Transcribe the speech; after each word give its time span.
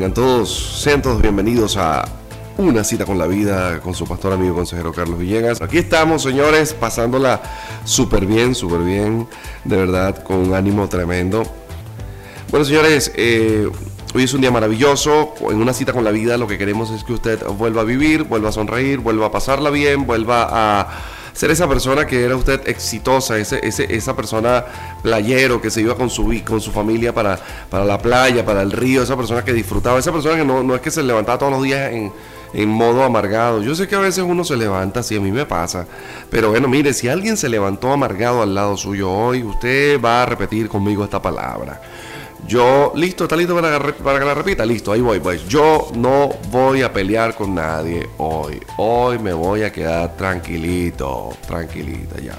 tengan 0.00 0.14
todos, 0.14 0.80
sean 0.80 1.02
todos 1.02 1.20
bienvenidos 1.20 1.76
a 1.76 2.08
una 2.56 2.84
cita 2.84 3.04
con 3.04 3.18
la 3.18 3.26
vida 3.26 3.80
con 3.80 3.92
su 3.92 4.06
pastor 4.06 4.32
amigo 4.32 4.54
consejero 4.54 4.94
Carlos 4.94 5.18
Villegas. 5.18 5.60
Aquí 5.60 5.76
estamos, 5.76 6.22
señores, 6.22 6.72
pasándola 6.72 7.42
súper 7.84 8.24
bien, 8.24 8.54
súper 8.54 8.80
bien, 8.80 9.28
de 9.62 9.76
verdad, 9.76 10.22
con 10.22 10.38
un 10.38 10.54
ánimo 10.54 10.88
tremendo. 10.88 11.42
Bueno, 12.50 12.64
señores, 12.64 13.12
eh, 13.14 13.68
hoy 14.14 14.22
es 14.22 14.32
un 14.32 14.40
día 14.40 14.50
maravilloso. 14.50 15.34
En 15.50 15.60
una 15.60 15.74
cita 15.74 15.92
con 15.92 16.02
la 16.02 16.12
vida 16.12 16.38
lo 16.38 16.46
que 16.46 16.56
queremos 16.56 16.90
es 16.92 17.04
que 17.04 17.12
usted 17.12 17.44
vuelva 17.58 17.82
a 17.82 17.84
vivir, 17.84 18.22
vuelva 18.22 18.48
a 18.48 18.52
sonreír, 18.52 19.00
vuelva 19.00 19.26
a 19.26 19.30
pasarla 19.30 19.68
bien, 19.68 20.06
vuelva 20.06 20.48
a 20.50 20.88
ser 21.40 21.50
esa 21.50 21.66
persona 21.66 22.06
que 22.06 22.22
era 22.22 22.36
usted 22.36 22.68
exitosa, 22.68 23.38
ese, 23.38 23.62
esa 23.62 24.14
persona 24.14 24.62
playero 25.02 25.58
que 25.58 25.70
se 25.70 25.80
iba 25.80 25.94
con 25.94 26.10
su, 26.10 26.38
con 26.46 26.60
su 26.60 26.70
familia 26.70 27.14
para, 27.14 27.40
para 27.70 27.82
la 27.82 27.96
playa, 27.96 28.44
para 28.44 28.60
el 28.60 28.70
río, 28.70 29.02
esa 29.02 29.16
persona 29.16 29.42
que 29.42 29.54
disfrutaba, 29.54 29.98
esa 29.98 30.12
persona 30.12 30.36
que 30.36 30.44
no, 30.44 30.62
no 30.62 30.74
es 30.74 30.82
que 30.82 30.90
se 30.90 31.02
levantaba 31.02 31.38
todos 31.38 31.52
los 31.52 31.62
días 31.62 31.94
en, 31.94 32.12
en 32.52 32.68
modo 32.68 33.04
amargado. 33.04 33.62
Yo 33.62 33.74
sé 33.74 33.88
que 33.88 33.94
a 33.94 34.00
veces 34.00 34.22
uno 34.22 34.44
se 34.44 34.54
levanta, 34.54 35.00
así 35.00 35.16
a 35.16 35.20
mí 35.22 35.32
me 35.32 35.46
pasa. 35.46 35.86
Pero 36.28 36.50
bueno, 36.50 36.68
mire, 36.68 36.92
si 36.92 37.08
alguien 37.08 37.38
se 37.38 37.48
levantó 37.48 37.90
amargado 37.90 38.42
al 38.42 38.54
lado 38.54 38.76
suyo 38.76 39.10
hoy, 39.10 39.42
usted 39.42 39.98
va 39.98 40.24
a 40.24 40.26
repetir 40.26 40.68
conmigo 40.68 41.04
esta 41.04 41.22
palabra. 41.22 41.80
Yo, 42.50 42.92
listo, 42.96 43.24
está 43.24 43.36
listo 43.36 43.54
para, 43.54 44.18
que 44.18 44.24
la 44.24 44.34
repita, 44.34 44.66
listo, 44.66 44.90
ahí 44.90 45.00
voy, 45.00 45.20
pues. 45.20 45.46
Yo 45.46 45.92
no 45.94 46.30
voy 46.50 46.82
a 46.82 46.92
pelear 46.92 47.36
con 47.36 47.54
nadie 47.54 48.08
hoy. 48.18 48.60
Hoy 48.76 49.20
me 49.20 49.32
voy 49.32 49.62
a 49.62 49.70
quedar 49.70 50.16
tranquilito, 50.16 51.32
tranquilita 51.46 52.20
ya. 52.20 52.36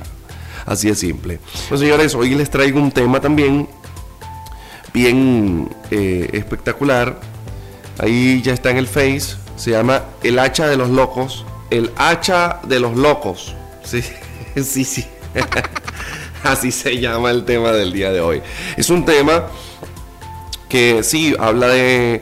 Así 0.66 0.90
de 0.90 0.96
simple. 0.96 1.40
Pues 1.70 1.80
señores, 1.80 2.14
hoy 2.14 2.36
les 2.36 2.50
traigo 2.50 2.78
un 2.78 2.92
tema 2.92 3.22
también 3.22 3.70
bien 4.94 5.70
eh, 5.90 6.30
espectacular. 6.34 7.18
Ahí 7.98 8.42
ya 8.42 8.52
está 8.52 8.70
en 8.70 8.80
el 8.80 8.88
Face. 8.88 9.38
Se 9.56 9.72
llama 9.72 10.04
El 10.24 10.40
hacha 10.40 10.68
de 10.68 10.76
los 10.76 10.90
locos. 10.90 11.46
El 11.70 11.90
hacha 11.96 12.60
de 12.64 12.82
los 12.82 12.98
locos. 12.98 13.56
Sí, 13.86 14.04
sí, 14.62 14.84
sí. 14.84 15.06
Así 16.44 16.74
se 16.74 17.00
llama 17.00 17.32
el 17.32 17.46
tema 17.46 17.72
del 17.72 17.94
día 17.94 18.12
de 18.12 18.20
hoy. 18.20 18.42
Es 18.76 18.90
un 18.90 19.06
tema 19.06 19.46
que 20.72 21.04
sí 21.04 21.36
habla 21.38 21.68
de, 21.68 22.22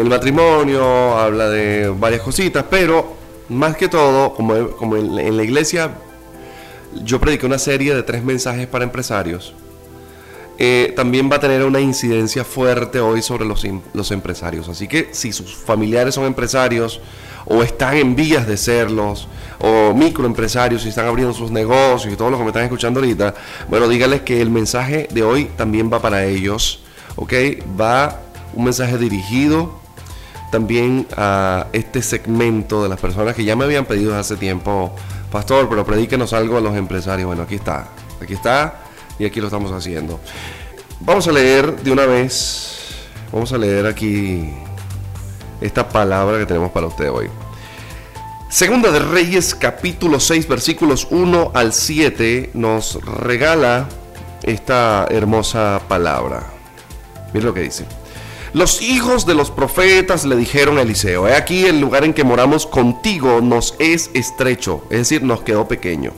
el 0.00 0.08
matrimonio, 0.08 1.18
habla 1.18 1.48
de 1.48 1.88
varias 1.88 2.22
cositas, 2.22 2.64
pero 2.70 3.16
más 3.48 3.76
que 3.76 3.88
todo, 3.88 4.32
como, 4.32 4.96
en, 4.96 5.36
la 5.36 5.42
iglesia, 5.42 5.90
yo 7.02 7.18
prediqué 7.18 7.46
una 7.46 7.58
serie 7.58 7.96
de 7.96 8.04
tres 8.04 8.22
mensajes 8.22 8.68
para 8.68 8.84
empresarios. 8.84 9.54
Eh, 10.56 10.92
también 10.94 11.28
va 11.30 11.36
a 11.36 11.40
tener 11.40 11.64
una 11.64 11.80
incidencia 11.80 12.44
fuerte 12.44 13.00
hoy 13.00 13.22
sobre 13.22 13.44
los, 13.44 13.66
los 13.92 14.10
empresarios. 14.12 14.68
Así 14.68 14.86
que 14.86 15.08
si 15.10 15.32
sus 15.32 15.56
familiares 15.56 16.14
son 16.14 16.26
empresarios 16.26 17.00
o 17.44 17.64
están 17.64 17.96
en 17.96 18.14
vías 18.14 18.46
de 18.46 18.56
serlos, 18.56 19.26
o 19.58 19.92
microempresarios 19.94 20.86
y 20.86 20.90
están 20.90 21.06
abriendo 21.06 21.34
sus 21.34 21.50
negocios 21.50 22.12
y 22.12 22.16
todos 22.16 22.30
los 22.30 22.38
que 22.38 22.44
me 22.44 22.50
están 22.50 22.62
escuchando 22.62 23.00
ahorita, 23.00 23.34
bueno, 23.68 23.88
díganles 23.88 24.20
que 24.20 24.40
el 24.40 24.50
mensaje 24.50 25.08
de 25.10 25.24
hoy 25.24 25.46
también 25.56 25.92
va 25.92 26.00
para 26.00 26.24
ellos 26.24 26.82
¿ok? 27.18 27.32
Va 27.78 28.20
un 28.54 28.64
mensaje 28.64 28.96
dirigido 28.96 29.78
también 30.50 31.06
a 31.16 31.66
este 31.72 32.00
segmento 32.00 32.82
de 32.82 32.88
las 32.88 32.98
personas 32.98 33.34
que 33.34 33.44
ya 33.44 33.54
me 33.54 33.64
habían 33.64 33.84
pedido 33.84 34.16
hace 34.16 34.36
tiempo, 34.36 34.94
pastor, 35.30 35.68
pero 35.68 35.84
predíquenos 35.84 36.32
algo 36.32 36.56
a 36.56 36.60
los 36.60 36.74
empresarios. 36.76 37.26
Bueno, 37.26 37.42
aquí 37.42 37.56
está, 37.56 37.88
aquí 38.22 38.32
está 38.32 38.80
y 39.18 39.26
aquí 39.26 39.40
lo 39.40 39.48
estamos 39.48 39.72
haciendo. 39.72 40.20
Vamos 41.00 41.28
a 41.28 41.32
leer 41.32 41.76
de 41.82 41.90
una 41.90 42.06
vez, 42.06 42.96
vamos 43.32 43.52
a 43.52 43.58
leer 43.58 43.86
aquí 43.86 44.50
esta 45.60 45.88
palabra 45.88 46.38
que 46.38 46.46
tenemos 46.46 46.70
para 46.70 46.86
usted 46.86 47.10
hoy. 47.10 47.28
Segunda 48.48 48.90
de 48.90 49.00
Reyes 49.00 49.54
capítulo 49.54 50.18
6 50.20 50.48
versículos 50.48 51.06
1 51.10 51.50
al 51.52 51.74
7 51.74 52.52
nos 52.54 52.98
regala 53.04 53.86
esta 54.42 55.06
hermosa 55.10 55.82
palabra. 55.86 56.57
Mira 57.32 57.46
lo 57.46 57.54
que 57.54 57.60
dice. 57.60 57.86
Los 58.54 58.80
hijos 58.80 59.26
de 59.26 59.34
los 59.34 59.50
profetas 59.50 60.24
le 60.24 60.34
dijeron 60.34 60.78
a 60.78 60.82
Eliseo, 60.82 61.28
he 61.28 61.34
aquí 61.34 61.66
el 61.66 61.80
lugar 61.80 62.04
en 62.04 62.14
que 62.14 62.24
moramos 62.24 62.66
contigo 62.66 63.40
nos 63.42 63.74
es 63.78 64.10
estrecho, 64.14 64.84
es 64.90 64.98
decir, 64.98 65.22
nos 65.22 65.42
quedó 65.42 65.68
pequeño. 65.68 66.12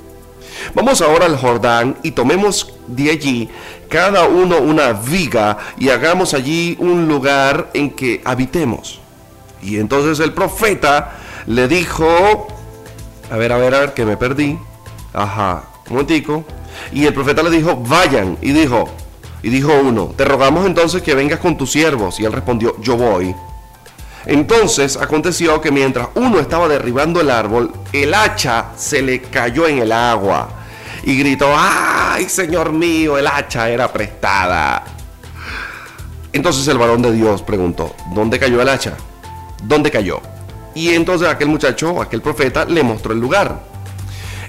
Vamos 0.75 1.01
ahora 1.01 1.27
al 1.27 1.37
Jordán 1.37 1.97
y 2.03 2.13
tomemos 2.13 2.75
de 2.87 3.11
allí 3.11 3.49
cada 3.89 4.29
uno 4.29 4.59
una 4.59 4.93
viga 4.93 5.59
y 5.79 5.89
hagamos 5.89 6.35
allí 6.35 6.77
un 6.79 7.09
lugar 7.09 7.71
en 7.75 7.91
que 7.91 8.21
habitemos. 8.25 9.01
Y 9.63 9.79
entonces 9.79 10.21
el 10.25 10.33
profeta 10.33 11.19
le 11.47 11.67
dijo, 11.67 12.47
a 13.31 13.37
ver, 13.37 13.53
a 13.53 13.57
ver, 13.57 13.75
a 13.75 13.81
ver, 13.81 13.95
que 13.95 14.05
me 14.05 14.17
perdí. 14.17 14.59
Ajá, 15.13 15.65
un 15.89 15.97
momentico. 15.97 16.45
Y 16.93 17.05
el 17.05 17.15
profeta 17.15 17.43
le 17.43 17.51
dijo, 17.51 17.77
vayan. 17.77 18.39
Y 18.41 18.53
dijo, 18.53 18.89
y 19.43 19.49
dijo 19.49 19.73
uno, 19.75 20.13
te 20.17 20.25
rogamos 20.25 20.67
entonces 20.67 21.03
que 21.03 21.15
vengas 21.15 21.39
con 21.39 21.57
tus 21.57 21.73
siervos. 21.73 22.21
Y 22.21 22.25
él 22.25 22.33
respondió, 22.33 22.79
yo 22.81 22.97
voy. 22.97 23.35
Entonces 24.27 24.99
aconteció 24.99 25.61
que 25.61 25.71
mientras 25.71 26.09
uno 26.15 26.41
estaba 26.41 26.69
derribando 26.69 27.21
el 27.21 27.31
árbol, 27.31 27.73
el 27.93 28.13
hacha 28.13 28.67
se 28.77 29.01
le 29.01 29.23
cayó 29.23 29.67
en 29.67 29.79
el 29.79 29.93
agua. 29.93 30.51
Y 31.05 31.19
gritó, 31.19 31.49
ay, 31.57 32.29
Señor 32.29 32.73
mío, 32.73 33.17
el 33.17 33.27
hacha 33.27 33.71
era 33.71 33.91
prestada. 33.91 34.85
Entonces 36.33 36.69
el 36.69 36.77
varón 36.77 37.01
de 37.01 37.13
Dios 37.13 37.43
preguntó, 37.43 37.95
¿dónde 38.15 38.39
cayó 38.39 38.61
el 38.61 38.69
hacha? 38.69 38.95
¿Dónde 39.63 39.91
cayó? 39.91 40.21
Y 40.75 40.91
entonces 40.91 41.27
aquel 41.29 41.49
muchacho, 41.49 42.01
aquel 42.01 42.21
profeta, 42.21 42.67
le 42.67 42.83
mostró 42.83 43.15
el 43.15 43.21
lugar. 43.21 43.63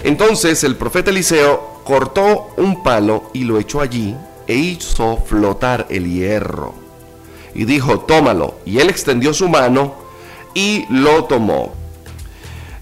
Entonces 0.04 0.64
el 0.66 0.76
profeta 0.76 1.12
Eliseo 1.12 1.82
cortó 1.86 2.50
un 2.58 2.84
palo 2.84 3.32
y 3.34 3.46
lo 3.46 3.58
echó 3.58 3.80
allí 3.80 4.16
e 4.48 4.56
hizo 4.56 5.18
flotar 5.18 5.88
el 5.90 6.12
hierro. 6.12 6.74
Y 7.54 7.66
dijo, 7.66 8.00
tómalo. 8.02 8.56
Y 8.66 8.80
él 8.80 8.90
extendió 8.90 9.34
su 9.34 9.50
mano 9.50 9.96
y 10.54 10.86
lo 10.90 11.26
tomó. 11.26 11.74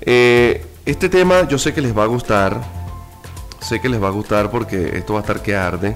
Eh, 0.02 0.66
este 0.86 1.10
tema 1.10 1.48
yo 1.48 1.58
sé 1.58 1.74
que 1.74 1.82
les 1.82 1.98
va 1.98 2.04
a 2.04 2.08
gustar. 2.08 2.62
Sé 3.62 3.80
que 3.82 3.90
les 3.90 4.02
va 4.02 4.08
a 4.08 4.12
gustar 4.12 4.50
porque 4.50 4.98
esto 4.98 5.14
va 5.14 5.20
a 5.20 5.22
estar 5.22 5.42
que 5.42 5.56
arde. 5.56 5.96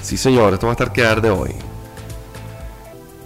Sí, 0.00 0.16
señor, 0.16 0.54
esto 0.54 0.66
va 0.66 0.72
a 0.72 0.74
estar 0.74 0.92
que 0.92 1.04
arde 1.04 1.30
hoy. 1.30 1.54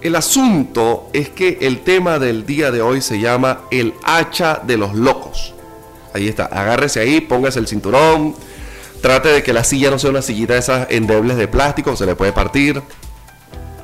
El 0.01 0.15
asunto 0.15 1.09
es 1.13 1.31
que 1.31 1.59
el 1.63 1.81
tema 1.81 2.19
del 2.19 2.45
día 2.45 2.71
de 2.71 2.83
hoy 2.83 3.01
se 3.01 3.19
llama 3.19 3.63
el 3.71 3.95
hacha 4.05 4.61
de 4.63 4.77
los 4.77 4.95
locos. 4.95 5.55
Ahí 6.13 6.29
está, 6.29 6.45
agárrese 6.47 7.01
ahí, 7.01 7.21
póngase 7.21 7.59
el 7.59 7.67
cinturón, 7.67 8.35
Trate 9.01 9.29
de 9.29 9.43
que 9.43 9.53
la 9.53 9.65
silla 9.65 9.91
no 9.91 9.99
sea 9.99 10.11
una 10.11 10.23
sillita 10.23 10.55
de 10.55 10.61
esas 10.61 10.87
endebles 10.91 11.37
de 11.37 11.49
plástico, 11.49 11.97
se 11.97 12.07
le 12.07 12.17
puede 12.17 12.33
partir. 12.33 12.83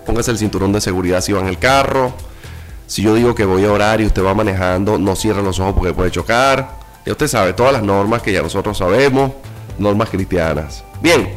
Póngase 0.07 0.31
el 0.31 0.39
cinturón 0.39 0.73
de 0.73 0.81
seguridad 0.81 1.21
si 1.21 1.33
va 1.33 1.41
en 1.41 1.49
el 1.49 1.59
carro. 1.59 2.13
Si 2.87 3.03
yo 3.03 3.15
digo 3.15 3.35
que 3.35 3.45
voy 3.45 3.65
a 3.65 3.73
orar 3.73 4.01
y 4.01 4.07
usted 4.07 4.25
va 4.25 4.35
manejando, 4.35 4.99
no 4.99 5.15
cierre 5.17 5.43
los 5.43 5.61
ojos 5.61 5.75
porque 5.75 5.95
puede 5.95 6.11
chocar. 6.11 6.81
Ya 7.07 7.13
usted 7.13 7.29
sabe 7.29 7.53
todas 7.53 7.73
las 7.73 7.83
normas 7.83 8.23
que 8.23 8.33
ya 8.33 8.43
nosotros 8.43 8.79
sabemos, 8.79 9.33
normas 9.79 10.11
cristianas. 10.11 10.85
Bien, 11.01 11.29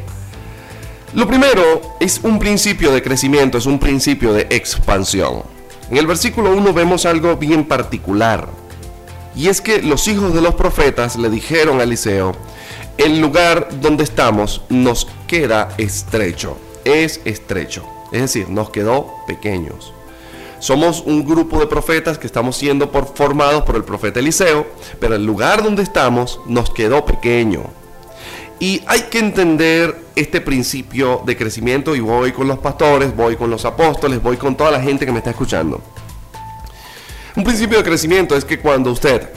lo 1.14 1.26
primero 1.26 1.96
es 2.00 2.20
un 2.22 2.38
principio 2.38 2.92
de 2.92 3.02
crecimiento, 3.02 3.58
es 3.58 3.66
un 3.66 3.78
principio 3.78 4.32
de 4.32 4.48
expansión. 4.50 5.42
En 5.90 5.96
el 5.96 6.06
versículo 6.06 6.50
1 6.50 6.72
vemos 6.72 7.06
algo 7.06 7.36
bien 7.36 7.64
particular. 7.64 8.48
Y 9.34 9.48
es 9.48 9.60
que 9.60 9.82
los 9.82 10.08
hijos 10.08 10.34
de 10.34 10.40
los 10.40 10.54
profetas 10.54 11.16
le 11.16 11.30
dijeron 11.30 11.80
a 11.80 11.84
Eliseo, 11.84 12.34
el 12.98 13.20
lugar 13.20 13.68
donde 13.80 14.04
estamos 14.04 14.62
nos 14.68 15.06
queda 15.26 15.68
estrecho, 15.78 16.56
es 16.84 17.20
estrecho, 17.24 17.84
es 18.12 18.22
decir, 18.22 18.48
nos 18.48 18.70
quedó 18.70 19.14
pequeños. 19.26 19.92
Somos 20.58 21.02
un 21.02 21.26
grupo 21.26 21.60
de 21.60 21.66
profetas 21.66 22.16
que 22.18 22.26
estamos 22.26 22.56
siendo 22.56 22.88
formados 23.14 23.62
por 23.64 23.76
el 23.76 23.84
profeta 23.84 24.20
Eliseo, 24.20 24.66
pero 24.98 25.14
el 25.14 25.26
lugar 25.26 25.62
donde 25.62 25.82
estamos 25.82 26.40
nos 26.46 26.70
quedó 26.70 27.04
pequeño. 27.04 27.64
Y 28.58 28.82
hay 28.86 29.02
que 29.02 29.18
entender 29.18 30.00
este 30.16 30.40
principio 30.40 31.22
de 31.26 31.36
crecimiento 31.36 31.94
y 31.94 32.00
voy 32.00 32.32
con 32.32 32.48
los 32.48 32.58
pastores, 32.58 33.14
voy 33.14 33.36
con 33.36 33.50
los 33.50 33.66
apóstoles, 33.66 34.22
voy 34.22 34.38
con 34.38 34.56
toda 34.56 34.70
la 34.70 34.80
gente 34.80 35.04
que 35.04 35.12
me 35.12 35.18
está 35.18 35.30
escuchando. 35.30 35.82
Un 37.36 37.44
principio 37.44 37.76
de 37.76 37.84
crecimiento 37.84 38.34
es 38.34 38.46
que 38.46 38.58
cuando 38.58 38.90
usted 38.90 39.28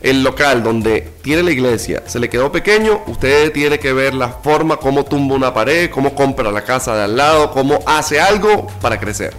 el 0.00 0.22
local 0.22 0.62
donde 0.62 1.12
tiene 1.22 1.42
la 1.42 1.50
iglesia 1.50 2.04
se 2.06 2.20
le 2.20 2.28
quedó 2.28 2.52
pequeño, 2.52 3.02
usted 3.06 3.52
tiene 3.52 3.78
que 3.78 3.92
ver 3.92 4.14
la 4.14 4.28
forma, 4.28 4.76
cómo 4.76 5.04
tumba 5.04 5.34
una 5.34 5.52
pared, 5.52 5.90
cómo 5.90 6.14
compra 6.14 6.50
la 6.52 6.62
casa 6.62 6.94
de 6.96 7.04
al 7.04 7.16
lado, 7.16 7.50
cómo 7.50 7.80
hace 7.86 8.20
algo 8.20 8.66
para 8.80 8.98
crecer. 8.98 9.34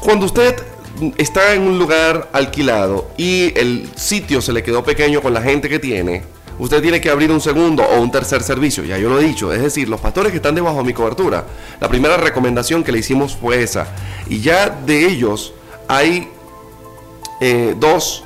Cuando 0.00 0.26
usted 0.26 0.56
está 1.16 1.54
en 1.54 1.62
un 1.62 1.78
lugar 1.78 2.28
alquilado 2.32 3.08
y 3.16 3.58
el 3.58 3.88
sitio 3.96 4.40
se 4.42 4.52
le 4.52 4.62
quedó 4.62 4.84
pequeño 4.84 5.22
con 5.22 5.32
la 5.32 5.42
gente 5.42 5.68
que 5.68 5.78
tiene, 5.78 6.22
usted 6.58 6.82
tiene 6.82 7.00
que 7.00 7.10
abrir 7.10 7.30
un 7.30 7.40
segundo 7.40 7.82
o 7.84 8.00
un 8.00 8.10
tercer 8.10 8.42
servicio, 8.42 8.84
ya 8.84 8.98
yo 8.98 9.08
lo 9.08 9.20
he 9.20 9.24
dicho, 9.24 9.52
es 9.52 9.62
decir, 9.62 9.88
los 9.88 10.00
pastores 10.00 10.30
que 10.30 10.36
están 10.36 10.54
debajo 10.54 10.78
de 10.78 10.84
mi 10.84 10.92
cobertura, 10.92 11.44
la 11.80 11.88
primera 11.88 12.16
recomendación 12.16 12.84
que 12.84 12.92
le 12.92 12.98
hicimos 12.98 13.36
fue 13.36 13.62
esa, 13.62 13.86
y 14.28 14.40
ya 14.40 14.68
de 14.68 15.06
ellos 15.06 15.52
hay 15.88 16.28
eh, 17.40 17.74
dos 17.78 18.23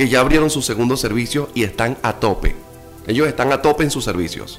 que 0.00 0.08
ya 0.08 0.20
abrieron 0.20 0.48
su 0.48 0.62
segundo 0.62 0.96
servicio 0.96 1.50
y 1.54 1.62
están 1.62 1.98
a 2.02 2.14
tope, 2.14 2.56
ellos 3.06 3.28
están 3.28 3.52
a 3.52 3.60
tope 3.60 3.84
en 3.84 3.90
sus 3.90 4.02
servicios. 4.02 4.58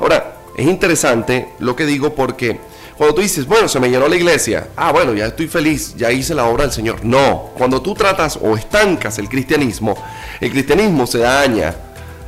Ahora, 0.00 0.38
es 0.56 0.66
interesante 0.66 1.50
lo 1.60 1.76
que 1.76 1.86
digo 1.86 2.12
porque 2.12 2.58
cuando 2.96 3.14
tú 3.14 3.20
dices, 3.20 3.46
bueno, 3.46 3.68
se 3.68 3.78
me 3.78 3.88
llenó 3.88 4.08
la 4.08 4.16
iglesia, 4.16 4.70
ah, 4.74 4.90
bueno, 4.90 5.14
ya 5.14 5.26
estoy 5.26 5.46
feliz, 5.46 5.94
ya 5.96 6.10
hice 6.10 6.34
la 6.34 6.46
obra 6.46 6.64
del 6.64 6.72
Señor. 6.72 7.04
No, 7.04 7.52
cuando 7.56 7.80
tú 7.80 7.94
tratas 7.94 8.36
o 8.42 8.56
estancas 8.56 9.16
el 9.20 9.28
cristianismo, 9.28 9.96
el 10.40 10.50
cristianismo 10.50 11.06
se 11.06 11.18
daña, 11.18 11.76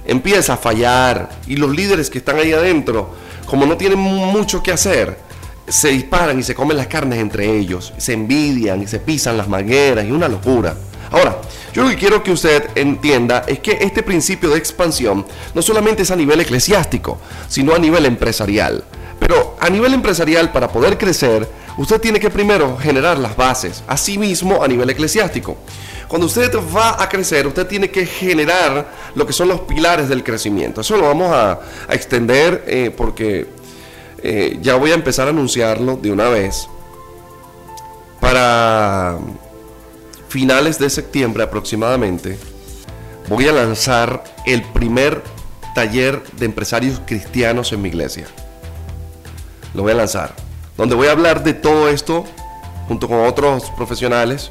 empieza 0.04 0.52
a 0.52 0.56
fallar 0.56 1.30
y 1.48 1.56
los 1.56 1.74
líderes 1.74 2.10
que 2.10 2.18
están 2.18 2.36
ahí 2.36 2.52
adentro, 2.52 3.10
como 3.44 3.66
no 3.66 3.76
tienen 3.76 3.98
mucho 3.98 4.62
que 4.62 4.70
hacer, 4.70 5.18
se 5.66 5.88
disparan 5.88 6.38
y 6.38 6.44
se 6.44 6.54
comen 6.54 6.76
las 6.76 6.86
carnes 6.86 7.18
entre 7.18 7.56
ellos, 7.56 7.92
se 7.96 8.12
envidian 8.12 8.80
y 8.82 8.86
se 8.86 9.00
pisan 9.00 9.36
las 9.36 9.48
mangueras 9.48 10.04
y 10.04 10.12
una 10.12 10.28
locura. 10.28 10.76
Ahora, 11.10 11.38
yo 11.72 11.82
lo 11.82 11.90
que 11.90 11.96
quiero 11.96 12.22
que 12.22 12.32
usted 12.32 12.70
entienda 12.74 13.44
es 13.46 13.60
que 13.60 13.78
este 13.80 14.02
principio 14.02 14.48
de 14.50 14.58
expansión 14.58 15.26
no 15.54 15.62
solamente 15.62 16.02
es 16.02 16.10
a 16.10 16.16
nivel 16.16 16.40
eclesiástico, 16.40 17.18
sino 17.48 17.74
a 17.74 17.78
nivel 17.78 18.06
empresarial. 18.06 18.84
Pero 19.18 19.56
a 19.60 19.70
nivel 19.70 19.94
empresarial, 19.94 20.52
para 20.52 20.68
poder 20.68 20.98
crecer, 20.98 21.48
usted 21.76 22.00
tiene 22.00 22.20
que 22.20 22.30
primero 22.30 22.76
generar 22.76 23.18
las 23.18 23.36
bases, 23.36 23.82
asimismo 23.86 24.62
a 24.62 24.68
nivel 24.68 24.90
eclesiástico. 24.90 25.56
Cuando 26.08 26.26
usted 26.26 26.52
va 26.74 27.02
a 27.02 27.08
crecer, 27.08 27.46
usted 27.46 27.66
tiene 27.66 27.90
que 27.90 28.06
generar 28.06 28.86
lo 29.14 29.26
que 29.26 29.32
son 29.32 29.48
los 29.48 29.60
pilares 29.60 30.08
del 30.08 30.22
crecimiento. 30.22 30.80
Eso 30.80 30.96
lo 30.96 31.04
vamos 31.04 31.32
a, 31.32 31.60
extender 31.88 32.64
eh, 32.66 32.92
porque 32.96 33.48
eh, 34.22 34.58
ya 34.60 34.76
voy 34.76 34.92
a 34.92 34.94
empezar 34.94 35.26
a 35.26 35.30
anunciarlo 35.30 35.96
de 35.96 36.12
una 36.12 36.28
vez. 36.28 36.68
Para 38.20 39.18
finales 40.36 40.78
de 40.78 40.90
septiembre 40.90 41.44
aproximadamente, 41.44 42.38
voy 43.26 43.48
a 43.48 43.52
lanzar 43.52 44.22
el 44.44 44.62
primer 44.62 45.22
taller 45.74 46.22
de 46.32 46.44
empresarios 46.44 47.00
cristianos 47.06 47.72
en 47.72 47.80
mi 47.80 47.88
iglesia. 47.88 48.26
Lo 49.72 49.80
voy 49.80 49.92
a 49.92 49.94
lanzar. 49.94 50.34
Donde 50.76 50.94
voy 50.94 51.08
a 51.08 51.12
hablar 51.12 51.42
de 51.42 51.54
todo 51.54 51.88
esto 51.88 52.26
junto 52.86 53.08
con 53.08 53.20
otros 53.26 53.70
profesionales 53.70 54.50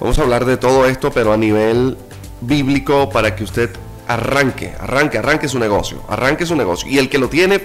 Vamos 0.00 0.18
a 0.18 0.22
hablar 0.22 0.44
de 0.44 0.56
todo 0.56 0.86
esto, 0.86 1.12
pero 1.12 1.32
a 1.32 1.36
nivel 1.36 1.96
bíblico 2.40 3.08
para 3.08 3.36
que 3.36 3.44
usted 3.44 3.70
arranque, 4.08 4.74
arranque, 4.80 5.18
arranque 5.18 5.46
su 5.46 5.60
negocio, 5.60 6.02
arranque 6.08 6.44
su 6.44 6.56
negocio. 6.56 6.88
Y 6.90 6.98
el 6.98 7.08
que 7.08 7.18
lo 7.18 7.28
tiene, 7.28 7.60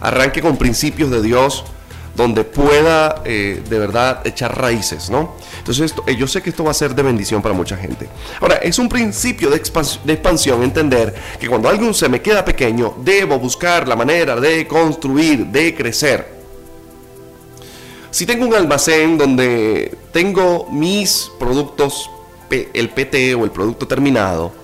arranque 0.00 0.40
con 0.40 0.56
principios 0.56 1.10
de 1.10 1.20
Dios 1.20 1.66
donde 2.14 2.44
pueda 2.44 3.22
eh, 3.24 3.62
de 3.68 3.78
verdad 3.78 4.26
echar 4.26 4.56
raíces, 4.58 5.10
¿no? 5.10 5.34
Entonces 5.58 5.86
esto, 5.86 6.04
eh, 6.06 6.16
yo 6.16 6.26
sé 6.26 6.42
que 6.42 6.50
esto 6.50 6.64
va 6.64 6.70
a 6.70 6.74
ser 6.74 6.94
de 6.94 7.02
bendición 7.02 7.42
para 7.42 7.54
mucha 7.54 7.76
gente. 7.76 8.08
Ahora, 8.40 8.56
es 8.56 8.78
un 8.78 8.88
principio 8.88 9.50
de, 9.50 9.60
de 10.04 10.12
expansión 10.12 10.62
entender 10.62 11.14
que 11.38 11.48
cuando 11.48 11.68
algo 11.68 11.92
se 11.92 12.08
me 12.08 12.20
queda 12.22 12.44
pequeño, 12.44 12.94
debo 12.98 13.38
buscar 13.38 13.88
la 13.88 13.96
manera 13.96 14.36
de 14.36 14.66
construir, 14.66 15.46
de 15.46 15.74
crecer. 15.74 16.34
Si 18.10 18.26
tengo 18.26 18.46
un 18.46 18.54
almacén 18.54 19.18
donde 19.18 19.98
tengo 20.12 20.68
mis 20.70 21.30
productos, 21.38 22.08
el 22.50 22.90
PT 22.90 23.34
o 23.34 23.44
el 23.44 23.50
producto 23.50 23.88
terminado, 23.88 24.63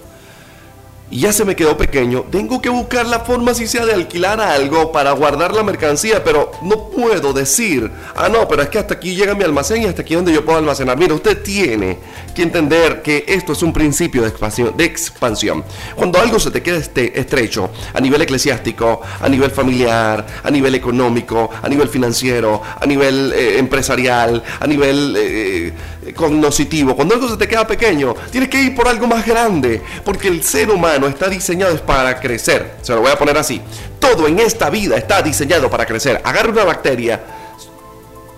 y 1.11 1.21
ya 1.21 1.33
se 1.33 1.45
me 1.45 1.57
quedó 1.57 1.77
pequeño, 1.77 2.25
tengo 2.31 2.63
que 2.63 2.69
buscar 2.69 3.07
la 3.07 3.21
forma 3.21 3.53
si 3.53 3.67
sea 3.67 3.85
de 3.85 3.93
alquilar 3.93 4.41
algo 4.41 4.93
para 4.93 5.11
guardar 5.13 5.53
la 5.55 5.63
mercancía, 5.63 6.23
pero 6.23 6.53
no 6.63 6.89
puedo 6.89 7.33
decir, 7.33 7.91
ah 8.15 8.29
no, 8.29 8.47
pero 8.47 8.63
es 8.63 8.69
que 8.69 8.79
hasta 8.79 8.95
aquí 8.95 9.17
llega 9.17 9.35
mi 9.35 9.43
almacén 9.43 9.83
y 9.83 9.87
hasta 9.87 10.03
aquí 10.03 10.15
donde 10.15 10.33
yo 10.33 10.45
puedo 10.45 10.59
almacenar. 10.59 10.97
Mira, 10.97 11.15
usted 11.15 11.43
tiene 11.43 11.99
que 12.35 12.43
entender 12.43 13.03
que 13.03 13.25
esto 13.27 13.53
es 13.53 13.63
un 13.63 13.73
principio 13.73 14.23
de 14.23 14.29
expansión. 14.29 14.77
De 14.77 14.85
expansión. 14.85 15.65
Cuando 15.97 16.21
algo 16.21 16.39
se 16.39 16.51
te 16.51 16.63
queda 16.63 16.77
este, 16.79 17.19
estrecho 17.19 17.71
a 17.93 18.01
nivel 18.01 18.23
eclesiástico, 18.23 19.01
a 19.21 19.29
nivel 19.29 19.51
familiar, 19.51 20.25
a 20.43 20.51
nivel 20.51 20.75
económico, 20.77 21.51
a 21.61 21.69
nivel 21.69 21.89
financiero, 21.89 22.63
a 22.79 22.87
nivel 22.87 23.33
eh, 23.35 23.59
empresarial, 23.59 24.43
a 24.61 24.67
nivel 24.67 25.15
eh, 25.19 25.73
cognoscitivo, 26.15 26.97
cuando 26.97 27.15
algo 27.15 27.29
se 27.29 27.37
te 27.37 27.47
queda 27.47 27.67
pequeño, 27.67 28.15
tienes 28.31 28.49
que 28.49 28.63
ir 28.63 28.75
por 28.75 28.89
algo 28.89 29.07
más 29.07 29.27
grande, 29.27 29.83
porque 30.05 30.29
el 30.29 30.43
ser 30.43 30.71
humano 30.71 31.07
está 31.07 31.29
diseñado 31.29 31.77
para 31.85 32.19
crecer. 32.19 32.77
Se 32.83 32.95
lo 32.95 33.03
voy 33.03 33.11
a 33.11 33.19
poner 33.19 33.37
así. 33.37 33.61
Todo 33.99 34.27
en 34.27 34.39
esta 34.39 34.71
vida 34.71 34.97
está 34.97 35.21
diseñado 35.23 35.71
para 35.71 35.85
crecer. 35.87 36.21
Agarre 36.25 36.51
una 36.51 36.65
bacteria, 36.65 37.21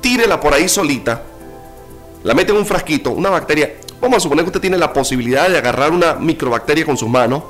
tírela 0.00 0.40
por 0.40 0.52
ahí 0.52 0.68
solita, 0.68 1.22
la 2.24 2.34
mete 2.34 2.52
en 2.52 2.58
un 2.58 2.66
frasquito, 2.66 3.10
una 3.10 3.30
bacteria. 3.30 3.74
Vamos 4.00 4.18
a 4.18 4.20
suponer 4.20 4.44
que 4.44 4.48
usted 4.48 4.60
tiene 4.60 4.78
la 4.78 4.92
posibilidad 4.92 5.48
de 5.48 5.58
agarrar 5.58 5.92
una 5.92 6.14
microbacteria 6.14 6.84
con 6.84 6.96
sus 6.96 7.08
manos, 7.08 7.44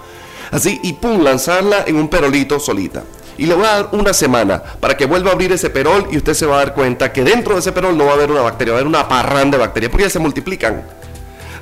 así, 0.50 0.79
y 0.82 0.93
pum, 0.93 1.23
lanzarla 1.23 1.85
en 1.87 1.97
un 1.97 2.08
perolito 2.08 2.61
solita. 2.61 3.03
Y 3.38 3.46
le 3.46 3.55
voy 3.55 3.64
a 3.64 3.70
dar 3.70 3.88
una 3.93 4.12
semana 4.12 4.62
para 4.81 4.96
que 4.96 5.06
vuelva 5.06 5.31
a 5.31 5.32
abrir 5.32 5.52
ese 5.52 5.70
perol 5.70 6.08
y 6.11 6.17
usted 6.17 6.34
se 6.34 6.46
va 6.46 6.56
a 6.56 6.58
dar 6.58 6.75
cuenta 6.75 7.12
que 7.12 7.25
dentro 7.25 7.55
de 7.55 7.61
ese 7.61 7.73
perol 7.73 7.96
no 7.96 8.05
va 8.05 8.12
a 8.12 8.14
haber 8.14 8.31
una 8.31 8.43
bacteria, 8.43 8.73
va 8.73 8.79
a 8.79 8.81
haber 8.81 8.88
una 8.88 9.08
parrán 9.08 9.50
de 9.50 9.58
bacterias, 9.58 9.90
porque 9.90 10.05
ya 10.05 10.11
se 10.11 10.19
multiplican. 10.19 10.82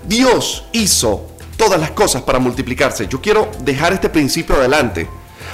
Dios 0.07 0.65
hizo 0.73 1.27
todas 1.57 1.81
las 1.81 1.91
cosas 1.91 2.23
para 2.23 2.39
multiplicarse. 2.39 3.07
Yo 3.07 3.21
quiero 3.21 3.49
dejar 3.61 3.93
este 3.93 4.09
principio 4.09 4.57
adelante. 4.57 5.09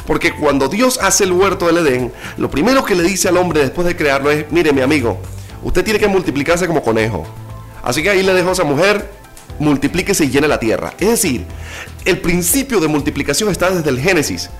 Porque 0.06 0.32
cuando 0.32 0.68
Dios 0.68 0.98
hace 1.02 1.24
el 1.24 1.32
huerto 1.32 1.66
del 1.66 1.78
Edén, 1.78 2.12
lo 2.36 2.48
primero 2.48 2.84
que 2.84 2.94
le 2.94 3.02
dice 3.02 3.28
al 3.28 3.36
hombre 3.36 3.60
después 3.60 3.87
de 3.87 3.96
crearlo 3.96 4.30
es, 4.30 4.46
mire 4.52 4.73
mi 4.73 4.80
amigo, 4.80 5.18
usted 5.62 5.85
tiene 5.85 5.99
que 5.99 6.06
multiplicarse 6.06 6.66
como 6.66 6.82
conejo. 6.82 7.26
Así 7.82 8.02
que 8.02 8.11
ahí 8.11 8.23
le 8.23 8.35
dejo 8.35 8.50
a 8.50 8.52
esa 8.52 8.64
mujer 8.64 9.11
multiplíquese 9.58 10.25
y 10.25 10.30
llene 10.30 10.48
la 10.48 10.58
tierra. 10.58 10.94
Es 10.98 11.08
decir, 11.08 11.44
el 12.04 12.18
principio 12.20 12.80
de 12.80 12.88
multiplicación 12.88 13.50
está 13.50 13.70
desde 13.70 13.90
el 13.90 14.00
Génesis. 14.00 14.50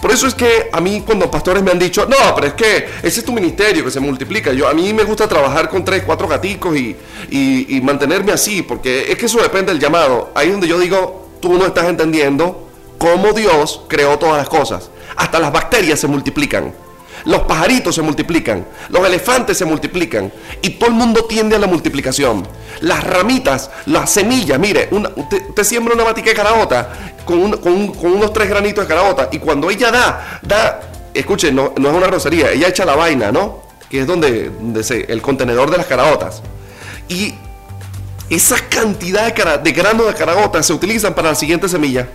Por 0.00 0.10
eso 0.10 0.26
es 0.26 0.34
que 0.34 0.68
a 0.72 0.80
mí 0.80 1.02
cuando 1.04 1.30
pastores 1.30 1.62
me 1.62 1.70
han 1.70 1.78
dicho, 1.78 2.06
no, 2.06 2.34
pero 2.34 2.48
es 2.48 2.54
que 2.54 2.88
ese 3.02 3.20
es 3.20 3.24
tu 3.24 3.32
ministerio 3.32 3.84
que 3.84 3.90
se 3.90 4.00
multiplica. 4.00 4.52
Yo, 4.52 4.68
a 4.68 4.74
mí 4.74 4.92
me 4.92 5.04
gusta 5.04 5.28
trabajar 5.28 5.68
con 5.68 5.84
tres, 5.84 6.02
cuatro 6.04 6.26
gaticos 6.26 6.76
y, 6.76 6.96
y 7.30 7.80
mantenerme 7.82 8.32
así, 8.32 8.62
porque 8.62 9.10
es 9.10 9.18
que 9.18 9.26
eso 9.26 9.40
depende 9.40 9.72
del 9.72 9.80
llamado. 9.80 10.30
Ahí 10.34 10.46
es 10.46 10.52
donde 10.52 10.68
yo 10.68 10.78
digo, 10.78 11.28
tú 11.40 11.54
no 11.54 11.66
estás 11.66 11.86
entendiendo 11.86 12.68
cómo 12.98 13.32
Dios 13.32 13.82
creó 13.88 14.18
todas 14.18 14.38
las 14.38 14.48
cosas. 14.48 14.90
Hasta 15.16 15.38
las 15.38 15.52
bacterias 15.52 16.00
se 16.00 16.06
multiplican. 16.06 16.85
Los 17.26 17.42
pajaritos 17.42 17.92
se 17.92 18.02
multiplican, 18.02 18.64
los 18.88 19.04
elefantes 19.04 19.58
se 19.58 19.64
multiplican 19.64 20.32
y 20.62 20.70
todo 20.70 20.90
el 20.90 20.94
mundo 20.94 21.24
tiende 21.24 21.56
a 21.56 21.58
la 21.58 21.66
multiplicación. 21.66 22.46
Las 22.80 23.02
ramitas, 23.02 23.68
las 23.86 24.10
semillas, 24.10 24.60
mire, 24.60 24.88
usted, 24.92 25.64
siembra 25.64 25.94
una 25.94 26.04
batica 26.04 26.30
de 26.30 26.36
carabota 26.36 26.88
con, 27.24 27.58
unos 27.62 28.32
tres 28.32 28.48
granitos 28.48 28.84
de 28.84 28.88
carabota 28.88 29.28
y 29.32 29.40
cuando 29.40 29.68
ella 29.70 29.90
da, 29.90 30.40
da, 30.40 30.80
escuchen, 31.12 31.56
no, 31.56 31.74
es 31.76 31.84
una 31.84 32.06
rosería, 32.06 32.52
ella 32.52 32.68
echa 32.68 32.84
la 32.84 32.94
vaina, 32.94 33.32
¿no? 33.32 33.60
Que 33.90 34.02
es 34.02 34.06
donde, 34.06 34.52
el 35.08 35.20
contenedor 35.20 35.72
de 35.72 35.78
las 35.78 35.86
caraotas. 35.86 36.42
Y 37.08 37.34
esa 38.30 38.56
cantidad 38.68 39.34
de, 39.34 39.58
de 39.64 39.72
granos 39.72 40.06
de 40.06 40.14
caraotas 40.14 40.64
se 40.64 40.72
utilizan 40.72 41.12
para 41.12 41.30
la 41.30 41.34
siguiente 41.34 41.68
semilla. 41.68 42.08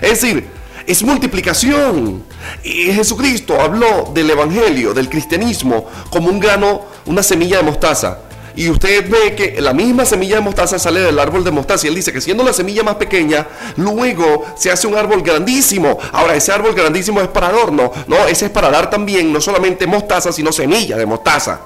Es 0.00 0.20
decir, 0.20 0.48
es 0.88 1.02
multiplicación. 1.02 2.24
Y 2.64 2.90
Jesucristo 2.92 3.60
habló 3.60 4.10
del 4.14 4.30
Evangelio, 4.30 4.94
del 4.94 5.10
cristianismo, 5.10 5.86
como 6.08 6.30
un 6.30 6.40
grano, 6.40 6.80
una 7.04 7.22
semilla 7.22 7.58
de 7.58 7.64
mostaza. 7.64 8.20
Y 8.56 8.70
usted 8.70 9.08
ve 9.08 9.36
que 9.36 9.60
la 9.60 9.74
misma 9.74 10.06
semilla 10.06 10.36
de 10.36 10.40
mostaza 10.40 10.78
sale 10.78 11.00
del 11.00 11.18
árbol 11.18 11.44
de 11.44 11.50
mostaza. 11.50 11.86
Y 11.86 11.90
él 11.90 11.94
dice 11.94 12.10
que 12.10 12.22
siendo 12.22 12.42
la 12.42 12.54
semilla 12.54 12.82
más 12.82 12.94
pequeña, 12.94 13.46
luego 13.76 14.46
se 14.56 14.70
hace 14.70 14.86
un 14.86 14.96
árbol 14.96 15.22
grandísimo. 15.22 15.98
Ahora, 16.10 16.34
ese 16.34 16.52
árbol 16.52 16.74
grandísimo 16.74 17.20
es 17.20 17.28
para 17.28 17.48
adorno. 17.48 17.92
No, 18.06 18.26
ese 18.26 18.46
es 18.46 18.50
para 18.50 18.70
dar 18.70 18.88
también 18.88 19.30
no 19.30 19.42
solamente 19.42 19.86
mostaza, 19.86 20.32
sino 20.32 20.52
semilla 20.52 20.96
de 20.96 21.04
mostaza. 21.04 21.60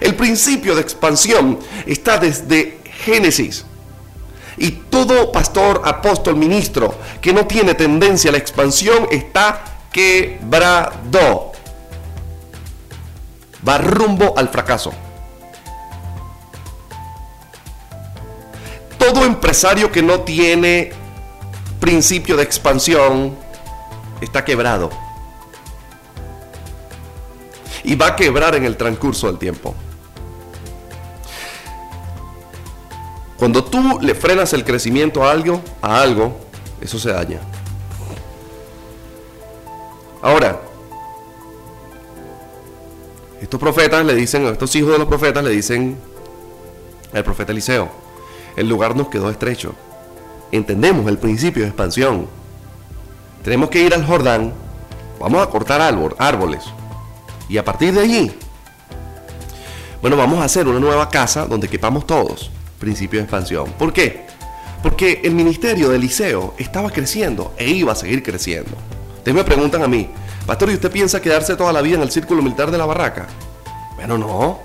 El 0.00 0.14
principio 0.14 0.76
de 0.76 0.80
expansión 0.80 1.58
está 1.86 2.18
desde 2.18 2.78
Génesis. 3.04 3.64
Y 4.56 4.70
todo 4.70 5.32
pastor, 5.32 5.82
apóstol, 5.84 6.36
ministro 6.36 6.94
que 7.20 7.32
no 7.32 7.46
tiene 7.46 7.74
tendencia 7.74 8.30
a 8.30 8.32
la 8.32 8.38
expansión 8.38 9.08
está 9.10 9.64
quebrado. 9.92 11.52
Va 13.66 13.78
rumbo 13.78 14.34
al 14.36 14.48
fracaso. 14.48 14.92
Todo 18.98 19.24
empresario 19.24 19.90
que 19.90 20.02
no 20.02 20.20
tiene 20.20 20.92
principio 21.80 22.36
de 22.36 22.44
expansión 22.44 23.36
está 24.20 24.44
quebrado. 24.44 24.90
Y 27.84 27.96
va 27.96 28.08
a 28.08 28.16
quebrar 28.16 28.54
en 28.54 28.64
el 28.64 28.76
transcurso 28.76 29.26
del 29.26 29.38
tiempo. 29.38 29.74
Cuando 33.42 33.64
tú 33.64 33.98
le 34.00 34.14
frenas 34.14 34.52
el 34.52 34.64
crecimiento 34.64 35.24
a 35.24 35.32
algo, 35.32 35.60
a 35.80 36.00
algo, 36.00 36.36
eso 36.80 36.96
se 36.96 37.10
daña. 37.10 37.40
Ahora, 40.22 40.60
estos 43.40 43.58
profetas 43.58 44.06
le 44.06 44.14
dicen, 44.14 44.46
estos 44.46 44.76
hijos 44.76 44.92
de 44.92 44.98
los 44.98 45.08
profetas 45.08 45.42
le 45.42 45.50
dicen 45.50 45.98
al 47.12 47.24
profeta 47.24 47.50
Eliseo, 47.50 47.88
el 48.54 48.68
lugar 48.68 48.94
nos 48.94 49.08
quedó 49.08 49.28
estrecho. 49.28 49.74
Entendemos 50.52 51.08
el 51.08 51.18
principio 51.18 51.64
de 51.64 51.70
expansión. 51.70 52.28
Tenemos 53.42 53.70
que 53.70 53.82
ir 53.82 53.92
al 53.92 54.06
Jordán, 54.06 54.52
vamos 55.18 55.42
a 55.42 55.50
cortar 55.50 55.80
árboles. 55.80 56.62
Y 57.48 57.58
a 57.58 57.64
partir 57.64 57.92
de 57.92 58.02
allí, 58.02 58.32
bueno, 60.00 60.16
vamos 60.16 60.38
a 60.38 60.44
hacer 60.44 60.68
una 60.68 60.78
nueva 60.78 61.08
casa 61.08 61.44
donde 61.44 61.66
quepamos 61.66 62.06
todos. 62.06 62.52
Principio 62.82 63.20
de 63.20 63.26
expansión. 63.26 63.72
¿Por 63.78 63.92
qué? 63.92 64.26
Porque 64.82 65.20
el 65.22 65.36
ministerio 65.36 65.88
de 65.88 65.98
Eliseo 65.98 66.52
estaba 66.58 66.90
creciendo 66.90 67.54
e 67.56 67.70
iba 67.70 67.92
a 67.92 67.94
seguir 67.94 68.24
creciendo. 68.24 68.72
Ustedes 69.18 69.36
me 69.36 69.44
preguntan 69.44 69.84
a 69.84 69.86
mí, 69.86 70.10
Pastor, 70.48 70.68
¿y 70.68 70.74
usted 70.74 70.90
piensa 70.90 71.22
quedarse 71.22 71.54
toda 71.54 71.72
la 71.72 71.80
vida 71.80 71.94
en 71.94 72.02
el 72.02 72.10
círculo 72.10 72.42
militar 72.42 72.72
de 72.72 72.78
la 72.78 72.84
barraca? 72.84 73.28
Bueno, 73.94 74.18
no. 74.18 74.58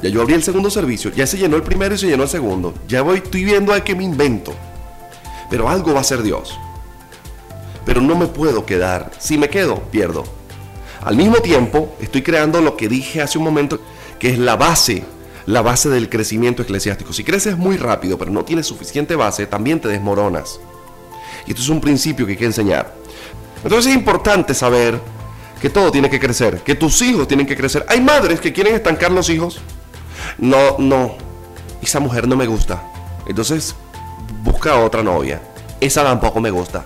Ya 0.00 0.10
yo 0.10 0.22
abrí 0.22 0.34
el 0.34 0.44
segundo 0.44 0.70
servicio, 0.70 1.10
ya 1.10 1.26
se 1.26 1.38
llenó 1.38 1.56
el 1.56 1.64
primero 1.64 1.96
y 1.96 1.98
se 1.98 2.06
llenó 2.06 2.22
el 2.22 2.28
segundo. 2.28 2.72
Ya 2.86 3.02
voy, 3.02 3.16
estoy 3.16 3.42
viendo 3.42 3.72
a 3.72 3.82
qué 3.82 3.96
me 3.96 4.04
invento. 4.04 4.54
Pero 5.50 5.68
algo 5.68 5.92
va 5.92 6.02
a 6.02 6.04
ser 6.04 6.22
Dios. 6.22 6.56
Pero 7.84 8.00
no 8.00 8.14
me 8.14 8.26
puedo 8.26 8.64
quedar. 8.64 9.10
Si 9.18 9.38
me 9.38 9.48
quedo, 9.48 9.80
pierdo. 9.90 10.22
Al 11.02 11.16
mismo 11.16 11.38
tiempo, 11.38 11.96
estoy 12.00 12.22
creando 12.22 12.60
lo 12.60 12.76
que 12.76 12.88
dije 12.88 13.20
hace 13.20 13.38
un 13.38 13.44
momento, 13.44 13.80
que 14.20 14.30
es 14.30 14.38
la 14.38 14.54
base, 14.54 15.02
la 15.46 15.62
base 15.62 15.88
del 15.88 16.08
crecimiento 16.08 16.62
eclesiástico. 16.62 17.12
Si 17.12 17.24
creces 17.24 17.56
muy 17.56 17.76
rápido, 17.76 18.18
pero 18.18 18.30
no 18.30 18.44
tienes 18.44 18.66
suficiente 18.66 19.16
base, 19.16 19.46
también 19.46 19.80
te 19.80 19.88
desmoronas. 19.88 20.60
Y 21.46 21.50
esto 21.50 21.62
es 21.62 21.68
un 21.68 21.80
principio 21.80 22.26
que 22.26 22.32
hay 22.32 22.38
que 22.38 22.44
enseñar. 22.44 22.94
Entonces 23.62 23.92
es 23.92 23.96
importante 23.96 24.54
saber 24.54 25.00
que 25.60 25.70
todo 25.70 25.90
tiene 25.90 26.10
que 26.10 26.20
crecer, 26.20 26.60
que 26.62 26.74
tus 26.74 27.00
hijos 27.02 27.26
tienen 27.26 27.46
que 27.46 27.56
crecer. 27.56 27.86
Hay 27.88 28.00
madres 28.00 28.40
que 28.40 28.52
quieren 28.52 28.74
estancar 28.74 29.10
los 29.10 29.30
hijos 29.30 29.60
no, 30.38 30.76
no, 30.78 31.14
esa 31.82 32.00
mujer 32.00 32.28
no 32.28 32.36
me 32.36 32.46
gusta. 32.46 32.82
Entonces, 33.26 33.74
busca 34.42 34.78
otra 34.78 35.02
novia. 35.02 35.40
Esa 35.80 36.04
tampoco 36.04 36.40
me 36.40 36.50
gusta. 36.50 36.84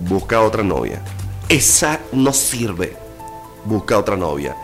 Busca 0.00 0.40
otra 0.40 0.62
novia. 0.62 1.02
Esa 1.48 2.00
no 2.12 2.32
sirve. 2.32 2.96
Busca 3.64 3.98
otra 3.98 4.16
novia. 4.16 4.56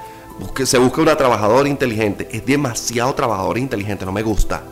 Se 0.65 0.79
busca 0.79 1.01
una 1.01 1.17
trabajadora 1.17 1.69
inteligente. 1.69 2.29
Es 2.33 2.45
demasiado 2.45 3.15
trabajadora 3.15 3.59
inteligente. 3.59 4.05
No 4.05 4.13
me 4.13 4.23
gusta. 4.23 4.63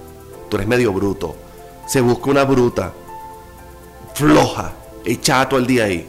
Tú 0.48 0.56
eres 0.56 0.68
medio 0.68 0.92
bruto. 0.92 1.36
Se 1.86 2.00
busca 2.00 2.30
una 2.30 2.44
bruta. 2.44 2.92
Floja. 4.14 4.72
Echada 5.04 5.48
todo 5.48 5.60
el 5.60 5.66
día 5.66 5.84
ahí. 5.84 6.06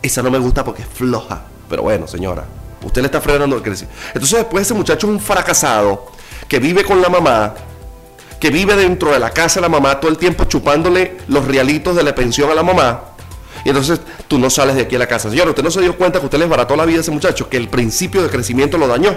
Esa 0.00 0.22
no 0.22 0.30
me 0.30 0.38
gusta 0.38 0.64
porque 0.64 0.82
es 0.82 0.88
floja. 0.88 1.42
Pero 1.68 1.82
bueno, 1.82 2.06
señora. 2.06 2.44
Usted 2.84 3.02
le 3.02 3.06
está 3.06 3.20
frenando 3.20 3.56
el 3.56 3.62
crecimiento. 3.62 4.00
Entonces 4.08 4.38
después 4.38 4.66
ese 4.66 4.74
muchacho 4.74 5.06
es 5.06 5.12
un 5.12 5.20
fracasado 5.20 6.06
que 6.48 6.58
vive 6.58 6.84
con 6.84 7.00
la 7.00 7.08
mamá, 7.08 7.54
que 8.40 8.50
vive 8.50 8.74
dentro 8.74 9.12
de 9.12 9.18
la 9.18 9.30
casa 9.30 9.60
de 9.60 9.62
la 9.62 9.68
mamá 9.68 10.00
todo 10.00 10.10
el 10.10 10.18
tiempo 10.18 10.44
chupándole 10.44 11.18
los 11.28 11.46
realitos 11.46 11.94
de 11.94 12.02
la 12.02 12.14
pensión 12.14 12.50
a 12.50 12.54
la 12.54 12.62
mamá. 12.62 13.11
Y 13.64 13.68
entonces 13.68 14.00
tú 14.28 14.38
no 14.38 14.50
sales 14.50 14.76
de 14.76 14.82
aquí 14.82 14.96
a 14.96 14.98
la 14.98 15.06
casa. 15.06 15.30
Señor, 15.30 15.48
usted 15.48 15.62
no 15.62 15.70
se 15.70 15.80
dio 15.80 15.96
cuenta 15.96 16.18
que 16.18 16.26
usted 16.26 16.38
le 16.38 16.46
barató 16.46 16.76
la 16.76 16.84
vida 16.84 16.98
a 16.98 17.00
ese 17.00 17.10
muchacho, 17.10 17.48
que 17.48 17.56
el 17.56 17.68
principio 17.68 18.22
de 18.22 18.28
crecimiento 18.28 18.78
lo 18.78 18.88
dañó, 18.88 19.16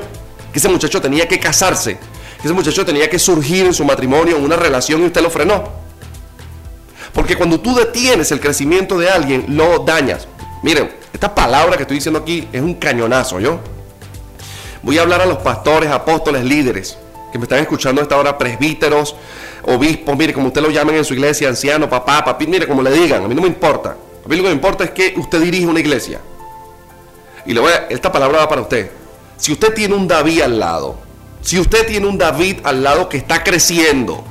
que 0.52 0.60
ese 0.60 0.70
muchacho 0.70 1.02
tenía 1.02 1.28
que 1.28 1.40
casarse, 1.40 1.98
que 1.98 2.48
ese 2.48 2.54
muchacho 2.54 2.86
tenía 2.86 3.10
que 3.10 3.20
surgir 3.20 3.66
en 3.66 3.74
su 3.74 3.84
matrimonio, 3.86 4.38
en 4.38 4.44
una 4.44 4.56
relación 4.56 5.02
y 5.02 5.06
usted 5.06 5.22
lo 5.22 5.30
frenó. 5.30 5.64
Porque 7.14 7.36
cuando 7.36 7.60
tú 7.60 7.76
detienes 7.76 8.32
el 8.32 8.40
crecimiento 8.40 8.98
de 8.98 9.10
alguien, 9.10 9.46
lo 9.50 9.80
dañas. 9.80 10.28
Miren, 10.62 10.92
esta 11.14 11.34
palabra 11.34 11.78
que 11.78 11.84
estoy 11.84 11.96
diciendo 11.96 12.20
aquí 12.20 12.48
es 12.52 12.62
un 12.62 12.76
cañonazo, 12.76 13.40
¿yo? 13.40 13.60
Voy 14.84 14.98
a 14.98 15.02
hablar 15.02 15.22
a 15.22 15.26
los 15.26 15.38
pastores, 15.38 15.90
apóstoles, 15.90 16.44
líderes 16.44 16.98
que 17.36 17.40
me 17.40 17.44
están 17.44 17.60
escuchando 17.60 18.00
a 18.00 18.04
esta 18.04 18.18
hora, 18.18 18.38
presbíteros, 18.38 19.14
obispos, 19.64 20.16
mire, 20.18 20.32
como 20.32 20.48
usted 20.48 20.62
lo 20.62 20.70
llamen 20.70 20.96
en 20.96 21.04
su 21.04 21.14
iglesia, 21.14 21.50
anciano, 21.50 21.90
papá, 21.90 22.24
papi, 22.24 22.48
mire, 22.48 22.66
como 22.66 22.82
le 22.82 22.92
digan, 22.92 23.26
a 23.26 23.28
mí 23.28 23.36
no 23.36 23.42
me 23.42 23.48
importa. 23.50 23.98
A 24.26 24.28
mí 24.28 24.36
lo 24.38 24.44
que 24.44 24.52
importa 24.52 24.84
es 24.84 24.90
que 24.90 25.14
usted 25.18 25.40
dirige 25.40 25.68
una 25.68 25.80
iglesia. 25.80 26.20
Y 27.46 27.54
le 27.54 27.60
voy 27.60 27.72
a, 27.72 27.86
esta 27.90 28.12
palabra 28.12 28.40
va 28.40 28.50
para 28.50 28.62
usted. 28.62 28.90
Si 29.38 29.52
usted 29.52 29.74
tiene 29.74 29.94
un 29.94 30.08
David 30.08 30.42
al 30.42 30.60
lado, 30.60 30.98
si 31.42 31.60
usted 31.60 31.86
tiene 31.86 32.08
un 32.08 32.18
David 32.18 32.62
al 32.64 32.84
lado 32.84 33.08
que 33.08 33.18
está 33.18 33.44
creciendo 33.44 34.24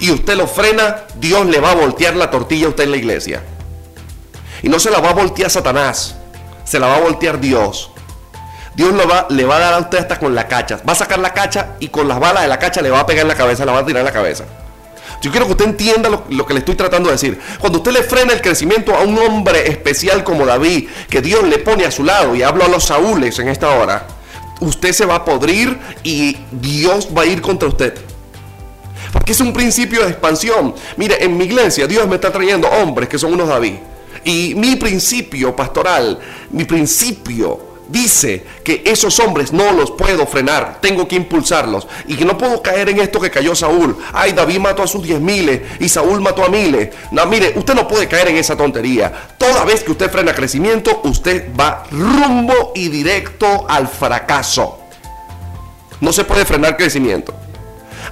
y 0.00 0.10
usted 0.10 0.36
lo 0.36 0.48
frena, 0.48 1.04
Dios 1.14 1.46
le 1.46 1.60
va 1.60 1.70
a 1.70 1.74
voltear 1.76 2.16
la 2.16 2.28
tortilla 2.28 2.66
a 2.66 2.70
usted 2.70 2.84
en 2.84 2.90
la 2.90 2.96
iglesia. 2.96 3.42
Y 4.62 4.68
no 4.68 4.80
se 4.80 4.90
la 4.90 4.98
va 4.98 5.10
a 5.10 5.14
voltear 5.14 5.48
Satanás, 5.48 6.16
se 6.64 6.80
la 6.80 6.88
va 6.88 6.96
a 6.96 7.00
voltear 7.00 7.38
Dios. 7.38 7.92
Dios 8.74 8.92
lo 8.92 9.06
va, 9.08 9.26
le 9.30 9.44
va 9.44 9.56
a 9.56 9.60
dar 9.60 9.74
a 9.74 9.78
usted 9.78 9.98
hasta 9.98 10.18
con 10.18 10.34
la 10.34 10.48
cacha. 10.48 10.80
Va 10.86 10.92
a 10.92 10.96
sacar 10.96 11.20
la 11.20 11.32
cacha 11.32 11.76
y 11.78 11.88
con 11.88 12.08
las 12.08 12.18
balas 12.18 12.42
de 12.42 12.48
la 12.48 12.58
cacha 12.58 12.82
le 12.82 12.90
va 12.90 13.00
a 13.00 13.06
pegar 13.06 13.22
en 13.22 13.28
la 13.28 13.36
cabeza, 13.36 13.64
la 13.64 13.72
va 13.72 13.78
a 13.78 13.86
tirar 13.86 14.00
en 14.00 14.06
la 14.06 14.12
cabeza. 14.12 14.44
Yo 15.22 15.30
quiero 15.30 15.46
que 15.46 15.52
usted 15.52 15.64
entienda 15.66 16.08
lo, 16.08 16.46
que 16.46 16.54
le 16.54 16.60
estoy 16.60 16.74
tratando 16.74 17.08
de 17.08 17.14
decir. 17.14 17.40
Cuando 17.58 17.78
usted 17.78 17.92
le 17.92 18.02
frena 18.02 18.32
el 18.32 18.40
crecimiento 18.40 18.94
a 18.94 19.00
un 19.00 19.18
hombre 19.18 19.68
especial 19.68 20.22
como 20.24 20.46
David, 20.46 20.88
que 21.08 21.22
Dios 21.22 21.44
le 21.44 21.58
pone 21.58 21.84
a 21.84 21.90
su 21.90 22.04
lado, 22.04 22.34
y 22.34 22.42
hablo 22.42 22.64
a 22.64 22.68
los 22.68 22.84
Saúles 22.84 23.38
en 23.38 23.48
esta 23.48 23.70
hora, 23.70 24.06
usted 24.60 24.92
se 24.92 25.06
va 25.06 25.16
a 25.16 25.24
podrir 25.24 25.78
y 26.02 26.36
Dios 26.52 27.08
va 27.16 27.22
a 27.22 27.26
ir 27.26 27.40
contra 27.40 27.68
usted. 27.68 27.94
Porque 29.12 29.32
es 29.32 29.40
un 29.40 29.52
principio 29.52 30.02
de 30.02 30.10
expansión. 30.10 30.74
Mire, 30.96 31.24
en 31.24 31.36
mi 31.36 31.44
iglesia 31.44 31.86
Dios 31.86 32.06
me 32.06 32.16
está 32.16 32.30
trayendo 32.30 32.68
hombres 32.68 33.08
que 33.08 33.18
son 33.18 33.32
unos 33.32 33.48
David. 33.48 33.76
Y 34.24 34.54
mi 34.56 34.76
principio 34.76 35.54
pastoral, 35.54 36.18
mi 36.50 36.64
principio 36.64 37.75
dice 37.88 38.44
que 38.64 38.82
esos 38.84 39.18
hombres 39.20 39.52
no 39.52 39.72
los 39.72 39.90
puedo 39.92 40.26
frenar, 40.26 40.78
tengo 40.80 41.06
que 41.06 41.16
impulsarlos 41.16 41.86
y 42.06 42.16
que 42.16 42.24
no 42.24 42.36
puedo 42.36 42.62
caer 42.62 42.88
en 42.88 43.00
esto 43.00 43.20
que 43.20 43.30
cayó 43.30 43.54
Saúl. 43.54 43.96
Ay, 44.12 44.32
David 44.32 44.58
mató 44.58 44.82
a 44.82 44.86
sus 44.86 45.02
diez 45.02 45.20
miles 45.20 45.62
y 45.80 45.88
Saúl 45.88 46.20
mató 46.20 46.44
a 46.44 46.48
miles. 46.48 46.90
No, 47.10 47.24
mire, 47.26 47.52
usted 47.56 47.74
no 47.74 47.86
puede 47.86 48.08
caer 48.08 48.28
en 48.28 48.36
esa 48.36 48.56
tontería. 48.56 49.12
Toda 49.38 49.64
vez 49.64 49.82
que 49.82 49.92
usted 49.92 50.10
frena 50.10 50.34
crecimiento, 50.34 51.00
usted 51.04 51.54
va 51.58 51.84
rumbo 51.90 52.72
y 52.74 52.88
directo 52.88 53.66
al 53.68 53.88
fracaso. 53.88 54.80
No 56.00 56.12
se 56.12 56.24
puede 56.24 56.44
frenar 56.44 56.76
crecimiento. 56.76 57.34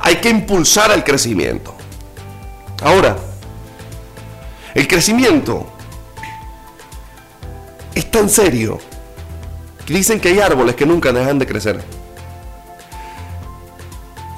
Hay 0.01 0.17
que 0.17 0.29
impulsar 0.29 0.91
el 0.93 1.05
crecimiento. 1.05 1.75
Ahora, 2.83 3.17
el 4.75 4.89
crecimiento 4.89 5.67
es 7.95 8.11
tan 8.11 8.29
serio 8.29 8.81
Dicen 9.87 10.21
que 10.21 10.31
hay 10.31 10.41
árboles 10.41 10.75
que 10.75 10.87
nunca 10.87 11.13
dejan 11.13 11.39
de 11.39 11.47
crecer. 11.47 11.83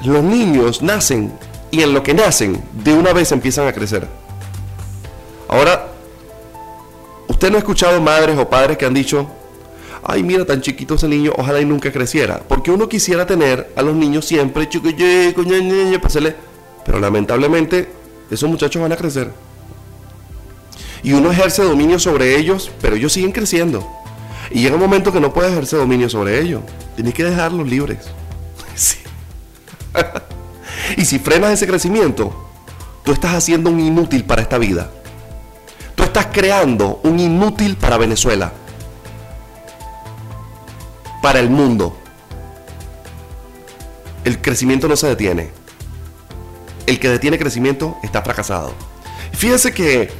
Los 0.04 0.22
niños 0.22 0.82
nacen 0.82 1.32
y 1.70 1.82
en 1.82 1.92
lo 1.92 2.02
que 2.02 2.14
nacen 2.14 2.62
de 2.72 2.94
una 2.94 3.12
vez 3.12 3.32
empiezan 3.32 3.66
a 3.66 3.72
crecer. 3.72 4.06
Ahora, 5.48 5.88
usted 7.28 7.50
no 7.50 7.56
ha 7.56 7.58
escuchado 7.58 8.00
madres 8.00 8.36
o 8.38 8.48
padres 8.48 8.76
que 8.76 8.86
han 8.86 8.94
dicho, 8.94 9.28
ay 10.02 10.22
mira 10.22 10.44
tan 10.44 10.60
chiquito 10.60 10.94
ese 10.94 11.08
niño, 11.08 11.32
ojalá 11.36 11.60
y 11.60 11.64
nunca 11.64 11.92
creciera. 11.92 12.40
Porque 12.46 12.70
uno 12.70 12.88
quisiera 12.88 13.26
tener 13.26 13.72
a 13.76 13.82
los 13.82 13.94
niños 13.94 14.24
siempre, 14.24 14.68
pero 16.84 16.98
lamentablemente 16.98 17.88
esos 18.30 18.48
muchachos 18.48 18.82
van 18.82 18.92
a 18.92 18.96
crecer. 18.96 19.30
Y 21.02 21.12
uno 21.12 21.30
ejerce 21.30 21.62
dominio 21.62 21.98
sobre 21.98 22.36
ellos, 22.36 22.70
pero 22.80 22.96
ellos 22.96 23.12
siguen 23.12 23.32
creciendo. 23.32 23.86
Y 24.50 24.62
llega 24.62 24.74
un 24.74 24.80
momento 24.80 25.12
que 25.12 25.20
no 25.20 25.32
puedes 25.32 25.52
ejercer 25.52 25.78
dominio 25.78 26.08
sobre 26.08 26.40
ellos. 26.40 26.62
Tienes 26.94 27.14
que 27.14 27.24
dejarlos 27.24 27.68
libres. 27.68 27.98
y 30.96 31.04
si 31.04 31.18
frenas 31.18 31.52
ese 31.52 31.66
crecimiento, 31.66 32.48
tú 33.04 33.12
estás 33.12 33.34
haciendo 33.34 33.70
un 33.70 33.80
inútil 33.80 34.24
para 34.24 34.42
esta 34.42 34.58
vida. 34.58 34.90
Tú 35.94 36.02
estás 36.02 36.26
creando 36.26 37.00
un 37.02 37.18
inútil 37.18 37.76
para 37.76 37.96
Venezuela. 37.96 38.52
Para 41.22 41.40
el 41.40 41.50
mundo. 41.50 41.96
El 44.24 44.40
crecimiento 44.40 44.88
no 44.88 44.96
se 44.96 45.08
detiene. 45.08 45.50
El 46.86 47.00
que 47.00 47.08
detiene 47.08 47.38
crecimiento 47.38 47.96
está 48.02 48.22
fracasado. 48.22 48.74
Fíjense 49.32 49.72
que 49.72 50.10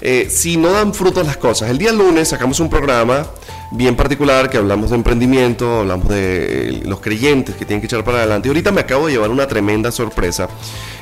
eh, 0.00 0.28
si 0.30 0.56
no 0.56 0.72
dan 0.72 0.92
frutos 0.92 1.26
las 1.26 1.36
cosas, 1.36 1.70
el 1.70 1.78
día 1.78 1.92
lunes 1.92 2.28
sacamos 2.28 2.60
un 2.60 2.68
programa 2.68 3.26
bien 3.70 3.96
particular 3.96 4.48
que 4.48 4.58
hablamos 4.58 4.90
de 4.90 4.96
emprendimiento, 4.96 5.80
hablamos 5.80 6.08
de 6.08 6.82
los 6.84 7.00
creyentes 7.00 7.56
que 7.56 7.64
tienen 7.64 7.80
que 7.80 7.86
echar 7.86 8.04
para 8.04 8.18
adelante. 8.18 8.48
Y 8.48 8.50
ahorita 8.50 8.72
me 8.72 8.80
acabo 8.80 9.06
de 9.06 9.12
llevar 9.12 9.30
una 9.30 9.46
tremenda 9.46 9.90
sorpresa. 9.90 10.48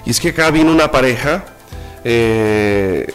Y 0.04 0.11
es 0.11 0.21
que 0.21 0.30
acá 0.30 0.50
vino 0.50 0.73
una 0.73 0.90
pareja 0.90 1.44
eh, 2.04 3.06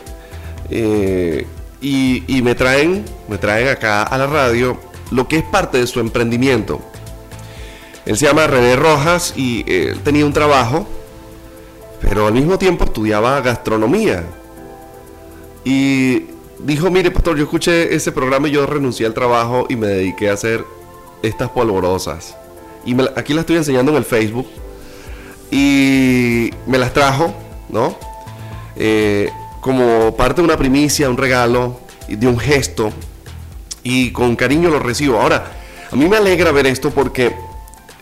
eh, 0.70 1.48
y, 1.82 2.42
me 2.42 2.56
traen, 2.56 3.06
me 3.28 3.38
traen 3.38 3.70
acá 3.70 4.04
a 4.04 4.18
la 4.18 4.28
radio 4.28 4.80
lo 5.12 5.28
que 5.28 5.38
es 5.38 5.44
parte 5.44 5.78
de 5.78 5.88
su 5.88 6.00
emprendimiento. 6.00 6.82
Él 8.06 8.18
se 8.18 8.26
llama 8.26 8.48
René 8.48 8.76
Rojas 8.76 9.34
y 9.36 9.64
él 9.68 10.00
tenía 10.00 10.26
un 10.26 10.34
trabajo, 10.34 10.88
pero 12.02 12.28
al 12.28 12.34
mismo 12.34 12.58
tiempo 12.58 12.86
estudiaba 12.86 13.40
gastronomía. 13.42 14.24
Y 15.64 16.26
dijo, 16.60 16.90
mire 16.92 17.12
pastor, 17.12 17.38
yo 17.38 17.44
escuché 17.44 17.94
ese 17.96 18.12
programa 18.12 18.48
y 18.48 18.52
yo 18.52 18.66
renuncié 18.66 19.06
al 19.06 19.14
trabajo 19.14 19.66
y 19.70 19.76
me 19.76 19.88
dediqué 19.88 20.30
a 20.30 20.34
hacer 20.34 20.66
estas 21.24 21.50
polvorosas. 21.50 22.36
Y 22.86 22.96
aquí 23.16 23.34
las 23.34 23.42
estoy 23.42 23.58
enseñando 23.58 23.92
en 23.92 23.98
el 23.98 24.06
Facebook. 24.06 24.48
Y 25.52 26.52
me 26.68 26.78
las 26.78 26.94
trajo, 26.94 27.34
¿no? 27.70 27.98
Eh, 28.76 29.30
como 29.62 30.16
parte 30.16 30.42
de 30.42 30.46
una 30.46 30.58
primicia, 30.58 31.10
un 31.10 31.18
regalo, 31.18 31.80
de 32.08 32.28
un 32.28 32.40
gesto. 32.40 32.92
Y 33.84 34.12
con 34.12 34.36
cariño 34.36 34.70
lo 34.70 34.80
recibo. 34.80 35.20
Ahora, 35.20 35.52
a 35.92 35.96
mí 35.96 36.08
me 36.08 36.18
alegra 36.18 36.52
ver 36.52 36.68
esto 36.68 36.92
porque 36.92 37.34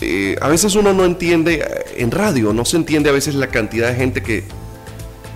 eh, 0.01 0.35
a 0.41 0.47
veces 0.47 0.75
uno 0.75 0.93
no 0.93 1.05
entiende, 1.05 1.55
eh, 1.55 2.03
en 2.03 2.11
radio 2.11 2.53
no 2.53 2.65
se 2.65 2.77
entiende 2.77 3.09
a 3.09 3.13
veces 3.13 3.35
la 3.35 3.47
cantidad 3.47 3.89
de 3.89 3.95
gente 3.95 4.21
que 4.21 4.43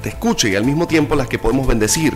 te 0.03 0.09
escucha 0.09 0.47
y 0.49 0.55
al 0.55 0.65
mismo 0.65 0.87
tiempo 0.87 1.15
las 1.15 1.27
que 1.27 1.39
podemos 1.39 1.65
bendecir. 1.65 2.13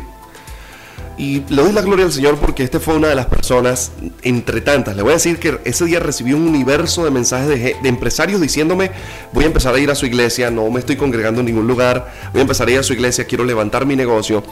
Y 1.18 1.42
le 1.48 1.62
doy 1.62 1.72
la 1.72 1.82
gloria 1.82 2.06
al 2.06 2.12
Señor 2.12 2.36
porque 2.38 2.64
este 2.64 2.80
fue 2.80 2.96
una 2.96 3.08
de 3.08 3.16
las 3.16 3.28
personas, 3.28 3.92
entre 4.22 4.60
tantas. 4.60 4.96
Le 4.96 5.02
voy 5.02 5.12
a 5.12 5.16
decir 5.16 5.40
que 5.40 5.60
ese 5.64 5.86
día 5.86 6.00
recibí 6.00 6.34
un 6.34 6.46
universo 6.46 7.06
de 7.06 7.12
mensajes 7.12 7.48
de, 7.48 7.78
empresarios 7.84 8.42
diciéndome, 8.42 8.92
voy 9.32 9.46
a 9.46 9.48
empezar 9.48 9.74
a 9.74 9.80
ir 9.80 9.90
a 9.90 9.96
su 9.96 10.06
iglesia, 10.06 10.52
no 10.52 10.70
me 10.70 10.80
estoy 10.80 10.98
congregando 10.98 11.40
en 11.40 11.46
ningún 11.46 11.68
lugar, 11.68 12.14
voy 12.34 12.40
a 12.40 12.42
empezar 12.42 12.68
a 12.68 12.72
ir 12.72 12.80
a 12.80 12.84
su 12.84 12.92
iglesia, 12.92 13.26
quiero 13.26 13.46
levantar 13.46 13.86
mi 13.86 13.96
negocio. 13.96 14.44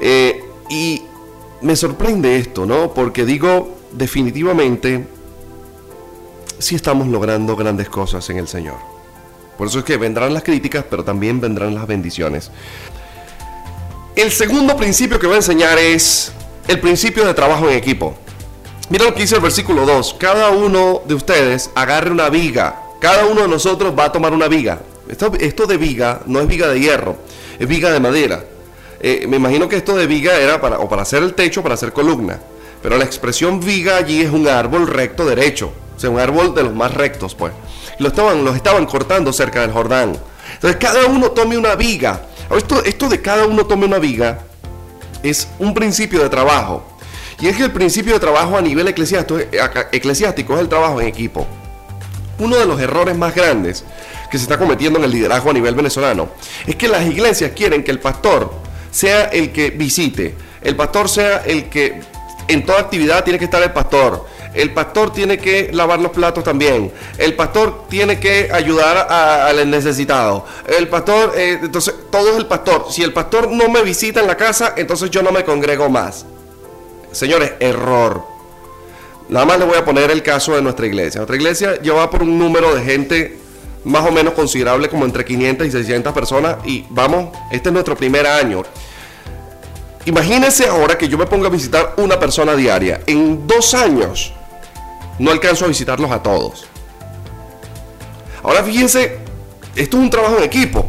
Eh, 0.00 0.40
y 0.70 1.02
me 1.60 1.76
sorprende 1.76 2.38
esto, 2.38 2.64
¿no? 2.64 2.94
Porque 2.94 3.26
digo, 3.26 3.76
definitivamente, 3.92 5.06
sí 6.58 6.74
estamos 6.74 7.08
logrando 7.08 7.54
grandes 7.54 7.90
cosas 7.90 8.28
en 8.30 8.38
el 8.38 8.48
Señor. 8.48 8.76
Por 9.58 9.66
eso 9.66 9.80
es 9.80 9.84
que 9.84 9.96
vendrán 9.96 10.32
las 10.32 10.42
críticas, 10.42 10.84
pero 10.88 11.04
también 11.04 11.40
vendrán 11.40 11.74
las 11.74 11.86
bendiciones. 11.86 12.50
El 14.18 14.32
segundo 14.32 14.76
principio 14.76 15.16
que 15.20 15.28
voy 15.28 15.34
a 15.34 15.38
enseñar 15.38 15.78
es 15.78 16.32
el 16.66 16.80
principio 16.80 17.24
de 17.24 17.34
trabajo 17.34 17.68
en 17.68 17.76
equipo. 17.76 18.18
Mira 18.90 19.04
lo 19.04 19.14
que 19.14 19.20
dice 19.20 19.36
el 19.36 19.40
versículo 19.40 19.86
2. 19.86 20.16
Cada 20.18 20.50
uno 20.50 21.02
de 21.06 21.14
ustedes 21.14 21.70
agarre 21.76 22.10
una 22.10 22.28
viga. 22.28 22.82
Cada 23.00 23.26
uno 23.26 23.42
de 23.42 23.48
nosotros 23.48 23.94
va 23.96 24.06
a 24.06 24.12
tomar 24.12 24.32
una 24.32 24.48
viga. 24.48 24.80
Esto, 25.08 25.66
de 25.68 25.76
viga 25.76 26.22
no 26.26 26.40
es 26.40 26.48
viga 26.48 26.66
de 26.66 26.80
hierro, 26.80 27.16
es 27.60 27.68
viga 27.68 27.92
de 27.92 28.00
madera. 28.00 28.42
Eh, 28.98 29.24
me 29.28 29.36
imagino 29.36 29.68
que 29.68 29.76
esto 29.76 29.94
de 29.94 30.08
viga 30.08 30.36
era 30.36 30.60
para, 30.60 30.80
o 30.80 30.88
para 30.88 31.02
hacer 31.02 31.22
el 31.22 31.34
techo, 31.34 31.62
para 31.62 31.76
hacer 31.76 31.92
columna. 31.92 32.40
Pero 32.82 32.96
la 32.96 33.04
expresión 33.04 33.60
viga 33.60 33.98
allí 33.98 34.22
es 34.22 34.32
un 34.32 34.48
árbol 34.48 34.88
recto 34.88 35.26
derecho. 35.26 35.70
O 35.96 36.00
sea, 36.00 36.10
un 36.10 36.18
árbol 36.18 36.56
de 36.56 36.64
los 36.64 36.74
más 36.74 36.92
rectos, 36.92 37.36
pues. 37.36 37.52
Lo 38.00 38.08
estaban, 38.08 38.44
los 38.44 38.56
estaban 38.56 38.84
cortando 38.86 39.32
cerca 39.32 39.60
del 39.60 39.70
Jordán. 39.70 40.18
Entonces 40.54 40.80
cada 40.80 41.06
uno 41.06 41.30
tome 41.30 41.56
una 41.56 41.76
viga 41.76 42.20
esto, 42.56 42.82
esto 42.84 43.08
de 43.08 43.20
cada 43.20 43.46
uno 43.46 43.66
tome 43.66 43.86
una 43.86 43.98
viga 43.98 44.40
es 45.22 45.48
un 45.58 45.74
principio 45.74 46.22
de 46.22 46.28
trabajo. 46.28 46.84
Y 47.40 47.48
es 47.48 47.56
que 47.56 47.64
el 47.64 47.72
principio 47.72 48.14
de 48.14 48.20
trabajo 48.20 48.56
a 48.56 48.60
nivel 48.60 48.88
eclesiástico, 48.88 50.54
es 50.54 50.60
el 50.60 50.68
trabajo 50.68 51.00
en 51.00 51.06
equipo. 51.06 51.46
Uno 52.38 52.56
de 52.56 52.66
los 52.66 52.80
errores 52.80 53.16
más 53.16 53.34
grandes 53.34 53.84
que 54.30 54.38
se 54.38 54.44
está 54.44 54.58
cometiendo 54.58 54.98
en 54.98 55.04
el 55.04 55.10
liderazgo 55.10 55.50
a 55.50 55.52
nivel 55.52 55.74
venezolano 55.74 56.28
es 56.66 56.76
que 56.76 56.88
las 56.88 57.06
iglesias 57.06 57.52
quieren 57.54 57.82
que 57.82 57.90
el 57.90 58.00
pastor 58.00 58.52
sea 58.90 59.24
el 59.24 59.52
que 59.52 59.70
visite, 59.70 60.34
el 60.62 60.76
pastor 60.76 61.08
sea 61.08 61.38
el 61.38 61.68
que 61.68 62.00
en 62.48 62.66
toda 62.66 62.80
actividad 62.80 63.24
tiene 63.24 63.38
que 63.38 63.44
estar 63.44 63.62
el 63.62 63.72
pastor, 63.72 64.26
el 64.54 64.72
pastor 64.72 65.12
tiene 65.12 65.38
que 65.38 65.70
lavar 65.72 66.00
los 66.00 66.10
platos 66.10 66.42
también, 66.42 66.92
el 67.18 67.34
pastor 67.34 67.86
tiene 67.88 68.18
que 68.18 68.48
ayudar 68.52 69.06
al 69.10 69.70
necesitado, 69.70 70.44
el 70.66 70.88
pastor, 70.88 71.34
eh, 71.36 71.58
entonces 71.62 71.94
todo 72.10 72.30
es 72.30 72.36
el 72.36 72.46
pastor. 72.46 72.86
Si 72.90 73.02
el 73.02 73.12
pastor 73.12 73.50
no 73.50 73.68
me 73.68 73.82
visita 73.82 74.20
en 74.20 74.26
la 74.26 74.36
casa, 74.36 74.74
entonces 74.76 75.10
yo 75.10 75.22
no 75.22 75.30
me 75.30 75.44
congrego 75.44 75.88
más. 75.88 76.26
Señores, 77.12 77.52
error. 77.60 78.22
Nada 79.28 79.44
más 79.44 79.58
le 79.58 79.66
voy 79.66 79.76
a 79.76 79.84
poner 79.84 80.10
el 80.10 80.22
caso 80.22 80.54
de 80.54 80.62
nuestra 80.62 80.86
iglesia. 80.86 81.18
Nuestra 81.18 81.36
iglesia 81.36 81.80
lleva 81.80 82.08
por 82.10 82.22
un 82.22 82.38
número 82.38 82.74
de 82.74 82.82
gente 82.82 83.38
más 83.84 84.06
o 84.06 84.10
menos 84.10 84.34
considerable, 84.34 84.88
como 84.88 85.04
entre 85.04 85.24
500 85.24 85.66
y 85.66 85.70
600 85.70 86.12
personas. 86.12 86.56
Y 86.64 86.86
vamos, 86.88 87.36
este 87.50 87.68
es 87.68 87.72
nuestro 87.72 87.96
primer 87.96 88.26
año. 88.26 88.62
Imagínense 90.08 90.66
ahora 90.66 90.96
que 90.96 91.06
yo 91.06 91.18
me 91.18 91.26
ponga 91.26 91.48
a 91.48 91.50
visitar 91.50 91.92
una 91.98 92.18
persona 92.18 92.56
diaria. 92.56 93.02
En 93.06 93.46
dos 93.46 93.74
años 93.74 94.32
no 95.18 95.30
alcanzo 95.30 95.66
a 95.66 95.68
visitarlos 95.68 96.10
a 96.10 96.22
todos. 96.22 96.66
Ahora 98.42 98.62
fíjense, 98.62 99.18
esto 99.76 99.98
es 99.98 100.02
un 100.02 100.08
trabajo 100.08 100.38
en 100.38 100.44
equipo. 100.44 100.86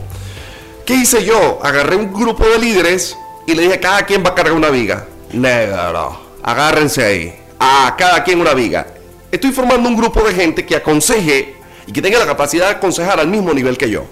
¿Qué 0.86 0.94
hice 0.94 1.26
yo? 1.26 1.60
Agarré 1.62 1.98
un 1.98 2.14
grupo 2.14 2.48
de 2.48 2.60
líderes 2.60 3.18
y 3.46 3.56
le 3.56 3.64
dije, 3.64 3.82
cada 3.82 4.06
quien 4.06 4.24
va 4.24 4.30
a 4.30 4.36
cargar 4.36 4.54
una 4.54 4.70
viga. 4.70 5.06
Negro, 5.34 6.18
agárrense 6.42 7.04
ahí. 7.04 7.40
A 7.60 7.94
cada 7.98 8.24
quien 8.24 8.40
una 8.40 8.54
viga. 8.54 8.88
Estoy 9.30 9.52
formando 9.52 9.90
un 9.90 9.98
grupo 9.98 10.22
de 10.22 10.34
gente 10.34 10.66
que 10.66 10.78
aconseje 10.78 11.58
y 11.86 11.92
que 11.92 12.02
tenga 12.02 12.20
la 12.20 12.26
capacidad 12.26 12.68
de 12.68 12.76
aconsejar 12.76 13.20
al 13.20 13.28
mismo 13.28 13.54
nivel 13.54 13.78
que 13.78 13.90
yo. 13.90 14.06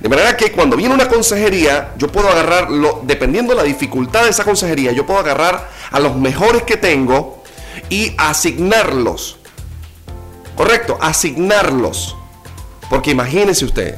De 0.00 0.08
manera 0.08 0.36
que 0.36 0.52
cuando 0.52 0.76
viene 0.76 0.94
una 0.94 1.08
consejería, 1.08 1.94
yo 1.96 2.08
puedo 2.08 2.28
agarrarlo, 2.28 3.00
dependiendo 3.04 3.52
de 3.52 3.58
la 3.58 3.64
dificultad 3.64 4.24
de 4.24 4.30
esa 4.30 4.44
consejería, 4.44 4.92
yo 4.92 5.06
puedo 5.06 5.20
agarrar 5.20 5.70
a 5.90 6.00
los 6.00 6.16
mejores 6.16 6.62
que 6.62 6.76
tengo 6.76 7.42
y 7.88 8.14
asignarlos. 8.18 9.38
Correcto, 10.56 10.98
asignarlos. 11.00 12.16
Porque 12.90 13.12
imagínese 13.12 13.64
usted, 13.64 13.96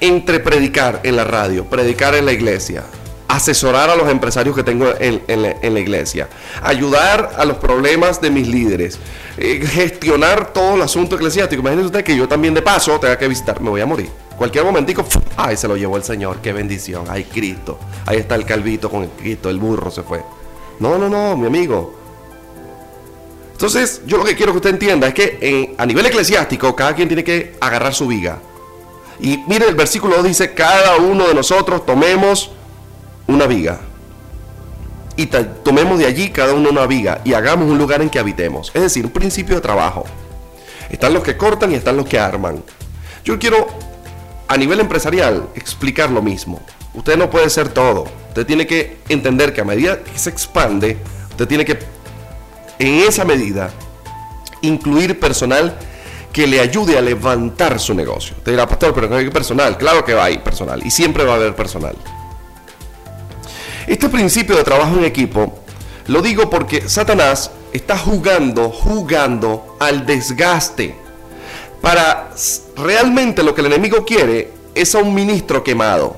entre 0.00 0.40
predicar 0.40 1.00
en 1.04 1.16
la 1.16 1.24
radio, 1.24 1.64
predicar 1.64 2.14
en 2.14 2.26
la 2.26 2.32
iglesia, 2.32 2.84
asesorar 3.28 3.88
a 3.88 3.96
los 3.96 4.08
empresarios 4.10 4.54
que 4.54 4.62
tengo 4.62 4.92
en, 4.98 5.42
la, 5.42 5.80
iglesia, 5.80 6.28
ayudar 6.62 7.32
a 7.36 7.44
los 7.44 7.56
problemas 7.56 8.20
de 8.20 8.30
mis 8.30 8.46
líderes, 8.46 8.98
eh, 9.38 9.64
gestionar 9.66 10.52
todo 10.52 10.74
el 10.74 10.82
asunto 10.82 11.16
eclesiástico. 11.16 11.60
Imagínese 11.60 11.86
usted 11.86 12.04
que 12.04 12.16
yo 12.16 12.28
también 12.28 12.52
de 12.52 12.62
paso 12.62 12.98
tenga 13.00 13.16
que 13.16 13.28
visitar, 13.28 13.60
me 13.60 13.70
voy 13.70 13.80
a 13.80 13.86
morir. 13.86 14.10
Cualquier 14.36 14.64
momentico, 14.64 15.04
ay, 15.36 15.56
se 15.56 15.68
lo 15.68 15.76
llevó 15.76 15.96
el 15.96 16.04
Señor, 16.04 16.38
qué 16.40 16.52
bendición, 16.52 17.04
ay, 17.08 17.24
Cristo, 17.24 17.78
ahí 18.06 18.18
está 18.18 18.34
el 18.34 18.44
calvito 18.44 18.90
con 18.90 19.04
el 19.04 19.10
Cristo, 19.10 19.50
el 19.50 19.58
burro 19.58 19.90
se 19.90 20.02
fue. 20.02 20.22
No, 20.80 20.98
no, 20.98 21.08
no, 21.08 21.36
mi 21.36 21.46
amigo, 21.46 22.02
entonces, 23.62 24.02
yo 24.06 24.16
lo 24.16 24.24
que 24.24 24.34
quiero 24.34 24.50
que 24.50 24.56
usted 24.56 24.70
entienda 24.70 25.06
es 25.06 25.14
que 25.14 25.76
a 25.78 25.86
nivel 25.86 26.04
eclesiástico, 26.04 26.74
cada 26.74 26.96
quien 26.96 27.06
tiene 27.06 27.22
que 27.22 27.54
agarrar 27.60 27.94
su 27.94 28.08
viga. 28.08 28.40
Y 29.20 29.38
mire, 29.46 29.68
el 29.68 29.76
versículo 29.76 30.16
2 30.16 30.24
dice, 30.24 30.52
cada 30.52 30.96
uno 30.96 31.28
de 31.28 31.34
nosotros 31.34 31.86
tomemos 31.86 32.50
una 33.28 33.46
viga. 33.46 33.78
Y 35.14 35.26
tomemos 35.26 36.00
de 36.00 36.06
allí 36.06 36.30
cada 36.30 36.54
uno 36.54 36.70
una 36.70 36.86
viga 36.86 37.20
y 37.22 37.34
hagamos 37.34 37.70
un 37.70 37.78
lugar 37.78 38.02
en 38.02 38.10
que 38.10 38.18
habitemos. 38.18 38.72
Es 38.74 38.82
decir, 38.82 39.04
un 39.04 39.12
principio 39.12 39.54
de 39.54 39.60
trabajo. 39.60 40.06
Están 40.90 41.14
los 41.14 41.22
que 41.22 41.36
cortan 41.36 41.70
y 41.70 41.76
están 41.76 41.96
los 41.96 42.06
que 42.06 42.18
arman. 42.18 42.64
Yo 43.24 43.38
quiero, 43.38 43.68
a 44.52 44.56
nivel 44.58 44.80
empresarial, 44.80 45.48
explicar 45.54 46.10
lo 46.10 46.20
mismo. 46.20 46.60
Usted 46.92 47.16
no 47.16 47.30
puede 47.30 47.48
ser 47.48 47.70
todo. 47.70 48.04
Usted 48.28 48.44
tiene 48.44 48.66
que 48.66 48.98
entender 49.08 49.54
que 49.54 49.62
a 49.62 49.64
medida 49.64 50.02
que 50.04 50.18
se 50.18 50.28
expande, 50.28 50.98
usted 51.30 51.48
tiene 51.48 51.64
que 51.64 51.78
en 52.78 52.96
esa 52.96 53.24
medida 53.24 53.70
incluir 54.60 55.18
personal 55.18 55.78
que 56.34 56.46
le 56.46 56.60
ayude 56.60 56.98
a 56.98 57.00
levantar 57.00 57.80
su 57.80 57.94
negocio. 57.94 58.36
Te 58.44 58.50
dirá, 58.50 58.68
pastor, 58.68 58.92
pero 58.92 59.08
no 59.08 59.16
hay 59.16 59.30
personal. 59.30 59.78
Claro 59.78 60.04
que 60.04 60.12
va 60.12 60.24
a 60.24 60.26
haber 60.26 60.42
personal 60.42 60.84
y 60.84 60.90
siempre 60.90 61.24
va 61.24 61.32
a 61.32 61.36
haber 61.36 61.56
personal. 61.56 61.96
Este 63.86 64.10
principio 64.10 64.54
de 64.54 64.64
trabajo 64.64 64.98
en 64.98 65.04
equipo 65.04 65.60
lo 66.08 66.20
digo 66.20 66.50
porque 66.50 66.90
Satanás 66.90 67.52
está 67.72 67.96
jugando, 67.96 68.68
jugando 68.68 69.78
al 69.80 70.04
desgaste. 70.04 70.94
Para 71.80 72.32
realmente 72.76 73.42
lo 73.42 73.54
que 73.54 73.60
el 73.60 73.68
enemigo 73.68 74.04
quiere 74.04 74.50
es 74.74 74.94
a 74.94 74.98
un 74.98 75.14
ministro 75.14 75.62
quemado, 75.62 76.16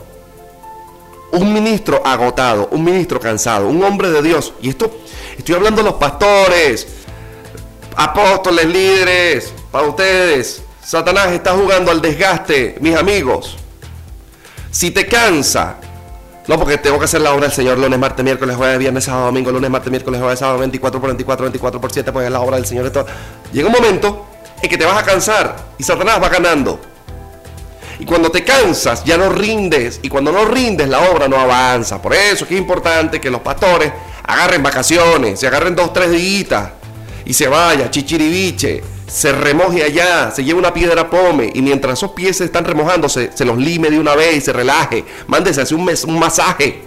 un 1.33 1.53
ministro 1.53 2.01
agotado, 2.05 2.69
un 2.71 2.85
ministro 2.85 3.19
cansado, 3.19 3.69
un 3.69 3.83
hombre 3.83 4.11
de 4.11 4.23
Dios. 4.23 4.53
Y 4.61 4.69
esto 4.69 4.91
Estoy 5.39 5.57
hablando 5.57 5.83
de 5.83 5.91
los 5.91 5.99
pastores, 5.99 6.87
apóstoles, 7.97 8.67
líderes, 8.67 9.53
para 9.71 9.87
ustedes. 9.87 10.63
Satanás 10.83 11.33
está 11.33 11.53
jugando 11.53 11.91
al 11.91 12.01
desgaste, 12.01 12.77
mis 12.81 12.97
amigos. 12.97 13.57
Si 14.71 14.91
te 14.91 15.07
cansa, 15.07 15.77
no 16.47 16.59
porque 16.59 16.79
tengo 16.79 16.99
que 16.99 17.07
hacer 17.07 17.21
la 17.21 17.33
obra 17.33 17.47
del 17.47 17.53
Señor 17.53 17.79
lunes, 17.79 17.99
martes, 17.99 18.25
miércoles, 18.25 18.57
jueves, 18.57 18.79
viernes, 18.79 19.05
sábado, 19.05 19.27
domingo, 19.27 19.51
lunes, 19.51 19.71
martes, 19.71 19.91
miércoles, 19.91 20.21
jueves, 20.21 20.39
sábado, 20.39 20.59
24 20.59 21.01
por 21.01 21.09
24, 21.11 21.45
24 21.45 21.81
por 21.81 21.93
7, 21.93 22.13
pues 22.13 22.27
es 22.27 22.33
la 22.33 22.41
obra 22.41 22.57
del 22.57 22.67
Señor. 22.67 22.93
Llega 23.53 23.67
un 23.67 23.73
momento 23.73 24.27
en 24.63 24.69
que 24.69 24.79
te 24.79 24.85
vas 24.85 24.97
a 24.97 25.05
cansar 25.05 25.57
y 25.79 25.83
Satanás 25.83 26.23
va 26.23 26.29
ganando. 26.29 26.81
Y 27.99 28.05
cuando 28.05 28.31
te 28.31 28.43
cansas, 28.43 29.05
ya 29.05 29.17
no 29.17 29.29
rindes. 29.31 30.01
Y 30.03 30.09
cuando 30.09 30.33
no 30.33 30.45
rindes, 30.45 30.89
la 30.89 31.11
obra 31.11 31.29
no 31.29 31.39
avanza. 31.39 32.03
Por 32.03 32.15
eso 32.15 32.45
es 32.45 32.49
que 32.49 32.55
es 32.55 32.61
importante 32.61 33.21
que 33.21 33.31
los 33.31 33.41
pastores 33.41 33.93
agarren 34.25 34.63
vacaciones, 34.63 35.39
se 35.39 35.47
agarren 35.47 35.77
dos, 35.77 35.93
tres 35.93 36.11
días 36.11 36.71
y 37.25 37.33
se 37.35 37.47
vaya, 37.47 37.91
chichiribiche, 37.91 38.83
se 39.07 39.33
remoje 39.33 39.83
allá, 39.83 40.31
se 40.31 40.45
lleve 40.45 40.59
una 40.59 40.73
piedra 40.73 41.09
pome 41.09 41.51
y 41.55 41.63
mientras 41.63 41.99
esos 41.99 42.13
pies 42.13 42.39
se 42.39 42.45
están 42.45 42.65
remojándose, 42.65 43.31
se 43.35 43.45
los 43.45 43.59
lime 43.59 43.91
de 43.91 43.99
una 43.99 44.15
vez 44.15 44.37
y 44.37 44.41
se 44.41 44.53
relaje, 44.53 45.05
mándese 45.27 45.61
hacer 45.61 45.77
un, 45.77 45.89
un 46.07 46.19
masaje. 46.19 46.83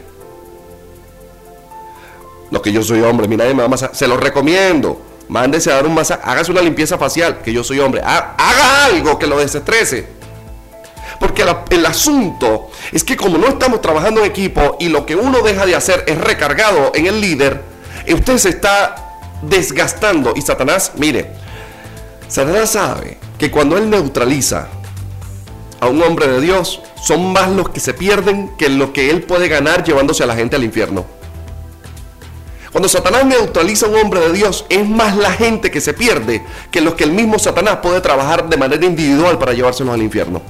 Lo 2.50 2.62
que 2.62 2.72
yo 2.72 2.82
soy 2.82 3.02
hombre, 3.02 3.28
mi 3.28 3.36
nadie 3.36 3.54
me 3.54 3.68
va 3.68 3.76
a. 3.76 3.94
Se 3.94 4.08
lo 4.08 4.18
recomiendo. 4.18 5.02
Mándese 5.28 5.72
a 5.72 5.76
dar 5.76 5.86
un 5.86 5.94
masaje, 5.94 6.22
hágase 6.24 6.52
una 6.52 6.62
limpieza 6.62 6.98
facial, 6.98 7.42
que 7.42 7.52
yo 7.52 7.64
soy 7.64 7.80
hombre. 7.80 8.02
Haga 8.02 8.86
algo 8.86 9.20
que 9.20 9.28
lo 9.28 9.38
desestrese. 9.40 10.08
Porque 11.20 11.44
el 11.70 11.86
asunto 11.86 12.70
es 12.92 13.04
que 13.04 13.18
como 13.18 13.38
no 13.38 13.48
estamos 13.48 13.82
trabajando 13.82 14.22
en 14.22 14.28
equipo 14.28 14.78
y 14.80 14.90
lo 14.90 15.06
que 15.06 15.16
uno 15.16 15.42
deja 15.42 15.66
de 15.66 15.76
hacer 15.76 16.04
es 16.08 16.18
recargado 16.18 16.92
en 16.94 17.08
el 17.08 17.20
líder, 17.20 17.62
usted 18.08 18.38
se 18.38 18.50
está 18.50 18.96
desgastando. 19.42 20.34
Y 20.36 20.42
Satanás, 20.42 20.92
mire, 20.96 21.32
Satanás 22.28 22.72
sabe 22.72 23.18
que 23.38 23.50
cuando 23.50 23.78
él 23.78 23.90
neutraliza 23.90 24.68
a 25.80 25.88
un 25.88 26.02
hombre 26.04 26.28
de 26.28 26.42
Dios, 26.42 26.82
son 27.02 27.32
más 27.32 27.50
los 27.50 27.70
que 27.70 27.80
se 27.80 27.94
pierden 27.94 28.56
que 28.58 28.70
lo 28.70 28.94
que 28.94 29.10
él 29.10 29.24
puede 29.24 29.48
ganar 29.48 29.84
llevándose 29.84 30.24
a 30.24 30.28
la 30.28 30.36
gente 30.36 30.56
al 30.56 30.64
infierno. 30.64 31.06
Cuando 32.78 32.90
Satanás 32.90 33.26
neutraliza 33.26 33.88
a 33.88 33.90
un 33.90 33.96
hombre 33.96 34.20
de 34.20 34.34
Dios, 34.34 34.64
es 34.70 34.88
más 34.88 35.18
la 35.18 35.32
gente 35.32 35.72
que 35.72 35.82
se 35.82 35.96
pierde 35.96 36.44
que 36.70 36.80
los 36.80 36.94
que 36.94 37.06
el 37.06 37.12
mismo 37.12 37.40
Satanás 37.40 37.80
puede 37.82 38.02
trabajar 38.02 38.48
de 38.48 38.56
manera 38.56 38.86
individual 38.86 39.40
para 39.40 39.54
llevárselos 39.54 39.96
al 39.96 40.04
infierno. 40.04 40.44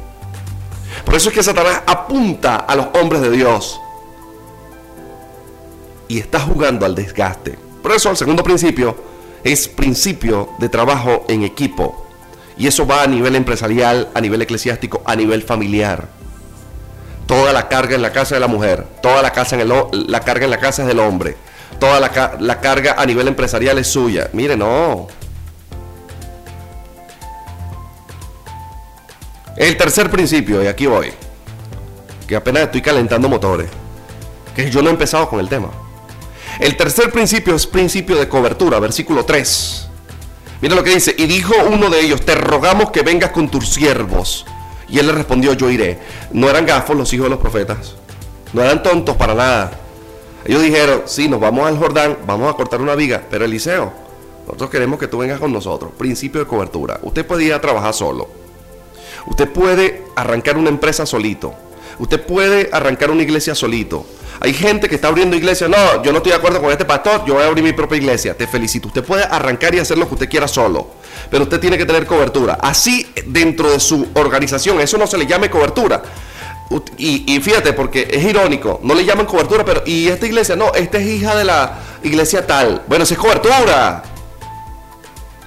Por 1.06 1.16
eso 1.16 1.30
es 1.30 1.36
que 1.36 1.42
Satanás 1.42 1.84
apunta 1.86 2.58
a 2.58 2.76
los 2.76 2.88
hombres 2.96 3.22
de 3.22 3.32
Dios 3.32 3.80
y 6.10 6.20
está 6.20 6.42
jugando 6.42 6.86
al 6.86 6.96
desgaste. 6.96 7.58
Por 7.82 7.94
eso 7.94 8.12
el 8.12 8.18
segundo 8.18 8.44
principio 8.44 8.98
es 9.46 9.70
principio 9.70 10.50
de 10.60 10.68
trabajo 10.68 11.24
en 11.30 11.44
equipo. 11.44 12.08
Y 12.58 12.68
eso 12.68 12.86
va 12.86 13.04
a 13.04 13.08
nivel 13.08 13.38
empresarial, 13.38 14.10
a 14.14 14.20
nivel 14.20 14.42
eclesiástico, 14.42 15.02
a 15.06 15.16
nivel 15.16 15.44
familiar. 15.44 16.10
Toda 17.26 17.54
la 17.54 17.70
carga 17.70 17.96
en 17.96 18.02
la 18.02 18.12
casa 18.12 18.36
de 18.36 18.42
la 18.42 18.48
mujer, 18.48 18.86
toda 19.02 19.22
la, 19.22 19.32
casa 19.32 19.58
en 19.58 19.70
la 19.70 20.20
carga 20.20 20.44
en 20.44 20.52
la 20.52 20.60
casa 20.60 20.82
es 20.82 20.90
del 20.90 21.00
hombre, 21.00 21.38
toda 21.80 22.00
la, 22.00 22.38
la 22.40 22.60
carga 22.60 22.96
a 22.98 23.06
nivel 23.06 23.28
empresarial 23.28 23.78
es 23.78 23.88
suya. 23.88 24.30
Mire, 24.34 24.56
no. 24.56 25.08
El 29.56 29.76
tercer 29.76 30.10
principio, 30.12 30.64
y 30.64 30.68
aquí 30.68 30.86
voy, 30.86 31.12
que 32.28 32.36
apenas 32.36 32.64
estoy 32.64 32.82
calentando 32.82 33.28
motores, 33.28 33.70
que 34.56 34.70
yo 34.70 34.82
no 34.82 34.90
he 34.90 34.92
empezado 34.92 35.28
con 35.30 35.40
el 35.40 35.50
tema. 35.50 35.70
El 36.60 36.78
tercer 36.78 37.12
principio 37.12 37.56
es 37.56 37.66
principio 37.66 38.18
de 38.18 38.30
cobertura, 38.30 38.80
versículo 38.80 39.26
3. 39.26 39.88
Mira 40.62 40.76
lo 40.76 40.84
que 40.84 40.94
dice, 40.94 41.16
y 41.18 41.26
dijo 41.26 41.54
uno 41.72 41.90
de 41.90 42.02
ellos, 42.02 42.22
te 42.22 42.36
rogamos 42.36 42.92
que 42.92 43.02
vengas 43.02 43.32
con 43.32 43.50
tus 43.50 43.70
siervos 43.70 44.46
y 44.90 45.00
él 45.00 45.08
le 45.08 45.14
respondió, 45.14 45.54
yo 45.54 45.70
iré. 45.70 46.00
No 46.32 46.50
eran 46.50 46.66
gafos 46.66 46.96
los 46.96 47.12
hijos 47.14 47.26
de 47.26 47.32
los 47.32 47.40
profetas. 47.40 47.96
No 48.54 48.62
eran 48.62 48.82
tontos 48.82 49.16
para 49.18 49.34
nada. 49.34 49.72
Ellos 50.48 50.62
dijeron, 50.62 51.04
sí, 51.06 51.28
nos 51.28 51.42
vamos 51.42 51.68
al 51.68 51.78
Jordán, 51.78 52.20
vamos 52.26 52.50
a 52.50 52.56
cortar 52.56 52.80
una 52.82 52.96
viga, 52.96 53.22
pero 53.30 53.44
Eliseo, 53.44 53.92
nosotros 54.46 54.70
queremos 54.70 54.98
que 54.98 55.10
tú 55.10 55.18
vengas 55.18 55.42
con 55.42 55.52
nosotros. 55.52 55.92
Principio 55.98 56.40
de 56.40 56.48
cobertura. 56.48 57.00
Usted 57.04 57.26
puede 57.26 57.44
ir 57.44 57.54
a 57.54 57.60
trabajar 57.60 57.94
solo. 57.94 58.30
Usted 59.26 59.50
puede 59.50 60.06
arrancar 60.16 60.58
una 60.58 60.70
empresa 60.70 61.06
solito. 61.06 61.54
Usted 62.00 62.22
puede 62.26 62.70
arrancar 62.72 63.12
una 63.12 63.24
iglesia 63.24 63.56
solito. 63.56 64.06
Hay 64.40 64.54
gente 64.54 64.88
que 64.88 64.96
está 64.96 65.10
abriendo 65.10 65.36
iglesia. 65.36 65.68
No, 65.68 66.02
yo 66.02 66.14
no 66.14 66.20
estoy 66.20 66.32
de 66.32 66.38
acuerdo 66.38 66.62
con 66.62 66.72
este 66.72 66.86
pastor. 66.86 67.26
Yo 67.26 67.34
voy 67.34 67.44
a 67.44 67.48
abrir 67.48 67.64
mi 67.64 67.74
propia 67.74 67.98
iglesia. 67.98 68.38
Te 68.38 68.48
felicito. 68.48 68.88
Usted 68.88 69.04
puede 69.04 69.24
arrancar 69.24 69.76
y 69.76 69.80
hacer 69.80 69.98
lo 69.98 70.08
que 70.08 70.14
usted 70.14 70.30
quiera 70.30 70.48
solo. 70.48 70.88
Pero 71.30 71.44
usted 71.44 71.60
tiene 71.60 71.78
que 71.78 71.86
tener 71.86 72.06
cobertura. 72.06 72.58
Así 72.62 73.12
dentro 73.26 73.70
de 73.70 73.82
su 73.82 74.08
organización. 74.14 74.80
Eso 74.80 74.98
no 74.98 75.08
se 75.08 75.18
le 75.18 75.26
llame 75.26 75.50
cobertura. 75.50 76.02
Y, 76.98 77.40
fíjate, 77.40 77.74
porque 77.74 78.08
es 78.12 78.24
irónico, 78.24 78.80
no 78.84 78.94
le 78.94 79.06
llaman 79.06 79.26
cobertura, 79.26 79.64
pero 79.64 79.84
y 79.86 80.10
esta 80.10 80.26
iglesia, 80.26 80.56
no, 80.56 80.74
esta 80.74 80.98
es 80.98 81.08
hija 81.08 81.36
de 81.36 81.46
la 81.46 81.78
iglesia 82.04 82.46
tal. 82.46 82.84
Bueno, 82.88 83.06
si 83.06 83.14
es 83.14 83.20
cobertura. 83.20 84.04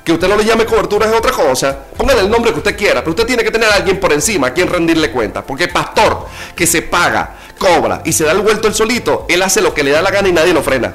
Que 0.02 0.12
usted 0.12 0.28
no 0.28 0.36
le 0.36 0.44
llame 0.44 0.64
cobertura 0.64 1.06
es 1.06 1.12
otra 1.12 1.30
cosa. 1.30 1.76
Póngale 1.94 2.22
el 2.22 2.30
nombre 2.30 2.52
que 2.52 2.58
usted 2.58 2.76
quiera, 2.76 3.00
pero 3.00 3.10
usted 3.10 3.26
tiene 3.26 3.44
que 3.44 3.50
tener 3.50 3.68
a 3.68 3.74
alguien 3.74 4.00
por 4.00 4.12
encima 4.14 4.46
a 4.46 4.54
quien 4.54 4.66
rendirle 4.66 5.10
cuenta. 5.10 5.44
Porque 5.44 5.64
el 5.64 5.70
pastor 5.70 6.26
que 6.56 6.66
se 6.66 6.80
paga 6.80 7.36
cobra 7.58 8.00
y 8.06 8.12
se 8.12 8.24
da 8.24 8.32
el 8.32 8.40
vuelto 8.40 8.66
el 8.66 8.74
solito, 8.74 9.26
él 9.28 9.42
hace 9.42 9.60
lo 9.60 9.74
que 9.74 9.84
le 9.84 9.90
da 9.90 10.00
la 10.00 10.10
gana 10.10 10.28
y 10.28 10.32
nadie 10.32 10.54
lo 10.54 10.62
frena. 10.62 10.94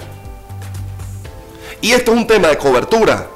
Y 1.81 1.91
esto 1.91 2.13
es 2.13 2.17
un 2.17 2.25
tema 2.25 2.47
de 2.47 2.57
cobertura. 2.57 3.27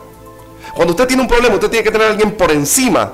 Cuando 0.73 0.93
usted 0.93 1.05
tiene 1.05 1.21
un 1.21 1.27
problema, 1.27 1.53
usted 1.53 1.69
tiene 1.69 1.83
que 1.83 1.91
tener 1.91 2.07
a 2.07 2.09
alguien 2.09 2.31
por 2.31 2.51
encima 2.51 3.13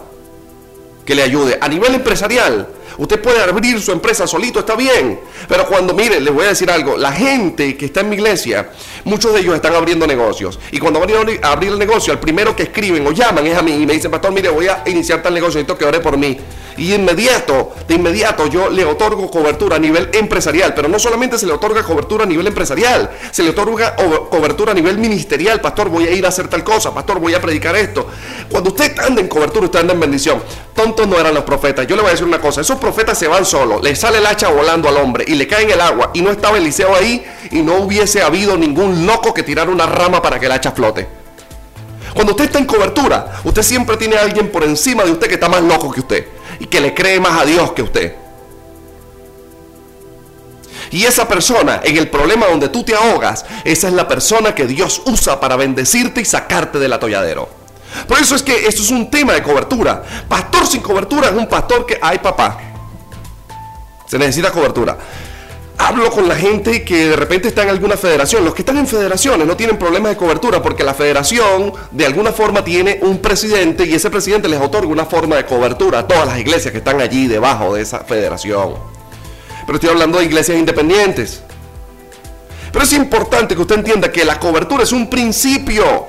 que 1.05 1.13
le 1.13 1.23
ayude. 1.23 1.57
A 1.59 1.67
nivel 1.67 1.93
empresarial, 1.93 2.69
usted 2.97 3.21
puede 3.21 3.41
abrir 3.41 3.81
su 3.81 3.91
empresa 3.91 4.27
solito, 4.27 4.59
está 4.59 4.75
bien. 4.75 5.19
Pero 5.47 5.65
cuando, 5.65 5.93
mire, 5.93 6.19
les 6.19 6.33
voy 6.33 6.45
a 6.45 6.49
decir 6.49 6.69
algo, 6.69 6.97
la 6.97 7.11
gente 7.11 7.77
que 7.77 7.85
está 7.85 8.01
en 8.01 8.09
mi 8.09 8.15
iglesia, 8.15 8.69
muchos 9.03 9.33
de 9.33 9.39
ellos 9.41 9.55
están 9.55 9.75
abriendo 9.75 10.07
negocios. 10.07 10.59
Y 10.71 10.79
cuando 10.79 10.99
van 10.99 11.09
a 11.41 11.51
abrir 11.51 11.71
el 11.71 11.79
negocio, 11.79 12.13
al 12.13 12.19
primero 12.19 12.55
que 12.55 12.63
escriben 12.63 13.05
o 13.07 13.11
llaman 13.11 13.45
es 13.47 13.57
a 13.57 13.61
mí 13.61 13.73
y 13.73 13.85
me 13.85 13.93
dicen, 13.93 14.11
pastor, 14.11 14.31
mire, 14.31 14.49
voy 14.49 14.67
a 14.67 14.83
iniciar 14.85 15.21
tal 15.21 15.33
negocio, 15.33 15.59
necesito 15.59 15.77
que 15.77 15.85
ore 15.85 15.99
por 15.99 16.17
mí. 16.17 16.37
Y 16.77 16.93
inmediato, 16.93 17.73
de 17.87 17.95
inmediato 17.95 18.47
yo 18.47 18.69
le 18.69 18.83
otorgo 18.83 19.31
cobertura 19.31 19.77
a 19.77 19.79
nivel 19.79 20.09
empresarial, 20.13 20.73
pero 20.73 20.89
no 20.89 20.99
solamente 20.99 21.37
se 21.37 21.45
le 21.45 21.53
otorga 21.53 21.83
cobertura 21.83 22.25
a 22.25 22.27
nivel 22.27 22.47
empresarial, 22.47 23.11
se 23.31 23.43
le 23.43 23.51
otorga 23.51 23.95
cobertura 24.29 24.71
a 24.71 24.75
nivel 24.75 24.97
ministerial, 24.97 25.61
pastor, 25.61 25.87
voy 25.87 26.05
a 26.05 26.11
ir 26.11 26.25
a 26.25 26.29
hacer 26.29 26.49
tal 26.49 26.63
cosa, 26.63 26.93
pastor, 26.93 27.19
voy 27.19 27.33
a 27.33 27.41
predicar 27.41 27.75
esto. 27.77 28.07
Cuando 28.49 28.71
usted 28.71 28.97
anda 28.99 29.21
en 29.21 29.27
cobertura, 29.27 29.65
usted 29.65 29.79
anda 29.79 29.93
en 29.93 29.99
bendición. 30.01 30.43
Tontos 30.73 31.07
no 31.07 31.17
eran 31.17 31.33
los 31.33 31.45
profetas. 31.45 31.87
Yo 31.87 31.95
le 31.95 32.01
voy 32.01 32.09
a 32.09 32.11
decir 32.11 32.27
una 32.27 32.41
cosa, 32.41 32.59
esos 32.59 32.77
profetas 32.85 33.17
se 33.17 33.27
van 33.27 33.47
solos, 33.47 33.81
le 33.81 33.95
sale 33.95 34.19
el 34.19 34.27
hacha 34.27 34.47
volando 34.49 34.87
al 34.87 34.97
hombre 34.97 35.25
y 35.27 35.33
le 35.33 35.47
cae 35.47 35.63
en 35.63 35.71
el 35.71 35.81
agua 35.81 36.11
y 36.13 36.21
no 36.21 36.29
estaba 36.29 36.59
Eliseo 36.59 36.95
ahí 36.95 37.25
y 37.49 37.63
no 37.63 37.77
hubiese 37.77 38.21
habido 38.21 38.55
ningún 38.55 39.07
loco 39.07 39.33
que 39.33 39.41
tirara 39.41 39.71
una 39.71 39.87
rama 39.87 40.21
para 40.21 40.39
que 40.39 40.45
el 40.45 40.51
hacha 40.51 40.71
flote. 40.71 41.07
Cuando 42.13 42.33
usted 42.33 42.45
está 42.45 42.59
en 42.59 42.65
cobertura, 42.65 43.41
usted 43.43 43.63
siempre 43.63 43.97
tiene 43.97 44.17
a 44.17 44.21
alguien 44.21 44.51
por 44.51 44.63
encima 44.63 45.03
de 45.03 45.09
usted 45.09 45.27
que 45.27 45.33
está 45.33 45.49
más 45.49 45.63
loco 45.63 45.91
que 45.91 46.01
usted 46.01 46.27
y 46.59 46.67
que 46.67 46.79
le 46.79 46.93
cree 46.93 47.19
más 47.19 47.41
a 47.41 47.45
Dios 47.45 47.71
que 47.71 47.81
usted. 47.81 48.15
Y 50.91 51.05
esa 51.05 51.27
persona, 51.27 51.81
en 51.83 51.97
el 51.97 52.07
problema 52.07 52.45
donde 52.45 52.69
tú 52.69 52.83
te 52.83 52.93
ahogas, 52.93 53.47
esa 53.63 53.87
es 53.87 53.93
la 53.95 54.07
persona 54.07 54.53
que 54.53 54.67
Dios 54.67 55.01
usa 55.07 55.39
para 55.39 55.55
bendecirte 55.55 56.21
y 56.21 56.25
sacarte 56.25 56.77
del 56.77 56.93
atolladero. 56.93 57.49
Por 58.07 58.19
eso 58.19 58.35
es 58.35 58.43
que 58.43 58.67
esto 58.67 58.83
es 58.83 58.91
un 58.91 59.09
tema 59.09 59.33
de 59.33 59.41
cobertura. 59.41 60.03
Pastor 60.29 60.67
sin 60.67 60.81
cobertura 60.81 61.29
es 61.29 61.33
un 61.33 61.47
pastor 61.47 61.87
que, 61.87 61.97
ay 61.99 62.19
papá, 62.19 62.74
se 64.05 64.17
necesita 64.17 64.51
cobertura 64.51 64.97
hablo 65.77 66.09
con 66.09 66.27
la 66.27 66.35
gente 66.35 66.83
que 66.83 67.09
de 67.09 67.15
repente 67.15 67.47
está 67.47 67.63
en 67.63 67.69
alguna 67.69 67.97
federación. 67.97 68.43
Los 68.43 68.53
que 68.53 68.61
están 68.61 68.77
en 68.77 68.87
federaciones 68.87 69.45
no 69.45 69.55
tienen 69.55 69.77
problemas 69.77 70.11
de 70.11 70.17
cobertura 70.17 70.61
porque 70.61 70.83
la 70.83 70.93
federación 70.93 71.73
de 71.91 72.05
alguna 72.05 72.31
forma 72.31 72.63
tiene 72.63 72.99
un 73.01 73.19
presidente 73.19 73.85
y 73.85 73.93
ese 73.93 74.09
presidente 74.09 74.47
les 74.47 74.59
otorga 74.59 74.87
una 74.87 75.05
forma 75.05 75.35
de 75.35 75.45
cobertura 75.45 75.99
a 75.99 76.07
todas 76.07 76.27
las 76.27 76.39
iglesias 76.39 76.71
que 76.71 76.79
están 76.79 77.01
allí 77.01 77.27
debajo 77.27 77.75
de 77.75 77.81
esa 77.81 77.99
federación. 77.99 78.75
Pero 79.65 79.75
estoy 79.75 79.89
hablando 79.89 80.19
de 80.19 80.25
iglesias 80.25 80.57
independientes. 80.57 81.41
Pero 82.71 82.83
es 82.83 82.93
importante 82.93 83.55
que 83.55 83.61
usted 83.61 83.75
entienda 83.75 84.11
que 84.11 84.25
la 84.25 84.39
cobertura 84.39 84.83
es 84.83 84.91
un 84.91 85.09
principio 85.09 86.07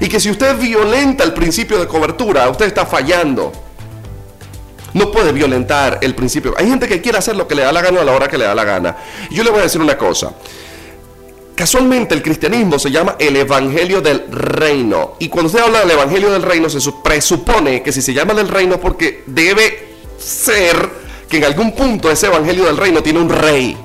y 0.00 0.08
que 0.08 0.20
si 0.20 0.30
usted 0.30 0.56
violenta 0.58 1.24
el 1.24 1.32
principio 1.32 1.78
de 1.78 1.86
cobertura, 1.86 2.48
usted 2.48 2.66
está 2.66 2.84
fallando 2.84 3.52
no 4.94 5.10
puede 5.10 5.32
violentar 5.32 5.98
el 6.00 6.14
principio. 6.14 6.54
Hay 6.56 6.68
gente 6.68 6.88
que 6.88 7.00
quiere 7.00 7.18
hacer 7.18 7.36
lo 7.36 7.46
que 7.46 7.54
le 7.54 7.62
da 7.62 7.72
la 7.72 7.82
gana 7.82 8.00
a 8.00 8.04
la 8.04 8.12
hora 8.12 8.28
que 8.28 8.38
le 8.38 8.44
da 8.44 8.54
la 8.54 8.64
gana. 8.64 8.96
Yo 9.30 9.44
le 9.44 9.50
voy 9.50 9.60
a 9.60 9.64
decir 9.64 9.80
una 9.80 9.98
cosa. 9.98 10.32
Casualmente 11.54 12.14
el 12.14 12.22
cristianismo 12.22 12.78
se 12.78 12.90
llama 12.90 13.16
el 13.18 13.36
Evangelio 13.36 14.00
del 14.00 14.24
Reino. 14.30 15.14
Y 15.18 15.28
cuando 15.28 15.48
usted 15.48 15.62
habla 15.62 15.80
del 15.80 15.90
Evangelio 15.92 16.30
del 16.30 16.42
Reino, 16.42 16.68
se 16.68 16.80
presupone 17.02 17.82
que 17.82 17.92
si 17.92 18.02
se 18.02 18.12
llama 18.12 18.34
del 18.34 18.48
Reino 18.48 18.80
porque 18.80 19.22
debe 19.26 19.94
ser 20.18 20.88
que 21.28 21.36
en 21.36 21.44
algún 21.44 21.72
punto 21.72 22.10
ese 22.10 22.26
Evangelio 22.26 22.64
del 22.64 22.76
Reino 22.76 23.02
tiene 23.02 23.20
un 23.20 23.28
rey. 23.28 23.76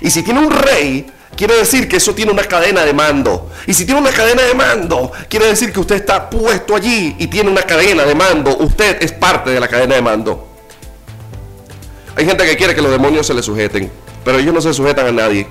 Y 0.00 0.10
si 0.10 0.22
tiene 0.22 0.40
un 0.40 0.50
rey, 0.50 1.06
quiere 1.38 1.54
decir 1.54 1.88
que 1.88 1.98
eso 1.98 2.16
tiene 2.16 2.32
una 2.32 2.42
cadena 2.42 2.84
de 2.84 2.92
mando. 2.92 3.48
Y 3.64 3.72
si 3.72 3.86
tiene 3.86 4.00
una 4.00 4.10
cadena 4.10 4.42
de 4.42 4.54
mando, 4.54 5.12
quiere 5.28 5.46
decir 5.46 5.72
que 5.72 5.78
usted 5.78 5.94
está 5.94 6.28
puesto 6.28 6.74
allí 6.74 7.14
y 7.16 7.28
tiene 7.28 7.48
una 7.48 7.62
cadena 7.62 8.04
de 8.04 8.16
mando. 8.16 8.56
Usted 8.58 9.00
es 9.00 9.12
parte 9.12 9.50
de 9.50 9.60
la 9.60 9.68
cadena 9.68 9.94
de 9.94 10.02
mando. 10.02 10.48
Hay 12.16 12.26
gente 12.26 12.44
que 12.44 12.56
quiere 12.56 12.74
que 12.74 12.82
los 12.82 12.90
demonios 12.90 13.24
se 13.24 13.34
le 13.34 13.42
sujeten, 13.44 13.88
pero 14.24 14.38
ellos 14.40 14.52
no 14.52 14.60
se 14.60 14.74
sujetan 14.74 15.06
a 15.06 15.12
nadie. 15.12 15.46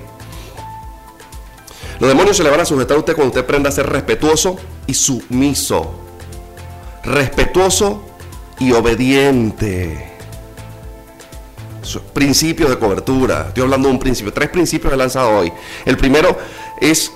Los 1.98 2.08
demonios 2.10 2.36
se 2.36 2.44
le 2.44 2.50
van 2.50 2.60
a 2.60 2.66
sujetar 2.66 2.98
a 2.98 3.00
usted 3.00 3.14
cuando 3.14 3.30
usted 3.30 3.44
aprenda 3.44 3.70
a 3.70 3.72
ser 3.72 3.88
respetuoso 3.88 4.56
y 4.86 4.92
sumiso. 4.92 5.94
Respetuoso 7.02 8.04
y 8.58 8.72
obediente 8.72 10.17
principios 11.96 12.70
de 12.70 12.78
cobertura. 12.78 13.46
Estoy 13.48 13.62
hablando 13.62 13.88
de 13.88 13.94
un 13.94 14.00
principio. 14.00 14.32
Tres 14.32 14.50
principios 14.50 14.92
he 14.92 14.96
lanzado 14.96 15.38
hoy. 15.38 15.52
El 15.84 15.96
primero 15.96 16.36
es 16.80 17.12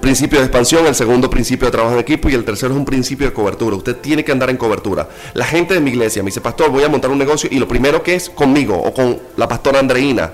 principio 0.00 0.38
de 0.38 0.46
expansión, 0.46 0.86
el 0.86 0.94
segundo 0.94 1.28
principio 1.28 1.66
de 1.66 1.72
trabajo 1.72 1.94
en 1.94 2.00
equipo 2.00 2.28
y 2.28 2.34
el 2.34 2.44
tercero 2.44 2.72
es 2.72 2.78
un 2.78 2.84
principio 2.84 3.26
de 3.26 3.32
cobertura. 3.32 3.76
Usted 3.76 3.96
tiene 3.96 4.24
que 4.24 4.32
andar 4.32 4.50
en 4.50 4.56
cobertura. 4.56 5.08
La 5.34 5.44
gente 5.44 5.74
de 5.74 5.80
mi 5.80 5.90
iglesia 5.90 6.22
me 6.22 6.28
dice, 6.28 6.40
pastor, 6.40 6.70
voy 6.70 6.84
a 6.84 6.88
montar 6.88 7.10
un 7.10 7.18
negocio 7.18 7.48
y 7.52 7.58
lo 7.58 7.66
primero 7.66 8.02
que 8.02 8.14
es 8.14 8.30
conmigo 8.30 8.76
o 8.76 8.92
con 8.94 9.18
la 9.36 9.48
pastora 9.48 9.80
Andreina. 9.80 10.30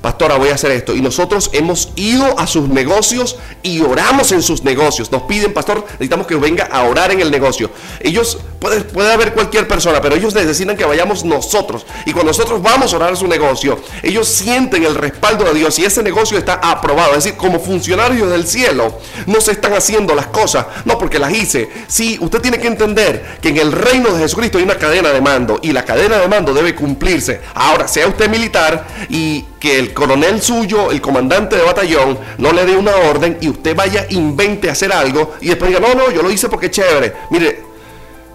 Pastora, 0.00 0.36
voy 0.36 0.50
a 0.50 0.54
hacer 0.54 0.70
esto. 0.70 0.94
Y 0.94 1.00
nosotros 1.00 1.50
hemos 1.52 1.90
ido 1.96 2.38
a 2.38 2.46
sus 2.46 2.68
negocios 2.68 3.36
y 3.62 3.80
oramos 3.80 4.32
en 4.32 4.42
sus 4.42 4.62
negocios. 4.64 5.10
Nos 5.12 5.22
piden, 5.22 5.52
pastor, 5.52 5.84
necesitamos 5.92 6.26
que 6.26 6.36
venga 6.36 6.64
a 6.64 6.84
orar 6.84 7.10
en 7.10 7.20
el 7.20 7.30
negocio. 7.30 7.70
Ellos, 8.00 8.38
puede, 8.60 8.82
puede 8.82 9.12
haber 9.12 9.34
cualquier 9.34 9.66
persona, 9.68 10.00
pero 10.00 10.14
ellos 10.14 10.34
necesitan 10.34 10.76
que 10.76 10.84
vayamos 10.84 11.24
nosotros. 11.24 11.86
Y 12.06 12.12
cuando 12.12 12.30
nosotros 12.30 12.62
vamos 12.62 12.92
a 12.92 12.96
orar 12.96 13.10
en 13.10 13.16
su 13.16 13.26
negocio, 13.26 13.78
ellos 14.02 14.28
sienten 14.28 14.84
el 14.84 14.94
respaldo 14.94 15.44
de 15.44 15.54
Dios 15.54 15.78
y 15.78 15.84
ese 15.84 16.02
negocio 16.02 16.38
está 16.38 16.54
aprobado. 16.54 17.10
Es 17.10 17.24
decir, 17.24 17.36
como 17.36 17.60
funcionarios 17.60 18.30
del 18.30 18.46
cielo, 18.46 18.98
no 19.26 19.40
se 19.40 19.52
están 19.52 19.74
haciendo 19.74 20.14
las 20.14 20.26
cosas, 20.26 20.66
no 20.84 20.98
porque 20.98 21.18
las 21.18 21.32
hice. 21.32 21.68
Sí, 21.86 22.18
usted 22.20 22.40
tiene 22.40 22.58
que 22.58 22.68
entender 22.68 23.38
que 23.40 23.48
en 23.48 23.58
el 23.58 23.72
reino 23.72 24.10
de 24.10 24.20
Jesucristo 24.20 24.58
hay 24.58 24.64
una 24.64 24.76
cadena 24.76 25.10
de 25.10 25.20
mando 25.20 25.58
y 25.62 25.72
la 25.72 25.84
cadena 25.84 26.18
de 26.18 26.28
mando 26.28 26.54
debe 26.54 26.74
cumplirse. 26.74 27.40
Ahora, 27.54 27.88
sea 27.88 28.06
usted 28.06 28.28
militar 28.28 28.86
y 29.08 29.44
que 29.58 29.78
el 29.78 29.92
coronel 29.92 30.40
suyo, 30.40 30.90
el 30.90 31.00
comandante 31.00 31.56
de 31.56 31.62
batallón, 31.62 32.18
no 32.38 32.52
le 32.52 32.64
dé 32.64 32.76
una 32.76 32.94
orden 32.94 33.38
y 33.40 33.48
usted 33.48 33.74
vaya, 33.74 34.06
invente 34.10 34.70
hacer 34.70 34.92
algo 34.92 35.34
y 35.40 35.48
después 35.48 35.70
diga, 35.70 35.80
no, 35.80 35.94
no, 35.94 36.10
yo 36.10 36.22
lo 36.22 36.30
hice 36.30 36.48
porque 36.48 36.66
es 36.66 36.72
chévere. 36.72 37.14
Mire, 37.30 37.62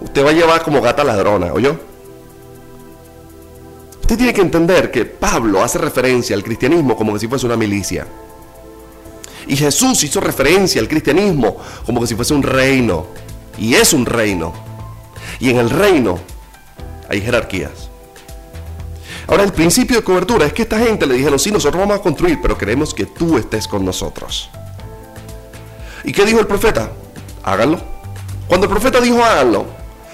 usted 0.00 0.24
va 0.24 0.30
a 0.30 0.34
llevar 0.34 0.62
como 0.62 0.80
gata 0.80 1.02
ladrona, 1.02 1.52
¿oyó? 1.52 1.76
Usted 4.02 4.18
tiene 4.18 4.34
que 4.34 4.42
entender 4.42 4.90
que 4.90 5.06
Pablo 5.06 5.62
hace 5.62 5.78
referencia 5.78 6.36
al 6.36 6.42
cristianismo 6.42 6.94
como 6.94 7.14
que 7.14 7.20
si 7.20 7.26
fuese 7.26 7.46
una 7.46 7.56
milicia. 7.56 8.06
Y 9.46 9.56
Jesús 9.56 10.02
hizo 10.04 10.20
referencia 10.20 10.80
al 10.80 10.88
cristianismo 10.88 11.56
como 11.86 12.00
que 12.00 12.06
si 12.06 12.14
fuese 12.14 12.34
un 12.34 12.42
reino. 12.42 13.06
Y 13.56 13.74
es 13.74 13.94
un 13.94 14.04
reino. 14.04 14.52
Y 15.40 15.50
en 15.50 15.56
el 15.56 15.70
reino 15.70 16.18
hay 17.08 17.20
jerarquías. 17.22 17.90
Ahora, 19.26 19.42
el 19.42 19.52
principio 19.52 19.96
de 19.96 20.04
cobertura 20.04 20.46
es 20.46 20.52
que 20.52 20.62
esta 20.62 20.78
gente 20.78 21.06
le 21.06 21.14
dijeron, 21.14 21.38
sí, 21.38 21.50
nosotros 21.50 21.80
vamos 21.80 21.98
a 21.98 22.02
construir, 22.02 22.38
pero 22.42 22.58
queremos 22.58 22.92
que 22.92 23.06
tú 23.06 23.38
estés 23.38 23.66
con 23.66 23.84
nosotros. 23.84 24.50
¿Y 26.04 26.12
qué 26.12 26.24
dijo 26.26 26.40
el 26.40 26.46
profeta? 26.46 26.90
Háganlo. 27.42 27.80
Cuando 28.46 28.66
el 28.66 28.70
profeta 28.70 29.00
dijo 29.00 29.24
háganlo, 29.24 29.66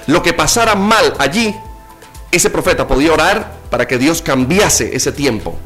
lo 0.06 0.22
que 0.22 0.32
pasara 0.32 0.74
mal 0.74 1.14
allí, 1.18 1.54
ese 2.30 2.50
profeta 2.50 2.86
podía 2.86 3.12
orar 3.12 3.58
para 3.70 3.86
que 3.86 3.98
Dios 3.98 4.22
cambiase 4.22 4.94
ese 4.94 5.12
tiempo. 5.12 5.56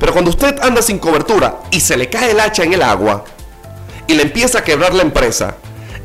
Pero 0.00 0.12
cuando 0.12 0.30
usted 0.30 0.58
anda 0.60 0.82
sin 0.82 0.98
cobertura 0.98 1.60
y 1.70 1.80
se 1.80 1.96
le 1.96 2.10
cae 2.10 2.32
el 2.32 2.40
hacha 2.40 2.64
en 2.64 2.72
el 2.72 2.82
agua 2.82 3.24
y 4.06 4.14
le 4.14 4.22
empieza 4.22 4.58
a 4.58 4.64
quebrar 4.64 4.94
la 4.94 5.02
empresa 5.02 5.56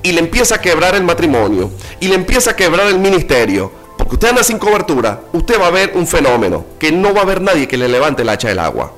y 0.03 0.11
le 0.11 0.19
empieza 0.19 0.55
a 0.55 0.61
quebrar 0.61 0.95
el 0.95 1.03
matrimonio 1.03 1.71
y 1.99 2.07
le 2.07 2.15
empieza 2.15 2.51
a 2.51 2.55
quebrar 2.55 2.87
el 2.87 2.99
ministerio, 2.99 3.71
porque 4.09 4.25
usted 4.25 4.29
anda 4.29 4.43
sin 4.43 4.57
cobertura, 4.57 5.21
usted 5.33 5.61
va 5.61 5.67
a 5.67 5.69
ver 5.69 5.91
un 5.93 6.07
fenómeno 6.07 6.65
que 6.79 6.91
no 6.91 7.13
va 7.13 7.19
a 7.19 7.23
haber 7.25 7.41
nadie 7.41 7.67
que 7.67 7.77
le 7.77 7.87
levante 7.87 8.23
el 8.23 8.29
hacha 8.29 8.47
del 8.47 8.57
agua. 8.57 8.91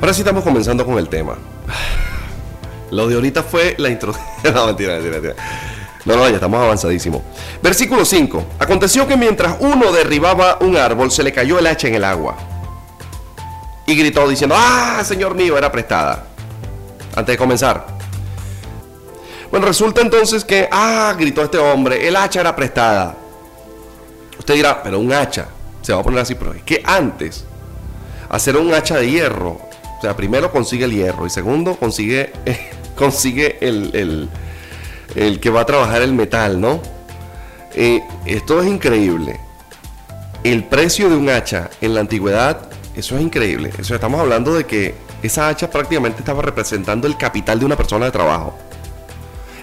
Ahora 0.00 0.14
sí 0.14 0.22
estamos 0.22 0.42
comenzando 0.42 0.86
con 0.86 0.96
el 0.96 1.10
tema. 1.10 1.36
Lo 2.92 3.06
de 3.08 3.16
ahorita 3.16 3.42
fue 3.42 3.74
la 3.76 3.90
introducción. 3.90 4.26
no, 4.54 4.68
mentira, 4.68 4.94
mentira, 4.94 5.20
mentira. 5.20 5.34
No, 6.06 6.16
no, 6.16 6.26
ya 6.30 6.36
estamos 6.36 6.62
avanzadísimos. 6.62 7.20
Versículo 7.62 8.06
5. 8.06 8.44
Aconteció 8.58 9.06
que 9.06 9.18
mientras 9.18 9.56
uno 9.60 9.92
derribaba 9.92 10.56
un 10.62 10.78
árbol, 10.78 11.10
se 11.10 11.22
le 11.22 11.30
cayó 11.30 11.58
el 11.58 11.66
hacha 11.66 11.88
en 11.88 11.96
el 11.96 12.04
agua. 12.04 12.38
Y 13.86 13.94
gritó 13.96 14.26
diciendo, 14.26 14.56
ah, 14.58 15.02
señor 15.04 15.34
mío, 15.34 15.58
era 15.58 15.70
prestada. 15.70 16.24
Antes 17.14 17.34
de 17.34 17.36
comenzar. 17.36 17.86
Bueno, 19.50 19.66
resulta 19.66 20.00
entonces 20.00 20.42
que, 20.42 20.70
ah, 20.72 21.14
gritó 21.18 21.42
este 21.42 21.58
hombre, 21.58 22.08
el 22.08 22.16
hacha 22.16 22.40
era 22.40 22.56
prestada. 22.56 23.19
Usted 24.40 24.54
dirá, 24.54 24.82
pero 24.82 24.98
un 24.98 25.12
hacha, 25.12 25.48
se 25.82 25.92
va 25.92 26.00
a 26.00 26.02
poner 26.02 26.20
así, 26.20 26.34
pero 26.34 26.54
es 26.54 26.62
que 26.62 26.80
antes, 26.82 27.44
hacer 28.30 28.56
un 28.56 28.72
hacha 28.72 28.96
de 28.96 29.10
hierro, 29.10 29.50
o 29.50 30.00
sea, 30.00 30.16
primero 30.16 30.50
consigue 30.50 30.86
el 30.86 30.92
hierro 30.92 31.26
y 31.26 31.30
segundo 31.30 31.76
consigue, 31.76 32.32
consigue 32.96 33.58
el, 33.60 34.30
el, 35.14 35.40
que 35.40 35.50
va 35.50 35.60
a 35.60 35.66
trabajar 35.66 36.00
el 36.00 36.14
metal, 36.14 36.58
¿no? 36.58 36.80
Eh, 37.74 38.02
esto 38.24 38.62
es 38.62 38.66
increíble. 38.66 39.38
El 40.42 40.64
precio 40.64 41.10
de 41.10 41.16
un 41.16 41.28
hacha 41.28 41.68
en 41.82 41.92
la 41.92 42.00
antigüedad, 42.00 42.62
eso 42.96 43.16
es 43.16 43.22
increíble. 43.22 43.70
Eso 43.76 43.94
estamos 43.94 44.22
hablando 44.22 44.54
de 44.54 44.64
que 44.64 44.94
esa 45.22 45.50
hacha 45.50 45.68
prácticamente 45.68 46.20
estaba 46.20 46.40
representando 46.40 47.06
el 47.06 47.18
capital 47.18 47.58
de 47.58 47.66
una 47.66 47.76
persona 47.76 48.06
de 48.06 48.10
trabajo. 48.10 48.56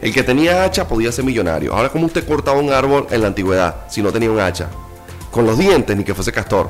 El 0.02 0.14
que 0.14 0.24
tenía 0.24 0.64
hacha 0.64 0.88
podía 0.88 1.12
ser 1.12 1.26
millonario. 1.26 1.74
Ahora, 1.76 1.90
¿cómo 1.90 2.06
usted 2.06 2.28
cortaba 2.28 2.60
un 2.60 2.72
árbol 2.72 3.08
en 3.10 3.22
la 3.22 3.28
antigüedad 3.28 3.76
si 3.90 4.02
no 4.02 4.12
tenía 4.12 4.30
un 4.32 4.40
hacha? 4.40 4.68
Con 5.32 5.46
los 5.46 5.58
dientes, 5.58 5.96
ni 5.98 6.04
que 6.04 6.14
fuese 6.14 6.32
castor. 6.32 6.70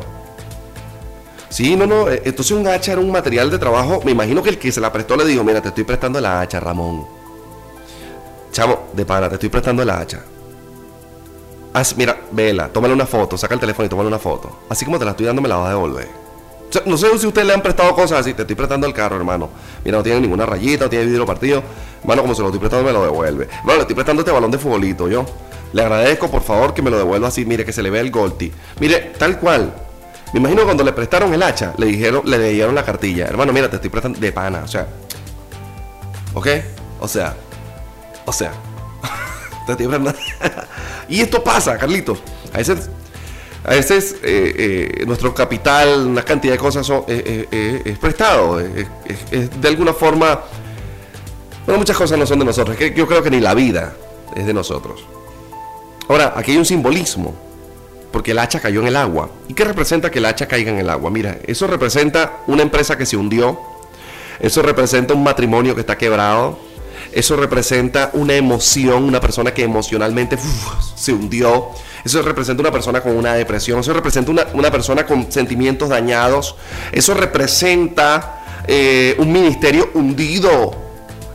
Sí, 1.49 1.75
no, 1.75 1.85
no. 1.87 2.09
eh, 2.09 2.21
Entonces 2.25 2.51
un 2.55 2.67
hacha 2.67 2.91
era 2.93 3.01
un 3.01 3.11
material 3.11 3.49
de 3.49 3.57
trabajo. 3.57 4.01
Me 4.03 4.11
imagino 4.11 4.41
que 4.43 4.49
el 4.49 4.57
que 4.57 4.71
se 4.71 4.81
la 4.81 4.91
prestó 4.91 5.15
le 5.15 5.25
dijo, 5.25 5.43
mira, 5.43 5.61
te 5.61 5.69
estoy 5.69 5.83
prestando 5.83 6.19
la 6.21 6.41
hacha, 6.41 6.59
Ramón. 6.59 7.05
Chamo, 8.51 8.87
de 8.93 9.05
pana, 9.05 9.29
te 9.29 9.35
estoy 9.35 9.49
prestando 9.49 9.83
la 9.85 9.99
hacha. 9.99 10.23
Mira, 11.95 12.17
vela, 12.31 12.69
tómale 12.69 12.93
una 12.93 13.05
foto, 13.05 13.37
saca 13.37 13.53
el 13.53 13.59
teléfono 13.59 13.85
y 13.85 13.89
tómale 13.89 14.07
una 14.07 14.17
foto. 14.17 14.61
Así 14.67 14.83
como 14.83 14.97
te 14.97 15.05
la 15.05 15.11
estoy 15.11 15.27
dando, 15.27 15.41
me 15.43 15.47
la 15.47 15.57
vas 15.57 15.67
a 15.67 15.69
devolver. 15.69 16.07
No 16.85 16.97
sé 16.97 17.17
si 17.17 17.27
ustedes 17.27 17.47
le 17.47 17.53
han 17.53 17.61
prestado 17.61 17.93
cosas 17.95 18.19
así. 18.19 18.33
Te 18.33 18.41
estoy 18.41 18.55
prestando 18.55 18.87
el 18.87 18.93
carro, 18.93 19.15
hermano. 19.15 19.49
Mira, 19.83 19.97
no 19.97 20.03
tiene 20.03 20.21
ninguna 20.21 20.45
rayita, 20.45 20.85
no 20.85 20.89
tiene 20.89 21.05
vidrio 21.05 21.25
partido. 21.25 21.63
Hermano, 22.01 22.21
como 22.21 22.35
se 22.35 22.41
lo 22.41 22.47
estoy 22.47 22.59
prestando, 22.59 22.85
me 22.85 22.93
lo 22.93 23.03
devuelve. 23.03 23.47
Bueno, 23.63 23.75
le 23.75 23.81
estoy 23.81 23.95
prestando 23.95 24.21
este 24.21 24.31
balón 24.31 24.51
de 24.51 24.57
futbolito, 24.57 25.07
yo. 25.07 25.25
Le 25.73 25.81
agradezco, 25.81 26.29
por 26.29 26.43
favor, 26.43 26.73
que 26.73 26.81
me 26.81 26.89
lo 26.89 26.97
devuelva 26.97 27.29
así. 27.29 27.45
Mire, 27.45 27.65
que 27.65 27.73
se 27.73 27.81
le 27.81 27.89
ve 27.89 27.99
el 27.99 28.11
golti. 28.11 28.51
Mire, 28.79 29.13
tal 29.17 29.39
cual. 29.39 29.73
Me 30.33 30.39
imagino 30.39 30.65
cuando 30.65 30.83
le 30.83 30.91
prestaron 30.91 31.33
el 31.33 31.41
hacha, 31.41 31.73
le 31.77 31.85
dijeron, 31.85 32.21
le 32.25 32.37
dieron 32.49 32.75
la 32.75 32.83
cartilla. 32.83 33.25
Hermano, 33.27 33.53
mira, 33.53 33.69
te 33.69 33.77
estoy 33.77 33.89
prestando 33.89 34.19
de 34.19 34.31
pana. 34.31 34.61
O 34.63 34.67
sea. 34.67 34.87
¿Ok? 36.33 36.47
O 36.99 37.07
sea. 37.07 37.35
O 38.25 38.33
sea. 38.33 38.51
te 39.65 39.71
estoy 39.71 39.87
prestando. 39.87 40.13
y 41.09 41.21
esto 41.21 41.41
pasa, 41.43 41.77
Carlitos. 41.77 42.19
A 42.53 42.57
veces 42.57 42.89
a 43.67 43.71
veces 43.71 44.15
eh, 44.23 44.95
eh, 45.01 45.05
nuestro 45.05 45.35
capital, 45.35 46.07
una 46.07 46.23
cantidad 46.23 46.53
de 46.53 46.57
cosas 46.57 46.87
son, 46.87 47.03
eh, 47.09 47.81
es 47.83 47.97
prestado, 47.97 48.61
es, 48.61 49.61
de 49.61 49.67
alguna 49.67 49.93
forma, 49.93 50.39
bueno, 51.65 51.77
muchas 51.77 51.97
cosas 51.97 52.17
no 52.17 52.25
son 52.25 52.39
de 52.39 52.45
nosotros, 52.45 52.77
yo 52.95 53.05
creo 53.05 53.21
que 53.21 53.29
ni 53.29 53.41
la 53.41 53.53
vida 53.53 53.93
es 54.33 54.45
de 54.45 54.53
nosotros. 54.53 55.03
Ahora, 56.07 56.33
aquí 56.37 56.51
hay 56.51 56.57
un 56.57 56.65
simbolismo, 56.65 57.35
porque 58.13 58.31
el 58.31 58.39
hacha 58.39 58.61
cayó 58.61 58.79
en 58.79 58.87
el 58.87 58.95
agua. 58.95 59.29
¿Y 59.49 59.53
qué 59.53 59.65
representa 59.65 60.09
que 60.09 60.19
el 60.19 60.25
hacha 60.25 60.47
caiga 60.47 60.71
en 60.71 60.77
el 60.77 60.89
agua? 60.89 61.11
Mira, 61.11 61.37
eso 61.45 61.67
representa 61.67 62.37
una 62.47 62.61
empresa 62.61 62.97
que 62.97 63.05
se 63.05 63.17
hundió, 63.17 63.59
eso 64.39 64.61
representa 64.61 65.13
un 65.13 65.23
matrimonio 65.23 65.75
que 65.75 65.81
está 65.81 65.97
quebrado, 65.97 66.57
eso 67.17 67.35
representa 67.35 68.11
una 68.13 68.35
emoción, 68.35 69.03
una 69.03 69.19
persona 69.19 69.51
que 69.51 69.63
emocionalmente 69.63 70.37
se 70.95 71.11
hundió. 71.11 71.71
Eso 72.05 72.21
representa 72.21 72.61
una 72.61 72.71
persona 72.71 73.01
con 73.01 73.17
una 73.17 73.33
depresión. 73.33 73.79
Eso 73.79 73.91
representa 73.91 74.29
una, 74.29 74.45
una 74.53 74.69
persona 74.69 75.03
con 75.03 75.31
sentimientos 75.31 75.89
dañados. 75.89 76.55
Eso 76.91 77.15
representa 77.15 78.61
eh, 78.67 79.15
un 79.17 79.31
ministerio 79.31 79.89
hundido. 79.95 80.75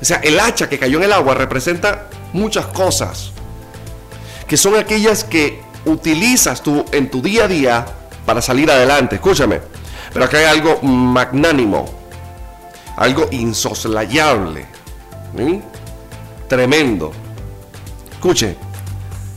O 0.00 0.04
sea, 0.04 0.18
el 0.18 0.38
hacha 0.38 0.68
que 0.68 0.78
cayó 0.78 0.98
en 0.98 1.02
el 1.02 1.12
agua 1.12 1.34
representa 1.34 2.08
muchas 2.32 2.66
cosas. 2.66 3.32
Que 4.46 4.56
son 4.56 4.76
aquellas 4.76 5.24
que 5.24 5.62
utilizas 5.84 6.62
tú 6.62 6.84
en 6.92 7.10
tu 7.10 7.20
día 7.20 7.46
a 7.46 7.48
día 7.48 7.86
para 8.24 8.40
salir 8.40 8.70
adelante. 8.70 9.16
Escúchame. 9.16 9.60
Pero 10.12 10.26
acá 10.26 10.38
hay 10.38 10.44
algo 10.44 10.80
magnánimo. 10.80 11.92
Algo 12.96 13.26
insoslayable. 13.32 14.81
¿Mm? 15.34 15.58
Tremendo. 16.48 17.12
Escuche, 18.12 18.56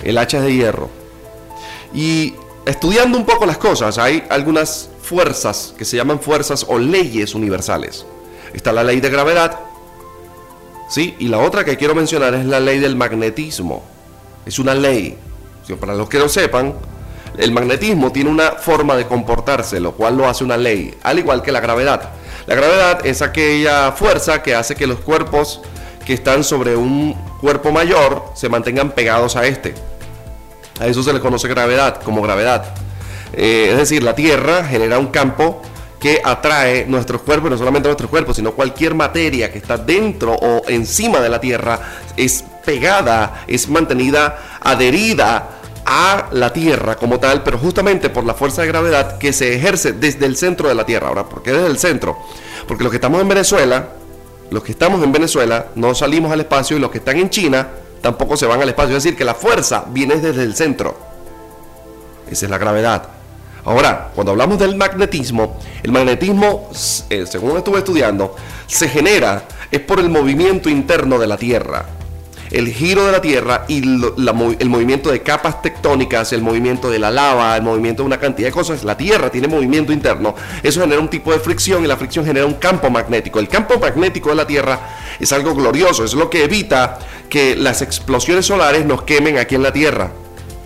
el 0.03 0.17
hacha 0.17 0.41
de 0.41 0.53
hierro. 0.53 0.89
Y 1.93 2.35
estudiando 2.65 3.17
un 3.17 3.25
poco 3.25 3.45
las 3.45 3.57
cosas, 3.57 3.97
hay 3.97 4.23
algunas 4.29 4.89
fuerzas 5.01 5.73
que 5.77 5.85
se 5.85 5.97
llaman 5.97 6.19
fuerzas 6.19 6.65
o 6.67 6.77
leyes 6.77 7.35
universales. 7.35 8.05
Está 8.53 8.71
la 8.71 8.83
ley 8.83 8.99
de 8.99 9.09
gravedad, 9.09 9.59
¿sí? 10.89 11.15
Y 11.19 11.27
la 11.27 11.39
otra 11.39 11.63
que 11.63 11.77
quiero 11.77 11.95
mencionar 11.95 12.33
es 12.35 12.45
la 12.45 12.59
ley 12.59 12.79
del 12.79 12.95
magnetismo. 12.95 13.83
Es 14.45 14.59
una 14.59 14.73
ley. 14.73 15.17
Para 15.79 15.95
los 15.95 16.09
que 16.09 16.19
no 16.19 16.29
sepan, 16.29 16.75
el 17.37 17.51
magnetismo 17.51 18.11
tiene 18.11 18.29
una 18.29 18.51
forma 18.51 18.95
de 18.95 19.07
comportarse, 19.07 19.79
lo 19.79 19.93
cual 19.93 20.15
lo 20.15 20.27
hace 20.27 20.43
una 20.43 20.57
ley, 20.57 20.93
al 21.03 21.19
igual 21.19 21.41
que 21.41 21.51
la 21.51 21.59
gravedad. 21.59 22.11
La 22.45 22.55
gravedad 22.55 23.05
es 23.05 23.21
aquella 23.21 23.91
fuerza 23.91 24.43
que 24.43 24.53
hace 24.53 24.75
que 24.75 24.85
los 24.87 24.99
cuerpos 24.99 25.61
que 26.05 26.13
están 26.13 26.43
sobre 26.43 26.75
un 26.75 27.13
cuerpo 27.41 27.71
mayor 27.71 28.25
se 28.35 28.47
mantengan 28.49 28.91
pegados 28.91 29.35
a 29.35 29.45
este. 29.45 29.73
A 30.79 30.87
eso 30.87 31.03
se 31.03 31.13
le 31.13 31.19
conoce 31.19 31.47
gravedad, 31.47 32.01
como 32.03 32.21
gravedad. 32.21 32.75
Eh, 33.33 33.69
es 33.71 33.77
decir, 33.77 34.03
la 34.03 34.15
Tierra 34.15 34.63
genera 34.63 34.99
un 34.99 35.07
campo 35.07 35.61
que 35.99 36.21
atrae 36.23 36.85
nuestros 36.85 37.21
cuerpos, 37.21 37.49
no 37.49 37.57
solamente 37.57 37.87
nuestros 37.87 38.09
cuerpos, 38.09 38.35
sino 38.35 38.51
cualquier 38.51 38.93
materia 38.93 39.51
que 39.51 39.57
está 39.57 39.77
dentro 39.77 40.33
o 40.33 40.61
encima 40.67 41.19
de 41.19 41.29
la 41.29 41.39
Tierra 41.39 41.79
es 42.15 42.43
pegada, 42.63 43.43
es 43.47 43.67
mantenida 43.69 44.59
adherida 44.61 45.49
a 45.85 46.27
la 46.31 46.51
Tierra 46.51 46.95
como 46.95 47.19
tal, 47.19 47.43
pero 47.43 47.57
justamente 47.57 48.09
por 48.09 48.25
la 48.25 48.33
fuerza 48.33 48.61
de 48.61 48.67
gravedad 48.67 49.17
que 49.17 49.33
se 49.33 49.55
ejerce 49.55 49.93
desde 49.93 50.25
el 50.25 50.35
centro 50.35 50.67
de 50.67 50.75
la 50.75 50.85
Tierra. 50.85 51.07
Ahora, 51.07 51.23
¿por 51.23 51.41
qué 51.41 51.51
desde 51.53 51.67
el 51.67 51.77
centro? 51.77 52.17
Porque 52.67 52.83
los 52.83 52.91
que 52.91 52.97
estamos 52.97 53.21
en 53.21 53.27
Venezuela, 53.27 53.89
los 54.51 54.63
que 54.63 54.71
estamos 54.71 55.03
en 55.03 55.11
Venezuela, 55.11 55.67
no 55.75 55.95
salimos 55.95 56.31
al 56.31 56.41
espacio 56.41 56.77
y 56.77 56.79
los 56.79 56.91
que 56.91 56.99
están 56.99 57.17
en 57.17 57.29
China 57.29 57.67
tampoco 58.01 58.37
se 58.37 58.45
van 58.45 58.61
al 58.61 58.69
espacio. 58.69 58.95
Es 58.95 59.03
decir, 59.03 59.17
que 59.17 59.25
la 59.25 59.33
fuerza 59.33 59.85
viene 59.89 60.15
desde 60.15 60.43
el 60.43 60.55
centro. 60.55 60.97
Esa 62.29 62.45
es 62.45 62.49
la 62.49 62.57
gravedad. 62.57 63.09
Ahora, 63.65 64.11
cuando 64.13 64.31
hablamos 64.31 64.59
del 64.59 64.75
magnetismo, 64.75 65.57
el 65.81 65.91
magnetismo, 65.91 66.69
eh, 67.09 67.25
según 67.25 67.57
estuve 67.57 67.79
estudiando, 67.79 68.35
se 68.67 68.87
genera 68.87 69.43
es 69.71 69.79
por 69.79 69.99
el 69.99 70.09
movimiento 70.09 70.69
interno 70.69 71.17
de 71.17 71.27
la 71.27 71.37
Tierra 71.37 71.85
el 72.51 72.71
giro 72.71 73.05
de 73.05 73.11
la 73.11 73.21
Tierra 73.21 73.65
y 73.67 73.77
el 73.79 74.69
movimiento 74.69 75.11
de 75.11 75.21
capas 75.21 75.61
tectónicas, 75.61 76.33
el 76.33 76.41
movimiento 76.41 76.89
de 76.89 76.99
la 76.99 77.11
lava, 77.11 77.55
el 77.55 77.63
movimiento 77.63 78.03
de 78.03 78.07
una 78.07 78.19
cantidad 78.19 78.49
de 78.49 78.51
cosas. 78.51 78.83
La 78.83 78.97
Tierra 78.97 79.29
tiene 79.29 79.47
movimiento 79.47 79.91
interno. 79.91 80.35
Eso 80.63 80.81
genera 80.81 81.01
un 81.01 81.09
tipo 81.09 81.31
de 81.31 81.39
fricción 81.39 81.83
y 81.83 81.87
la 81.87 81.97
fricción 81.97 82.25
genera 82.25 82.45
un 82.45 82.55
campo 82.55 82.89
magnético. 82.89 83.39
El 83.39 83.47
campo 83.47 83.79
magnético 83.79 84.29
de 84.29 84.35
la 84.35 84.47
Tierra 84.47 84.79
es 85.19 85.31
algo 85.33 85.55
glorioso, 85.55 86.03
es 86.03 86.13
lo 86.13 86.29
que 86.29 86.43
evita 86.43 86.99
que 87.29 87.55
las 87.55 87.81
explosiones 87.81 88.45
solares 88.45 88.85
nos 88.85 89.03
quemen 89.03 89.37
aquí 89.37 89.55
en 89.55 89.63
la 89.63 89.73
Tierra. 89.73 90.11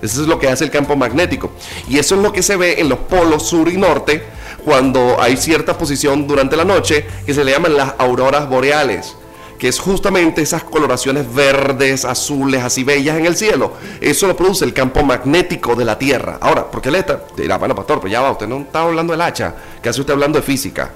Eso 0.01 0.21
es 0.21 0.27
lo 0.27 0.39
que 0.39 0.47
hace 0.47 0.63
el 0.63 0.71
campo 0.71 0.95
magnético. 0.95 1.51
Y 1.89 1.99
eso 1.99 2.15
es 2.15 2.21
lo 2.21 2.31
que 2.31 2.41
se 2.41 2.55
ve 2.55 2.79
en 2.79 2.89
los 2.89 2.99
polos 2.99 3.47
sur 3.47 3.69
y 3.69 3.77
norte 3.77 4.23
cuando 4.63 5.21
hay 5.21 5.37
cierta 5.37 5.77
posición 5.77 6.27
durante 6.27 6.55
la 6.55 6.65
noche 6.65 7.05
que 7.25 7.33
se 7.33 7.43
le 7.43 7.51
llaman 7.51 7.75
las 7.75 7.93
auroras 7.97 8.49
boreales 8.49 9.15
que 9.59 9.67
es 9.67 9.77
justamente 9.77 10.41
esas 10.41 10.63
coloraciones 10.63 11.31
verdes, 11.31 12.05
azules, 12.05 12.63
así 12.63 12.85
bellas 12.85 13.17
en 13.17 13.25
el 13.25 13.35
cielo. 13.35 13.73
Eso 13.99 14.25
lo 14.25 14.35
produce 14.35 14.63
el 14.63 14.73
campo 14.73 15.03
magnético 15.03 15.75
de 15.75 15.83
la 15.83 15.99
Tierra. 15.99 16.37
Ahora, 16.39 16.71
¿por 16.71 16.81
qué 16.81 16.89
le 16.89 16.99
está? 16.99 17.25
Dirá, 17.35 17.57
bueno, 17.57 17.75
pastor, 17.75 17.99
pues 17.99 18.11
ya 18.11 18.21
va, 18.21 18.31
usted 18.31 18.47
no 18.47 18.59
está 18.59 18.83
hablando 18.83 19.11
del 19.11 19.21
hacha, 19.21 19.53
que 19.83 19.89
hace 19.89 19.99
usted 19.99 20.13
hablando 20.13 20.39
de 20.39 20.43
física, 20.43 20.89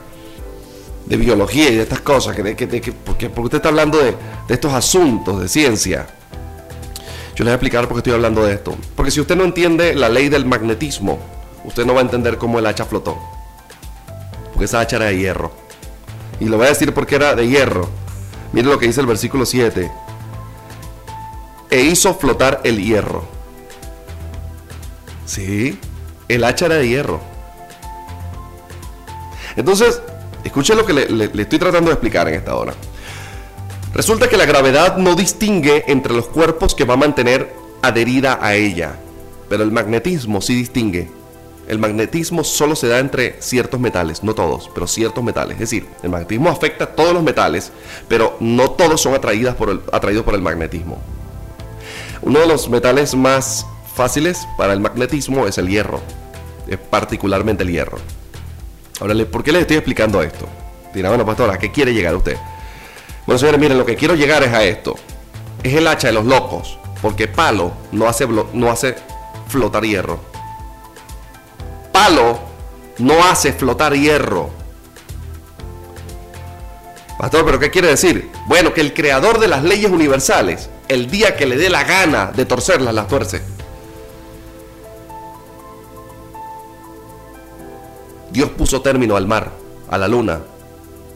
de 1.06 1.18
biología 1.18 1.70
y 1.72 1.76
de 1.76 1.84
estas 1.84 2.00
cosas, 2.00 2.34
que, 2.38 2.94
porque, 3.04 3.28
usted 3.36 3.58
está 3.58 3.68
hablando 3.68 3.98
de, 3.98 4.16
de 4.48 4.54
estos 4.54 4.72
asuntos 4.72 5.42
de 5.42 5.50
ciencia. 5.50 6.08
Yo 7.36 7.44
les 7.44 7.46
voy 7.46 7.52
a 7.52 7.56
explicar 7.56 7.88
por 7.90 7.96
qué 7.96 8.00
estoy 8.00 8.14
hablando 8.14 8.46
de 8.46 8.54
esto. 8.54 8.78
Porque 8.96 9.12
si 9.12 9.20
usted 9.20 9.36
no 9.36 9.44
entiende 9.44 9.94
la 9.94 10.08
ley 10.08 10.30
del 10.30 10.46
magnetismo, 10.46 11.20
usted 11.66 11.86
no 11.86 11.96
va 11.96 12.00
a 12.00 12.04
entender 12.04 12.38
cómo 12.38 12.60
el 12.60 12.66
hacha 12.66 12.86
flotó. 12.86 13.18
Porque 14.54 14.66
esa 14.66 14.80
hacha 14.80 14.96
era 14.96 15.06
de 15.08 15.18
hierro. 15.18 15.52
Y 16.40 16.46
lo 16.46 16.56
voy 16.56 16.68
a 16.68 16.70
decir 16.70 16.94
porque 16.94 17.16
era 17.16 17.36
de 17.36 17.48
hierro 17.48 18.03
Mire 18.54 18.68
lo 18.68 18.78
que 18.78 18.86
dice 18.88 19.02
el 19.02 19.08
versículo 19.08 19.46
7. 19.46 19.92
E 21.72 21.82
hizo 21.82 22.14
flotar 22.14 22.62
el 22.64 22.82
hierro. 22.82 23.24
Sí, 25.26 25.80
el 26.28 26.44
hacha 26.44 26.68
era 26.68 26.76
de 26.76 26.88
hierro. 26.88 27.20
Entonces, 29.56 30.02
escuche 30.44 30.76
lo 30.76 30.86
que 30.86 30.94
le, 30.94 31.42
estoy 31.42 31.60
tratando 31.60 31.90
de 31.90 31.94
explicar 31.94 32.28
en 32.28 32.36
esta 32.36 32.56
hora. 32.56 32.74
Resulta 33.94 34.28
que 34.28 34.38
la 34.38 34.46
gravedad 34.46 34.98
no 34.98 35.16
distingue 35.16 35.86
entre 35.88 36.14
los 36.14 36.28
cuerpos 36.28 36.76
que 36.76 36.86
va 36.86 36.94
a 36.94 36.98
mantener 36.98 37.54
adherida 37.82 38.40
a 38.42 38.56
ella, 38.56 38.96
pero 39.50 39.64
el 39.64 39.72
magnetismo 39.72 40.42
sí 40.42 40.56
distingue 40.56 41.23
el 41.68 41.80
magnetismo 41.80 42.44
solo 42.44 42.76
se 42.76 42.88
da 42.88 43.00
entre 43.00 43.42
ciertos 43.42 43.80
metales, 43.80 44.24
no 44.24 44.36
todos, 44.36 44.70
pero 44.74 44.88
ciertos 44.88 45.24
metales. 45.24 45.54
Es 45.54 45.60
decir, 45.60 45.88
el 46.04 46.10
magnetismo 46.10 46.50
afecta 46.50 46.86
a 46.86 46.88
todos 46.88 47.14
los 47.14 47.24
metales, 47.24 47.72
pero 48.08 48.36
no 48.40 48.72
todos 48.72 49.02
son 49.02 49.14
atraídos 49.14 49.56
por 49.56 49.70
el, 49.70 49.82
atraídos 49.92 50.24
por 50.24 50.36
el 50.36 50.42
magnetismo. 50.42 51.02
Uno 52.22 52.40
de 52.40 52.48
los 52.48 52.70
metales 52.70 53.16
más 53.16 53.66
fáciles 53.96 54.48
para 54.58 54.74
el 54.74 54.80
magnetismo 54.80 55.48
es 55.48 55.58
el 55.58 55.68
hierro, 55.68 56.02
particularmente 56.90 57.64
el 57.64 57.72
hierro. 57.72 57.98
Ahora, 59.00 59.16
¿por 59.26 59.44
qué 59.44 59.52
les 59.52 59.62
estoy 59.62 59.78
explicando 59.78 60.22
esto? 60.22 60.48
Dirá, 60.94 61.10
bueno, 61.10 61.26
pastor, 61.26 61.50
¿a 61.50 61.58
qué 61.58 61.72
quiere 61.72 61.94
llegar 61.94 62.16
usted? 62.16 62.38
Bueno, 63.26 63.40
señores, 63.40 63.60
miren, 63.60 63.78
lo 63.78 63.86
que 63.86 63.96
quiero 63.96 64.16
llegar 64.16 64.44
es 64.44 64.54
a 64.54 64.64
esto. 64.64 64.96
Es 65.64 65.74
el 65.74 65.88
hacha 65.88 66.08
de 66.08 66.14
los 66.14 66.26
locos, 66.26 66.78
porque 67.02 67.28
palo 67.28 67.72
no 67.92 68.08
hace, 68.08 68.28
no 68.28 68.70
hace 68.70 68.96
flotar 69.48 69.84
hierro 69.84 70.33
no 72.98 73.24
hace 73.24 73.54
flotar 73.54 73.94
hierro. 73.94 74.50
Pastor, 77.18 77.46
¿pero 77.46 77.60
qué 77.60 77.72
quiere 77.72 77.88
decir? 77.88 78.30
Bueno, 78.48 78.74
que 78.74 78.82
el 78.82 78.94
creador 78.94 79.40
de 79.40 79.48
las 79.48 79.64
leyes 79.64 79.90
universales, 79.90 80.70
el 80.90 81.10
día 81.10 81.38
que 81.38 81.46
le 81.46 81.56
dé 81.56 81.70
la 81.70 81.84
gana 81.84 82.32
de 82.36 82.46
torcerlas, 82.46 82.94
las 82.94 83.08
tuerce. 83.08 83.42
Dios 88.32 88.50
puso 88.50 88.82
término 88.82 89.16
al 89.16 89.28
mar, 89.28 89.52
a 89.90 89.98
la 89.98 90.08
luna, 90.08 90.42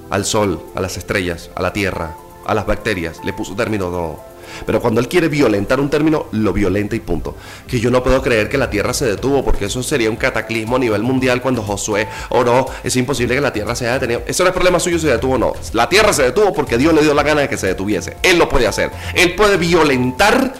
al 0.10 0.24
sol, 0.24 0.64
a 0.76 0.80
las 0.80 0.98
estrellas, 0.98 1.50
a 1.56 1.62
la 1.62 1.74
tierra, 1.74 2.16
a 2.46 2.54
las 2.54 2.66
bacterias. 2.66 3.20
Le 3.26 3.34
puso 3.34 3.56
término 3.56 3.90
no. 3.90 4.27
Pero 4.66 4.82
cuando 4.82 5.00
él 5.00 5.08
quiere 5.08 5.28
violentar 5.28 5.80
un 5.80 5.90
término, 5.90 6.28
lo 6.32 6.54
violenta 6.54 6.96
y 6.96 7.00
punto. 7.00 7.36
Que 7.68 7.80
yo 7.80 7.92
no 7.92 8.04
puedo 8.04 8.22
creer 8.22 8.50
que 8.50 8.58
la 8.58 8.70
tierra 8.70 8.94
se 8.94 9.06
detuvo, 9.06 9.44
porque 9.44 9.66
eso 9.66 9.84
sería 9.84 10.10
un 10.10 10.16
cataclismo 10.16 10.76
a 10.76 10.80
nivel 10.80 11.04
mundial 11.04 11.42
cuando 11.42 11.62
Josué 11.62 12.08
oró. 12.30 12.68
Es 12.84 12.96
imposible 12.96 13.36
que 13.36 13.42
la 13.42 13.54
tierra 13.54 13.76
se 13.76 13.86
haya 13.86 13.94
detenido. 13.94 14.22
Eso 14.28 14.44
no 14.44 14.50
es 14.50 14.54
problema 14.54 14.80
suyo 14.80 14.98
si 14.98 15.06
se 15.06 15.12
detuvo 15.12 15.36
o 15.36 15.38
no. 15.38 15.54
La 15.74 15.90
tierra 15.90 16.14
se 16.14 16.24
detuvo 16.24 16.54
porque 16.54 16.78
Dios 16.78 16.94
le 16.94 17.02
dio 17.02 17.14
la 17.14 17.24
gana 17.24 17.42
de 17.42 17.50
que 17.50 17.58
se 17.58 17.68
detuviese. 17.68 18.18
Él 18.24 18.38
lo 18.38 18.50
puede 18.50 18.68
hacer. 18.68 18.92
Él 19.14 19.36
puede 19.36 19.58
violentar 19.58 20.54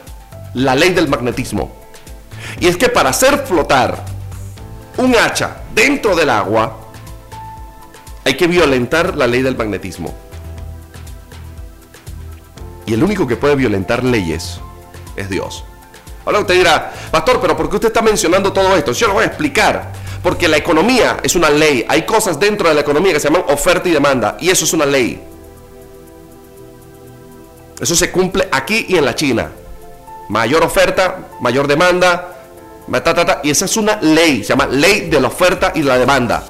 la 0.54 0.76
ley 0.76 0.92
del 0.92 1.08
magnetismo. 1.08 1.72
Y 2.60 2.68
es 2.68 2.78
que 2.78 2.90
para 2.90 3.10
hacer 3.10 3.46
flotar 3.46 4.04
un 4.98 5.16
hacha 5.16 5.58
dentro 5.76 6.16
del 6.16 6.30
agua, 6.30 6.78
hay 8.26 8.36
que 8.36 8.48
violentar 8.48 9.16
la 9.16 9.28
ley 9.28 9.42
del 9.42 9.56
magnetismo. 9.56 10.14
Y 12.88 12.94
el 12.94 13.04
único 13.04 13.28
que 13.28 13.36
puede 13.36 13.56
violentar 13.56 14.04
leyes 14.04 14.60
es 15.18 15.30
Dios. 15.30 15.66
Ahora 16.26 16.40
usted 16.40 16.56
dirá, 16.56 16.94
pastor, 17.12 17.40
pero 17.42 17.56
¿por 17.56 17.70
qué 17.70 17.76
usted 17.76 17.90
está 17.90 18.02
mencionando 18.02 18.52
todo 18.52 18.76
esto? 18.76 18.94
Yo 18.94 19.08
lo 19.08 19.14
voy 19.14 19.24
a 19.24 19.28
explicar. 19.28 19.92
Porque 20.24 20.48
la 20.48 20.58
economía 20.58 21.18
es 21.22 21.36
una 21.36 21.50
ley. 21.50 21.86
Hay 21.88 22.06
cosas 22.06 22.40
dentro 22.40 22.68
de 22.70 22.76
la 22.76 22.82
economía 22.82 23.14
que 23.14 23.20
se 23.20 23.28
llaman 23.28 23.44
oferta 23.50 23.88
y 23.90 23.92
demanda. 23.92 24.38
Y 24.40 24.50
eso 24.50 24.64
es 24.64 24.74
una 24.74 24.86
ley. 24.86 25.22
Eso 27.80 27.96
se 27.96 28.10
cumple 28.10 28.48
aquí 28.52 28.86
y 28.88 28.96
en 28.96 29.06
la 29.06 29.16
China. 29.16 29.52
Mayor 30.30 30.64
oferta, 30.64 31.28
mayor 31.42 31.68
demanda. 31.68 32.36
y 33.44 33.50
esa 33.50 33.66
es 33.66 33.78
una 33.78 33.98
ley. 34.02 34.44
Se 34.44 34.50
llama 34.50 34.66
ley 34.66 35.10
de 35.10 35.20
la 35.20 35.28
oferta 35.28 35.74
y 35.76 35.84
la 35.84 35.98
demanda. 35.98 36.44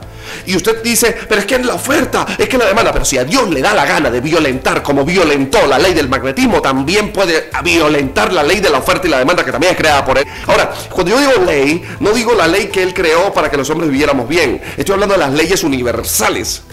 Y 0.46 0.56
usted 0.56 0.82
dice, 0.84 1.16
pero 1.28 1.42
es 1.42 1.48
que 1.48 1.56
en 1.56 1.68
la 1.68 1.76
oferta, 1.76 2.26
es 2.38 2.48
que 2.48 2.58
la 2.58 2.66
demanda, 2.66 2.92
pero 2.92 3.06
si 3.06 3.18
a 3.18 3.24
Dios 3.24 3.50
le 3.50 3.62
da 3.62 3.74
la 3.74 3.86
gana 3.86 4.10
de 4.10 4.22
violentar 4.22 4.84
como 4.84 5.06
violentó 5.06 5.66
la 5.68 5.80
ley 5.80 5.94
del 5.94 6.10
magnetismo, 6.10 6.62
también 6.62 7.12
puede 7.12 7.50
violentar 7.64 8.34
la 8.34 8.44
ley 8.44 8.60
de 8.60 8.70
la 8.70 8.80
oferta 8.80 9.08
y 9.08 9.10
la 9.10 9.20
demanda 9.20 9.44
que 9.44 9.52
también 9.52 9.74
es 9.74 9.78
creada 9.78 10.06
por 10.06 10.18
él. 10.18 10.26
Ahora, 10.48 10.72
cuando 10.90 11.12
yo 11.12 11.20
digo 11.20 11.46
ley, 11.46 11.84
no 12.00 12.12
digo 12.12 12.34
la 12.34 12.48
ley 12.48 12.68
que 12.68 12.84
él 12.84 12.94
creó 12.94 13.34
para 13.34 13.50
que 13.50 13.58
los 13.58 13.70
hombres 13.70 13.90
viviéramos 13.90 14.28
bien. 14.28 14.62
Estoy 14.78 14.94
hablando 14.94 15.16
de 15.16 15.20
las 15.20 15.34
leyes 15.34 15.64
universales. 15.64 16.64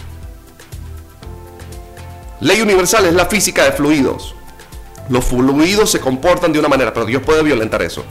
Ley 2.40 2.60
universal 2.60 3.06
es 3.06 3.14
la 3.14 3.26
física 3.26 3.64
de 3.64 3.72
fluidos. 3.72 4.34
Los 5.08 5.24
fluidos 5.24 5.90
se 5.90 6.00
comportan 6.00 6.52
de 6.52 6.58
una 6.58 6.68
manera, 6.68 6.92
pero 6.92 7.06
Dios 7.06 7.22
puede 7.22 7.42
violentar 7.42 7.82
eso. 7.82 8.04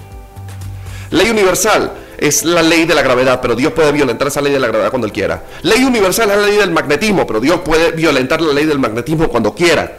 Ley 1.14 1.30
universal 1.30 1.91
es 2.18 2.43
la 2.43 2.64
ley 2.64 2.86
de 2.86 2.95
la 2.95 3.03
gravedad, 3.03 3.39
pero 3.39 3.55
Dios 3.55 3.72
puede 3.74 3.91
violentar 3.91 4.30
esa 4.30 4.41
ley 4.41 4.51
de 4.51 4.59
la 4.59 4.66
gravedad 4.66 4.89
cuando 4.89 5.05
Él 5.05 5.14
quiera. 5.14 5.43
Ley 5.61 5.84
universal 5.84 6.32
es 6.32 6.38
la 6.38 6.47
ley 6.47 6.57
del 6.57 6.72
magnetismo, 6.72 7.28
pero 7.28 7.39
Dios 7.39 7.61
puede 7.64 7.91
violentar 7.91 8.41
la 8.41 8.51
ley 8.51 8.66
del 8.66 8.80
magnetismo 8.80 9.28
cuando 9.28 9.53
quiera. 9.53 9.95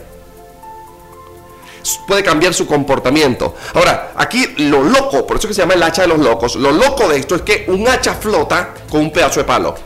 Puede 2.09 2.25
cambiar 2.25 2.53
su 2.53 2.67
comportamiento. 2.67 3.55
Ahora, 3.75 4.13
aquí 4.17 4.55
lo 4.57 4.83
loco, 4.83 5.25
por 5.25 5.37
eso 5.37 5.47
que 5.47 5.55
se 5.55 5.61
llama 5.61 5.75
el 5.75 5.83
hacha 5.85 6.03
de 6.03 6.09
los 6.09 6.19
locos, 6.19 6.57
lo 6.57 6.73
loco 6.73 7.09
de 7.09 7.19
esto 7.19 7.37
es 7.37 7.43
que 7.43 7.67
un 7.69 7.87
hacha 7.87 8.15
flota 8.15 8.75
con 8.91 9.03
un 9.03 9.13
pedazo 9.13 9.39
de 9.39 9.45
palo. 9.45 9.77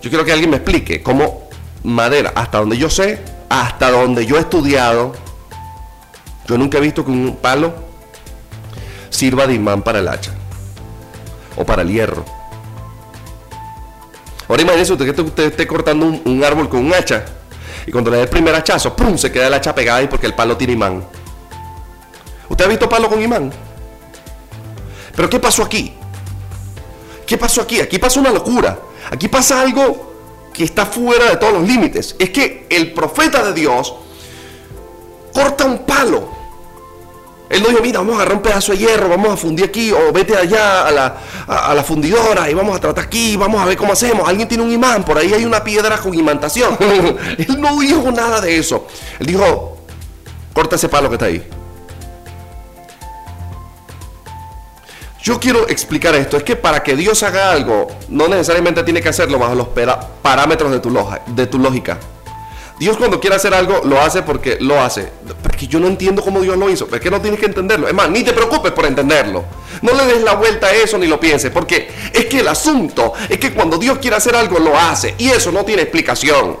Yo 0.00 0.08
quiero 0.08 0.24
que 0.24 0.32
alguien 0.32 0.48
me 0.48 0.56
explique 0.56 1.02
cómo 1.02 1.50
madera, 1.82 2.32
hasta 2.34 2.60
donde 2.60 2.78
yo 2.78 2.88
sé, 2.88 3.20
hasta 3.50 3.90
donde 3.90 4.24
yo 4.24 4.38
he 4.38 4.40
estudiado, 4.40 5.12
yo 6.52 6.58
nunca 6.58 6.76
he 6.76 6.82
visto 6.82 7.02
que 7.02 7.10
un 7.10 7.38
palo 7.40 7.72
sirva 9.08 9.46
de 9.46 9.54
imán 9.54 9.80
para 9.80 10.00
el 10.00 10.08
hacha 10.08 10.32
o 11.56 11.64
para 11.64 11.80
el 11.80 11.88
hierro. 11.88 12.26
Ahora 14.46 14.60
imagínese 14.60 14.92
usted 14.92 15.14
que 15.14 15.22
usted 15.22 15.44
esté 15.44 15.66
cortando 15.66 16.04
un, 16.04 16.44
árbol 16.44 16.68
con 16.68 16.84
un 16.84 16.92
hacha 16.92 17.24
y 17.86 17.90
cuando 17.90 18.10
le 18.10 18.18
dé 18.18 18.24
el 18.24 18.28
primer 18.28 18.54
hachazo, 18.54 18.94
¡pum! 18.94 19.16
se 19.16 19.32
queda 19.32 19.46
el 19.46 19.54
hacha 19.54 19.74
pegada 19.74 20.00
ahí 20.00 20.08
porque 20.08 20.26
el 20.26 20.34
palo 20.34 20.54
tiene 20.58 20.74
imán. 20.74 21.02
¿Usted 22.50 22.66
ha 22.66 22.68
visto 22.68 22.86
palo 22.86 23.08
con 23.08 23.22
imán? 23.22 23.50
Pero 25.16 25.30
¿qué 25.30 25.40
pasó 25.40 25.62
aquí? 25.62 25.94
¿Qué 27.26 27.38
pasó 27.38 27.62
aquí? 27.62 27.80
Aquí 27.80 27.98
pasa 27.98 28.20
una 28.20 28.30
locura. 28.30 28.78
Aquí 29.10 29.26
pasa 29.26 29.58
algo 29.58 30.50
que 30.52 30.64
está 30.64 30.84
fuera 30.84 31.30
de 31.30 31.36
todos 31.38 31.54
los 31.54 31.66
límites. 31.66 32.14
Es 32.18 32.28
que 32.28 32.66
el 32.68 32.92
profeta 32.92 33.42
de 33.42 33.54
Dios 33.54 33.94
corta 35.32 35.64
un 35.64 35.78
palo 35.86 36.41
Él 37.52 37.62
no 37.62 37.68
dijo, 37.68 37.82
mira, 37.82 37.98
vamos 37.98 38.14
a 38.14 38.16
agarrar 38.16 38.36
un 38.38 38.42
pedazo 38.42 38.72
de 38.72 38.78
hierro, 38.78 39.10
vamos 39.10 39.30
a 39.30 39.36
fundir 39.36 39.66
aquí, 39.66 39.92
o 39.92 40.10
vete 40.10 40.34
allá 40.34 40.86
a 40.86 41.74
la, 41.74 41.84
fundidora 41.84 42.50
y 42.50 42.54
vamos 42.54 42.74
a 42.74 42.80
tratar 42.80 43.04
aquí, 43.04 43.36
vamos 43.36 43.60
a 43.60 43.66
ver 43.66 43.76
cómo 43.76 43.92
hacemos. 43.92 44.26
Alguien 44.26 44.48
tiene 44.48 44.64
un 44.64 44.72
imán, 44.72 45.04
por 45.04 45.18
ahí 45.18 45.34
hay 45.34 45.44
una 45.44 45.62
piedra 45.62 45.98
con 45.98 46.14
imantación. 46.14 46.78
Él 47.38 47.60
no 47.60 47.78
dijo 47.78 48.10
nada 48.10 48.40
de 48.40 48.56
eso. 48.56 48.86
Él 49.20 49.26
dijo, 49.26 49.76
corta 50.54 50.76
ese 50.76 50.88
palo 50.88 51.10
que 51.10 51.16
está 51.16 51.26
ahí. 51.26 51.46
Yo 55.22 55.38
quiero 55.38 55.68
explicar 55.68 56.14
esto, 56.14 56.38
es 56.38 56.44
que 56.44 56.56
para 56.56 56.82
que 56.82 56.96
Dios 56.96 57.22
haga 57.22 57.52
algo, 57.52 57.86
no 58.08 58.28
necesariamente 58.28 58.82
tiene 58.82 59.02
que 59.02 59.10
hacerlo 59.10 59.38
bajo 59.38 59.54
los 59.54 59.68
parámetros 60.22 60.72
de 60.72 61.46
tu 61.46 61.58
lógica. 61.58 61.98
Dios 62.78 62.96
cuando 62.96 63.20
quiere 63.20 63.36
hacer 63.36 63.54
algo, 63.54 63.82
lo 63.84 64.00
hace 64.00 64.22
porque 64.22 64.58
lo 64.60 64.80
hace. 64.80 65.10
Porque 65.42 65.66
yo 65.66 65.78
no 65.78 65.86
entiendo 65.86 66.22
cómo 66.22 66.40
Dios 66.40 66.56
lo 66.56 66.68
hizo. 66.68 66.88
Es 66.92 67.00
que 67.00 67.10
no 67.10 67.20
tienes 67.20 67.38
que 67.38 67.46
entenderlo. 67.46 67.86
Es 67.88 67.94
más, 67.94 68.10
ni 68.10 68.22
te 68.22 68.32
preocupes 68.32 68.72
por 68.72 68.86
entenderlo. 68.86 69.44
No 69.82 69.92
le 69.94 70.06
des 70.06 70.22
la 70.22 70.34
vuelta 70.34 70.68
a 70.68 70.72
eso 70.72 70.98
ni 70.98 71.06
lo 71.06 71.20
pienses. 71.20 71.50
Porque 71.50 71.88
es 72.12 72.26
que 72.26 72.40
el 72.40 72.48
asunto 72.48 73.12
es 73.28 73.38
que 73.38 73.52
cuando 73.52 73.78
Dios 73.78 73.98
quiere 73.98 74.16
hacer 74.16 74.34
algo, 74.34 74.58
lo 74.58 74.76
hace. 74.76 75.14
Y 75.18 75.28
eso 75.28 75.52
no 75.52 75.64
tiene 75.64 75.82
explicación. 75.82 76.56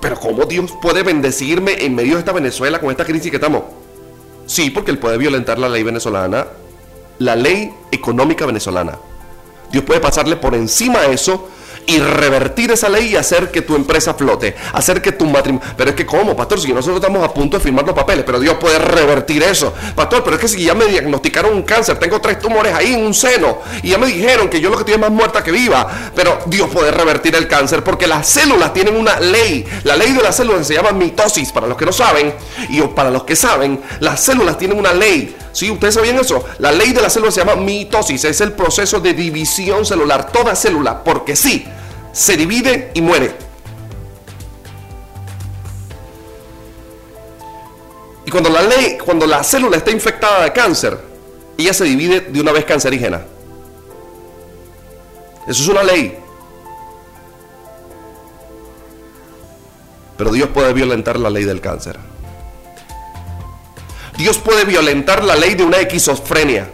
Pero 0.00 0.20
¿cómo 0.20 0.44
Dios 0.44 0.72
puede 0.80 1.02
bendecirme 1.02 1.84
en 1.84 1.94
medio 1.94 2.14
de 2.14 2.20
esta 2.20 2.32
Venezuela 2.32 2.78
con 2.78 2.90
esta 2.90 3.04
crisis 3.04 3.30
que 3.30 3.36
estamos? 3.36 3.62
Sí, 4.46 4.70
porque 4.70 4.92
Él 4.92 4.98
puede 4.98 5.18
violentar 5.18 5.58
la 5.58 5.68
ley 5.68 5.82
venezolana 5.82 6.46
la 7.18 7.36
ley 7.36 7.72
económica 7.90 8.46
venezolana. 8.46 8.98
Dios 9.70 9.84
puede 9.84 10.00
pasarle 10.00 10.36
por 10.36 10.54
encima 10.54 11.00
a 11.00 11.06
eso 11.06 11.48
y 11.86 11.98
revertir 11.98 12.70
esa 12.72 12.88
ley 12.88 13.12
y 13.12 13.16
hacer 13.16 13.50
que 13.50 13.62
tu 13.62 13.76
empresa 13.76 14.14
flote, 14.14 14.56
hacer 14.72 15.00
que 15.00 15.12
tu 15.12 15.26
matrimonio... 15.26 15.66
Pero 15.76 15.90
es 15.90 15.96
que 15.96 16.04
¿cómo, 16.04 16.36
pastor? 16.36 16.60
Si 16.60 16.72
nosotros 16.72 16.96
estamos 16.96 17.24
a 17.24 17.32
punto 17.32 17.58
de 17.58 17.62
firmar 17.62 17.84
los 17.86 17.94
papeles, 17.94 18.24
pero 18.26 18.40
Dios 18.40 18.56
puede 18.60 18.78
revertir 18.78 19.42
eso. 19.42 19.72
Pastor, 19.94 20.22
pero 20.24 20.36
es 20.36 20.42
que 20.42 20.48
si 20.48 20.64
ya 20.64 20.74
me 20.74 20.86
diagnosticaron 20.86 21.54
un 21.54 21.62
cáncer, 21.62 21.98
tengo 21.98 22.20
tres 22.20 22.38
tumores 22.38 22.74
ahí 22.74 22.94
en 22.94 23.04
un 23.04 23.14
seno 23.14 23.60
y 23.82 23.90
ya 23.90 23.98
me 23.98 24.06
dijeron 24.06 24.48
que 24.48 24.60
yo 24.60 24.70
lo 24.70 24.76
que 24.76 24.82
estoy 24.82 24.94
es 24.94 25.00
más 25.00 25.10
muerta 25.10 25.42
que 25.42 25.52
viva, 25.52 26.10
pero 26.14 26.38
Dios 26.46 26.68
puede 26.70 26.90
revertir 26.90 27.34
el 27.36 27.46
cáncer 27.46 27.82
porque 27.84 28.06
las 28.06 28.26
células 28.28 28.72
tienen 28.72 28.96
una 28.96 29.20
ley. 29.20 29.64
La 29.84 29.96
ley 29.96 30.12
de 30.12 30.22
las 30.22 30.36
células 30.36 30.66
se 30.66 30.74
llama 30.74 30.92
mitosis, 30.92 31.52
para 31.52 31.66
los 31.66 31.76
que 31.76 31.86
no 31.86 31.92
saben, 31.92 32.34
y 32.68 32.80
para 32.82 33.10
los 33.10 33.24
que 33.24 33.36
saben, 33.36 33.80
las 34.00 34.22
células 34.22 34.58
tienen 34.58 34.78
una 34.78 34.92
ley. 34.92 35.36
¿Sí? 35.56 35.70
¿Ustedes 35.70 35.94
sabían 35.94 36.18
eso? 36.18 36.44
La 36.58 36.70
ley 36.70 36.92
de 36.92 37.00
las 37.00 37.14
células 37.14 37.32
se 37.32 37.40
llama 37.40 37.56
mitosis, 37.56 38.22
es 38.24 38.42
el 38.42 38.52
proceso 38.52 39.00
de 39.00 39.14
división 39.14 39.86
celular, 39.86 40.30
toda 40.30 40.54
célula, 40.54 41.02
porque 41.02 41.34
sí, 41.34 41.66
se 42.12 42.36
divide 42.36 42.90
y 42.92 43.00
muere. 43.00 43.34
Y 48.26 48.30
cuando 48.30 48.50
la 48.50 48.60
ley, 48.60 48.98
cuando 49.02 49.26
la 49.26 49.42
célula 49.42 49.78
está 49.78 49.90
infectada 49.90 50.44
de 50.44 50.52
cáncer, 50.52 50.98
ella 51.56 51.72
se 51.72 51.84
divide 51.84 52.20
de 52.20 52.38
una 52.38 52.52
vez 52.52 52.66
cancerígena. 52.66 53.24
Eso 55.48 55.62
es 55.62 55.68
una 55.68 55.82
ley. 55.82 56.18
Pero 60.18 60.32
Dios 60.32 60.50
puede 60.50 60.74
violentar 60.74 61.18
la 61.18 61.30
ley 61.30 61.44
del 61.44 61.62
cáncer. 61.62 61.98
Dios 64.16 64.38
puede 64.38 64.64
violentar 64.64 65.24
la 65.24 65.36
ley 65.36 65.54
de 65.54 65.64
una 65.64 65.78
esquizofrenia. 65.78 66.70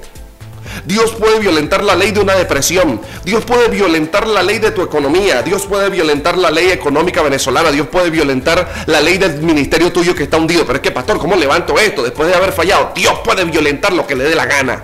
Dios 0.84 1.12
puede 1.12 1.38
violentar 1.38 1.84
la 1.84 1.94
ley 1.94 2.12
de 2.12 2.20
una 2.20 2.34
depresión. 2.34 3.00
Dios 3.24 3.44
puede 3.44 3.68
violentar 3.68 4.26
la 4.26 4.42
ley 4.42 4.58
de 4.58 4.70
tu 4.70 4.82
economía. 4.82 5.42
Dios 5.42 5.66
puede 5.66 5.90
violentar 5.90 6.36
la 6.38 6.50
ley 6.50 6.70
económica 6.70 7.22
venezolana. 7.22 7.70
Dios 7.70 7.88
puede 7.88 8.10
violentar 8.10 8.84
la 8.86 9.00
ley 9.00 9.18
del 9.18 9.42
ministerio 9.42 9.92
tuyo 9.92 10.14
que 10.14 10.24
está 10.24 10.38
hundido. 10.38 10.64
Pero 10.64 10.76
es 10.76 10.82
que, 10.82 10.90
pastor, 10.90 11.18
¿cómo 11.18 11.36
levanto 11.36 11.78
esto 11.78 12.02
después 12.02 12.28
de 12.28 12.34
haber 12.34 12.52
fallado? 12.52 12.92
Dios 12.94 13.18
puede 13.24 13.44
violentar 13.44 13.92
lo 13.92 14.06
que 14.06 14.14
le 14.14 14.24
dé 14.24 14.34
la 14.34 14.46
gana. 14.46 14.82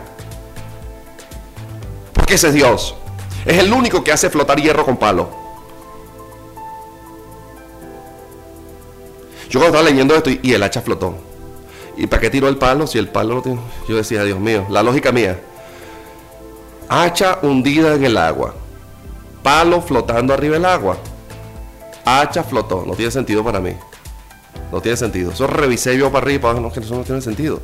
Porque 2.12 2.34
ese 2.34 2.48
es 2.48 2.54
Dios. 2.54 2.94
Es 3.44 3.58
el 3.58 3.72
único 3.72 4.04
que 4.04 4.12
hace 4.12 4.30
flotar 4.30 4.60
hierro 4.60 4.84
con 4.84 4.96
palo. 4.98 5.30
Yo 9.48 9.58
cuando 9.60 9.78
estaba 9.78 9.82
leyendo 9.90 10.14
esto 10.14 10.30
y 10.30 10.52
el 10.52 10.62
hacha 10.62 10.82
flotó. 10.82 11.28
¿Y 11.98 12.06
para 12.06 12.20
qué 12.20 12.30
tiró 12.30 12.48
el 12.48 12.56
palo 12.56 12.86
si 12.86 12.96
el 12.96 13.08
palo 13.08 13.34
no 13.34 13.42
tiene? 13.42 13.60
Yo 13.88 13.96
decía, 13.96 14.22
Dios 14.22 14.38
mío, 14.38 14.64
la 14.70 14.84
lógica 14.84 15.10
mía. 15.10 15.40
Hacha 16.88 17.40
hundida 17.42 17.94
en 17.94 18.04
el 18.04 18.16
agua. 18.16 18.54
Palo 19.42 19.82
flotando 19.82 20.32
arriba 20.32 20.54
del 20.54 20.64
agua. 20.64 20.96
Hacha 22.04 22.44
flotó. 22.44 22.84
No 22.86 22.94
tiene 22.94 23.10
sentido 23.10 23.42
para 23.42 23.58
mí. 23.58 23.72
No 24.70 24.80
tiene 24.80 24.96
sentido. 24.96 25.32
Eso 25.32 25.48
revisé 25.48 25.98
yo 25.98 26.10
para 26.12 26.24
arriba 26.24 26.54
no, 26.54 26.68
eso 26.68 26.94
no 26.94 27.02
tiene 27.02 27.20
sentido. 27.20 27.60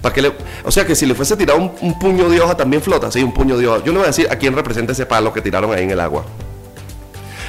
¿Para 0.00 0.14
que 0.14 0.32
o 0.64 0.70
sea 0.70 0.86
que 0.86 0.94
si 0.94 1.04
le 1.04 1.14
fuese 1.16 1.36
tirado 1.36 1.58
un, 1.58 1.98
puño 1.98 2.28
de 2.30 2.40
hoja 2.40 2.56
también 2.56 2.82
flota. 2.82 3.10
Sí, 3.10 3.20
un 3.20 3.34
puño 3.34 3.58
de 3.58 3.66
hoja. 3.66 3.84
Yo 3.84 3.92
no 3.92 3.98
voy 3.98 4.04
a 4.04 4.08
decir 4.08 4.28
a 4.30 4.36
quién 4.36 4.54
representa 4.54 4.92
ese 4.92 5.06
palo 5.06 5.32
que 5.32 5.42
tiraron 5.42 5.72
ahí 5.74 5.82
en 5.82 5.90
el 5.90 6.00
agua. 6.00 6.24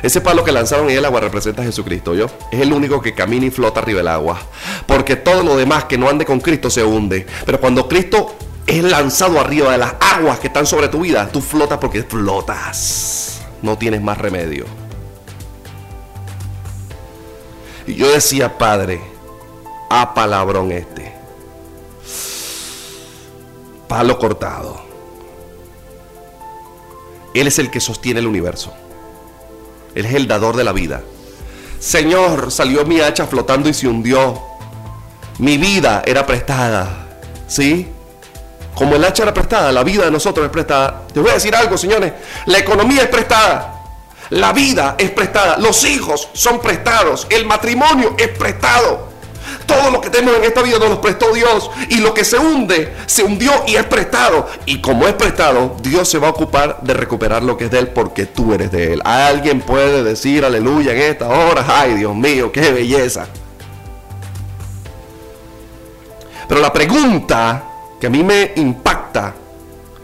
Ese 0.04 0.20
palo 0.20 0.43
que 0.43 0.51
lanzaron 0.51 0.89
en 0.89 0.97
el 0.97 1.06
agua 1.06 1.22
representa 1.22 1.62
a 1.62 1.66
Jesucristo, 1.66 2.14
¿yo? 2.14 2.28
Es 2.51 2.60
el 2.60 2.74
único 2.74 3.01
que 3.01 3.14
camina 3.14 3.45
y 3.45 3.51
flota 3.51 3.80
arriba 3.80 3.99
del 3.99 4.10
agua. 4.10 4.38
Porque 4.86 5.16
todo 5.16 5.43
lo 5.43 5.56
demás 5.56 5.86
que 5.86 5.97
no 5.97 6.10
ande 6.10 6.26
con 6.26 6.41
Cristo 6.41 6.70
se 6.70 6.84
hunde. 6.84 7.26
Pero 7.45 7.62
cuando 7.62 7.88
Cristo 7.88 8.36
es 8.68 8.84
lanzado 8.84 9.39
arriba 9.39 9.72
de 9.72 9.78
las 9.78 9.95
aguas 10.01 10.39
que 10.39 10.47
están 10.47 10.68
sobre 10.68 10.89
tu 10.89 10.99
vida, 10.99 11.30
tú 11.32 11.39
flotas 11.39 11.78
porque 11.78 12.04
flotas. 12.04 13.41
No 13.62 13.78
tienes 13.78 14.01
más 14.01 14.18
remedio. 14.18 14.66
Y 17.88 17.95
yo 17.95 18.12
decía, 18.12 18.58
Padre, 18.58 18.99
a 19.89 20.14
palabrón 20.14 20.74
este. 20.74 21.14
Palo 23.88 24.20
cortado. 24.20 24.82
Él 27.34 27.47
es 27.47 27.58
el 27.58 27.72
que 27.72 27.80
sostiene 27.80 28.20
el 28.20 28.28
universo. 28.28 28.74
Él 29.96 30.06
es 30.06 30.14
el 30.14 30.28
dador 30.28 30.56
de 30.56 30.64
la 30.64 30.74
vida. 30.74 31.02
Señor, 31.80 32.52
salió 32.52 32.86
mi 32.86 33.00
hacha 33.02 33.28
flotando 33.28 33.70
y 33.70 33.74
se 33.74 33.88
hundió. 33.88 34.41
Mi 35.39 35.58
vida 35.58 36.04
era 36.06 36.26
prestada. 36.26 37.08
¿Sí? 37.48 37.88
Como 38.74 38.96
el 38.96 39.04
hacha 39.04 39.24
era 39.24 39.34
prestada, 39.34 39.72
la 39.72 39.84
vida 39.84 40.06
de 40.06 40.12
nosotros 40.12 40.46
es 40.46 40.52
prestada. 40.52 41.04
Te 41.14 41.20
voy 41.20 41.30
a 41.30 41.36
decir 41.36 41.56
algo, 41.56 41.78
señores. 41.78 42.14
La 42.48 42.58
economía 42.58 43.04
es 43.04 43.10
prestada. 43.10 43.82
La 44.32 44.52
vida 44.52 44.96
es 44.98 45.12
prestada. 45.12 45.58
Los 45.58 45.84
hijos 45.84 46.30
son 46.34 46.60
prestados. 46.60 47.28
El 47.30 47.46
matrimonio 47.46 48.16
es 48.18 48.30
prestado. 48.30 49.12
Todo 49.66 49.91
lo 49.91 50.01
que 50.01 50.09
tenemos 50.09 50.38
en 50.38 50.45
esta 50.45 50.61
vida 50.61 50.80
nos 50.80 50.89
lo 50.89 51.01
prestó 51.01 51.34
Dios. 51.34 51.70
Y 51.89 51.97
lo 51.97 52.14
que 52.14 52.24
se 52.24 52.38
hunde, 52.38 52.93
se 53.05 53.24
hundió 53.24 53.51
y 53.68 53.76
es 53.76 53.84
prestado. 53.86 54.47
Y 54.66 54.82
como 54.82 55.07
es 55.07 55.14
prestado, 55.14 55.76
Dios 55.82 56.09
se 56.09 56.18
va 56.18 56.28
a 56.28 56.32
ocupar 56.32 56.80
de 56.82 56.93
recuperar 56.93 57.43
lo 57.43 57.57
que 57.57 57.66
es 57.66 57.72
de 57.72 57.80
Él 57.80 57.88
porque 57.88 58.26
tú 58.26 58.53
eres 58.53 58.72
de 58.72 58.93
Él. 58.93 59.01
Alguien 59.03 59.61
puede 59.61 60.03
decir 60.03 60.45
aleluya 60.45 60.93
en 60.93 61.01
esta 61.01 61.28
hora. 61.28 61.66
Ay, 61.68 61.95
Dios 61.95 62.16
mío, 62.16 62.51
qué 62.51 62.72
belleza. 62.72 63.28
Pero 66.47 66.61
la 66.61 66.74
pregunta 66.74 67.64
que 67.99 68.07
a 68.07 68.09
mí 68.09 68.24
me 68.24 68.51
impacta 68.55 69.34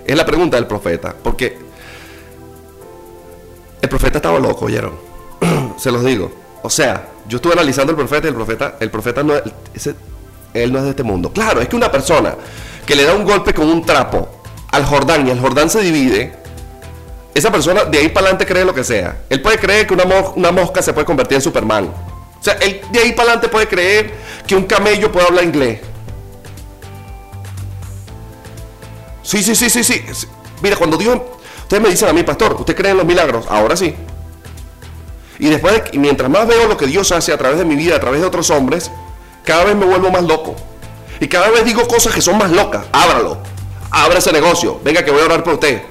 es 0.06 0.16
la 0.16 0.26
pregunta 0.26 0.58
del 0.58 0.68
profeta. 0.68 1.14
Porque 1.22 1.60
el 3.82 3.90
profeta 3.90 4.18
estaba 4.18 4.40
loco, 4.40 4.66
¿oyeron? 4.66 4.94
Se 5.78 5.92
los 5.92 6.04
digo. 6.04 6.32
O 6.62 6.70
sea, 6.70 7.08
yo 7.30 7.36
estuve 7.38 7.54
analizando 7.54 7.92
el 7.92 7.96
profeta 7.96 8.28
y 8.28 8.30
el 8.30 8.36
profeta, 8.36 8.76
el 8.80 8.90
profeta 8.90 9.24
no 9.24 9.36
es, 9.36 9.90
él 10.54 10.74
no 10.74 10.80
es 10.80 10.84
de 10.84 10.90
este 10.90 11.04
mundo. 11.04 11.32
Claro, 11.32 11.62
es 11.62 11.70
que 11.70 11.76
una 11.76 11.92
persona 11.92 12.36
que 12.86 12.96
le 12.96 13.04
da 13.04 13.14
un 13.14 13.24
golpe 13.24 13.54
con 13.54 13.70
un 13.70 13.86
trapo 13.86 14.42
al 14.72 14.84
Jordán 14.84 15.28
y 15.28 15.30
el 15.30 15.40
Jordán 15.40 15.70
se 15.70 15.80
divide, 15.82 16.34
esa 17.36 17.52
persona 17.52 17.86
de 17.86 18.00
ahí 18.00 18.10
para 18.10 18.26
adelante 18.26 18.48
cree 18.48 18.66
lo 18.66 18.74
que 18.74 18.84
sea. 18.84 19.20
Él 19.30 19.42
puede 19.42 19.60
creer 19.60 19.86
que 19.86 19.94
una, 19.94 20.06
una 20.36 20.52
mosca 20.52 20.82
se 20.82 20.92
puede 20.92 21.06
convertir 21.06 21.36
en 21.36 21.42
Superman. 21.44 21.86
O 21.86 22.44
sea, 22.44 22.54
él 22.56 22.82
de 22.92 23.00
ahí 23.00 23.12
para 23.12 23.30
adelante 23.30 23.48
puede 23.48 23.68
creer 23.68 24.12
que 24.48 24.56
un 24.56 24.64
camello 24.64 25.12
puede 25.12 25.28
hablar 25.28 25.44
inglés. 25.44 25.82
Sí, 29.22 29.44
sí, 29.44 29.54
sí, 29.54 29.70
sí, 29.70 29.84
sí. 29.84 30.04
Mira, 30.64 30.76
cuando 30.76 30.98
Dios... 30.98 31.20
Ustedes 31.62 31.84
me 31.84 31.90
dicen 31.90 32.10
a 32.10 32.14
mí, 32.14 32.24
pastor, 32.24 32.56
¿usted 32.60 32.76
cree 32.76 32.90
en 32.90 32.98
los 32.98 33.06
milagros? 33.06 33.46
Ahora 33.48 33.78
sí. 33.78 33.94
Y 35.40 35.50
después, 35.50 35.82
mientras 35.94 36.30
más 36.30 36.46
veo 36.46 36.68
lo 36.68 36.76
que 36.76 36.86
Dios 36.86 37.12
hace 37.14 37.32
a 37.32 37.38
través 37.38 37.58
de 37.58 37.66
mi 37.66 37.76
vida, 37.76 37.96
a 37.96 38.00
través 38.00 38.20
de 38.20 38.28
otros 38.28 38.50
hombres, 38.50 38.92
cada 39.46 39.64
vez 39.64 39.76
me 39.76 39.86
vuelvo 39.86 40.12
más 40.12 40.24
loco. 40.24 40.54
Y 41.22 41.28
cada 41.28 41.50
vez 41.50 41.64
digo 41.64 41.88
cosas 41.88 42.14
que 42.14 42.22
son 42.22 42.38
más 42.38 42.52
locas. 42.52 42.86
Ábralo. 42.92 43.38
Abra 43.90 44.20
ese 44.20 44.34
negocio. 44.34 44.80
Venga 44.84 45.04
que 45.04 45.12
voy 45.12 45.22
a 45.22 45.26
orar 45.26 45.44
por 45.44 45.54
usted. 45.54 45.82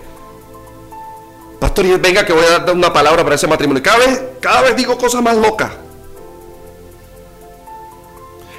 Pastor, 1.59 1.99
venga 1.99 2.25
que 2.25 2.33
voy 2.33 2.45
a 2.45 2.59
dar 2.59 2.75
una 2.75 2.93
palabra 2.93 3.25
para 3.25 3.35
ese 3.35 3.47
matrimonio. 3.47 3.83
Cada 3.83 3.99
vez, 3.99 4.23
cada 4.41 4.63
vez 4.63 4.77
digo 4.77 4.97
cosas 4.99 5.23
más 5.23 5.37
locas. 5.37 5.71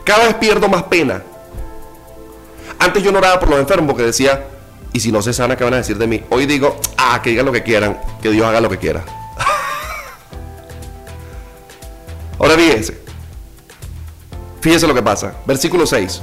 Cada 0.04 0.26
vez 0.26 0.36
pierdo 0.36 0.68
más 0.68 0.84
pena. 0.84 1.22
Antes 2.80 3.04
yo 3.04 3.12
no 3.12 3.20
oraba 3.20 3.40
por 3.40 3.50
los 3.50 3.60
enfermos 3.60 3.92
porque 3.92 4.04
decía, 4.04 4.48
y 4.92 5.00
si 5.00 5.12
no 5.12 5.22
se 5.22 5.34
sana, 5.34 5.56
¿qué 5.56 5.64
van 5.64 5.76
a 5.76 5.78
decir 5.78 5.98
de 5.98 6.08
mí? 6.08 6.24
Hoy 6.30 6.46
digo, 6.46 6.78
ah, 6.98 7.22
que 7.22 7.30
digan 7.30 7.46
lo 7.46 7.52
que 7.52 7.62
quieran, 7.62 8.00
que 8.22 8.32
Dios 8.32 8.46
haga 8.48 8.60
lo 8.60 8.70
que 8.70 8.78
quiera. 8.78 9.04
Ahora 12.40 12.56
fíjense. 12.56 12.98
Fíjense 14.62 14.88
lo 14.88 14.94
que 14.94 15.02
pasa. 15.02 15.36
Versículo 15.46 15.86
6. 15.86 16.22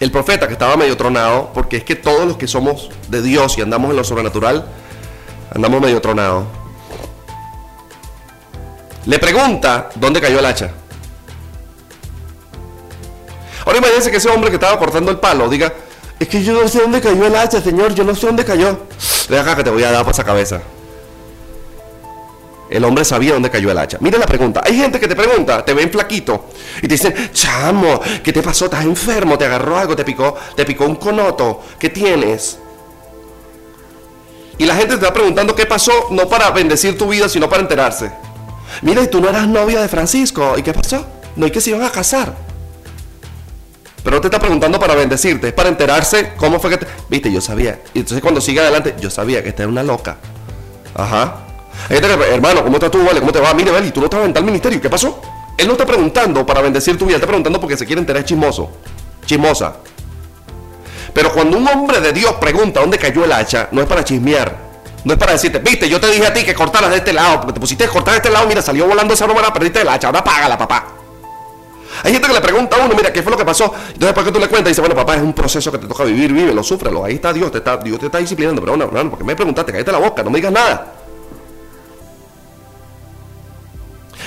el 0.00 0.10
profeta 0.10 0.46
que 0.46 0.54
estaba 0.54 0.76
medio 0.76 0.96
tronado, 0.96 1.50
porque 1.52 1.76
es 1.78 1.84
que 1.84 1.94
todos 1.94 2.26
los 2.26 2.38
que 2.38 2.48
somos 2.48 2.88
de 3.08 3.20
Dios 3.20 3.58
y 3.58 3.60
andamos 3.60 3.90
en 3.90 3.96
lo 3.96 4.04
sobrenatural, 4.04 4.66
andamos 5.54 5.80
medio 5.80 6.00
tronados. 6.00 6.44
Le 9.04 9.18
pregunta 9.18 9.90
dónde 9.94 10.20
cayó 10.20 10.38
el 10.38 10.46
hacha. 10.46 10.70
Ahora 13.66 13.78
imagínense 13.78 14.10
que 14.10 14.16
ese 14.16 14.30
hombre 14.30 14.50
que 14.50 14.56
estaba 14.56 14.78
cortando 14.78 15.10
el 15.10 15.18
palo 15.18 15.50
diga, 15.50 15.72
es 16.18 16.28
que 16.28 16.42
yo 16.42 16.54
no 16.54 16.66
sé 16.66 16.80
dónde 16.80 17.00
cayó 17.00 17.26
el 17.26 17.36
hacha, 17.36 17.60
señor, 17.60 17.94
yo 17.94 18.04
no 18.04 18.14
sé 18.14 18.26
dónde 18.26 18.44
cayó. 18.44 18.86
Deja 19.28 19.42
acá 19.42 19.56
que 19.56 19.64
te 19.64 19.70
voy 19.70 19.84
a 19.84 19.90
dar 19.90 20.02
por 20.04 20.12
esa 20.14 20.24
cabeza. 20.24 20.62
El 22.70 22.84
hombre 22.84 23.04
sabía 23.04 23.32
dónde 23.32 23.50
cayó 23.50 23.72
el 23.72 23.78
hacha. 23.78 23.98
Mira 24.00 24.16
la 24.16 24.26
pregunta. 24.26 24.62
Hay 24.64 24.76
gente 24.76 25.00
que 25.00 25.08
te 25.08 25.16
pregunta, 25.16 25.64
te 25.64 25.74
ven 25.74 25.90
flaquito 25.90 26.50
y 26.78 26.82
te 26.82 26.94
dicen, 26.94 27.30
chamo, 27.32 28.00
¿qué 28.22 28.32
te 28.32 28.42
pasó? 28.42 28.66
¿Estás 28.66 28.84
enfermo? 28.84 29.36
¿Te 29.36 29.44
agarró 29.44 29.76
algo? 29.76 29.96
¿Te 29.96 30.04
picó? 30.04 30.36
¿Te 30.54 30.64
picó 30.64 30.84
un 30.84 30.94
conoto? 30.94 31.62
¿Qué 31.80 31.88
tienes? 31.88 32.58
Y 34.56 34.66
la 34.66 34.76
gente 34.76 34.90
te 34.90 35.02
está 35.02 35.12
preguntando 35.12 35.54
qué 35.56 35.66
pasó, 35.66 35.90
no 36.10 36.28
para 36.28 36.50
bendecir 36.52 36.96
tu 36.96 37.08
vida, 37.08 37.28
sino 37.28 37.48
para 37.48 37.62
enterarse. 37.62 38.12
Mira, 38.82 39.02
y 39.02 39.08
tú 39.08 39.20
no 39.20 39.28
eras 39.28 39.48
novia 39.48 39.80
de 39.80 39.88
Francisco. 39.88 40.54
¿Y 40.56 40.62
qué 40.62 40.72
pasó? 40.72 41.04
No 41.34 41.46
hay 41.46 41.50
que 41.50 41.60
se 41.60 41.70
iban 41.70 41.82
a 41.82 41.90
casar. 41.90 42.36
Pero 44.04 44.16
no 44.16 44.20
te 44.20 44.28
está 44.28 44.38
preguntando 44.38 44.78
para 44.78 44.94
bendecirte, 44.94 45.48
es 45.48 45.52
para 45.52 45.68
enterarse 45.68 46.34
cómo 46.36 46.60
fue 46.60 46.70
que 46.70 46.78
te... 46.78 46.86
Viste, 47.08 47.32
yo 47.32 47.40
sabía. 47.40 47.80
Y 47.94 47.98
entonces 47.98 48.22
cuando 48.22 48.40
sigue 48.40 48.60
adelante, 48.60 48.94
yo 49.00 49.10
sabía 49.10 49.42
que 49.42 49.48
esta 49.48 49.64
era 49.64 49.72
una 49.72 49.82
loca. 49.82 50.18
Ajá. 50.94 51.49
Hermano, 51.88 52.62
¿cómo 52.62 52.76
estás 52.76 52.90
tú? 52.90 53.04
Vale, 53.04 53.20
¿cómo 53.20 53.32
te 53.32 53.40
va? 53.40 53.54
Mire, 53.54 53.70
vale, 53.70 53.90
tú 53.90 54.00
no 54.00 54.08
te 54.08 54.16
vas 54.16 54.22
a 54.22 54.24
aventar 54.24 54.42
al 54.42 54.46
ministerio. 54.46 54.80
¿Qué 54.80 54.90
pasó? 54.90 55.20
Él 55.56 55.66
no 55.66 55.72
está 55.72 55.86
preguntando 55.86 56.44
para 56.46 56.60
bendecir 56.60 56.96
tu 56.96 57.06
vida, 57.06 57.16
está 57.16 57.26
preguntando 57.26 57.60
porque 57.60 57.76
se 57.76 57.86
quiere 57.86 58.00
enterar 58.00 58.24
chismoso. 58.24 58.70
Chismosa. 59.26 59.76
Pero 61.12 61.32
cuando 61.32 61.58
un 61.58 61.66
hombre 61.68 62.00
de 62.00 62.12
Dios 62.12 62.34
pregunta 62.34 62.80
dónde 62.80 62.98
cayó 62.98 63.24
el 63.24 63.32
hacha, 63.32 63.68
no 63.72 63.82
es 63.82 63.86
para 63.86 64.04
chismear. 64.04 64.70
No 65.04 65.14
es 65.14 65.18
para 65.18 65.32
decirte, 65.32 65.58
viste, 65.58 65.88
yo 65.88 66.00
te 66.00 66.08
dije 66.08 66.26
a 66.26 66.32
ti 66.32 66.44
que 66.44 66.54
cortaras 66.54 66.90
de 66.90 66.96
este 66.96 67.12
lado, 67.12 67.40
porque 67.40 67.54
te 67.54 67.60
pusiste 67.60 67.84
a 67.84 67.88
cortar 67.88 68.12
de 68.12 68.18
este 68.18 68.30
lado, 68.30 68.46
mira, 68.46 68.60
salió 68.60 68.86
volando 68.86 69.14
esa 69.14 69.26
número, 69.26 69.50
perdiste 69.52 69.80
el 69.80 69.88
hacha, 69.88 70.08
ahora 70.08 70.22
págala, 70.22 70.58
papá. 70.58 70.86
Hay 72.02 72.12
gente 72.12 72.28
que 72.28 72.34
le 72.34 72.40
pregunta 72.40 72.76
a 72.76 72.84
uno, 72.84 72.94
mira, 72.94 73.12
¿qué 73.12 73.22
fue 73.22 73.32
lo 73.32 73.38
que 73.38 73.44
pasó? 73.44 73.72
Entonces, 73.88 74.12
¿por 74.12 74.24
qué 74.24 74.32
tú 74.32 74.38
le 74.38 74.48
cuentas? 74.48 74.68
Y 74.68 74.70
dice, 74.70 74.80
bueno, 74.80 74.94
papá, 74.94 75.16
es 75.16 75.22
un 75.22 75.32
proceso 75.32 75.72
que 75.72 75.78
te 75.78 75.86
toca 75.86 76.04
vivir, 76.04 76.32
vive, 76.32 76.54
lo 76.54 76.62
súfrelo. 76.62 77.04
Ahí 77.04 77.14
está 77.14 77.32
Dios, 77.32 77.50
te 77.50 77.58
está, 77.58 77.76
Dios 77.78 77.98
te 77.98 78.06
está 78.06 78.18
disciplinando. 78.18 78.62
Pero 78.62 78.76
no, 78.76 78.86
no, 78.86 79.10
porque 79.10 79.24
me 79.24 79.34
preguntaste, 79.34 79.72
cállate 79.72 79.92
la 79.92 79.98
boca, 79.98 80.22
no 80.22 80.30
me 80.30 80.38
digas 80.38 80.52
nada. 80.52 80.99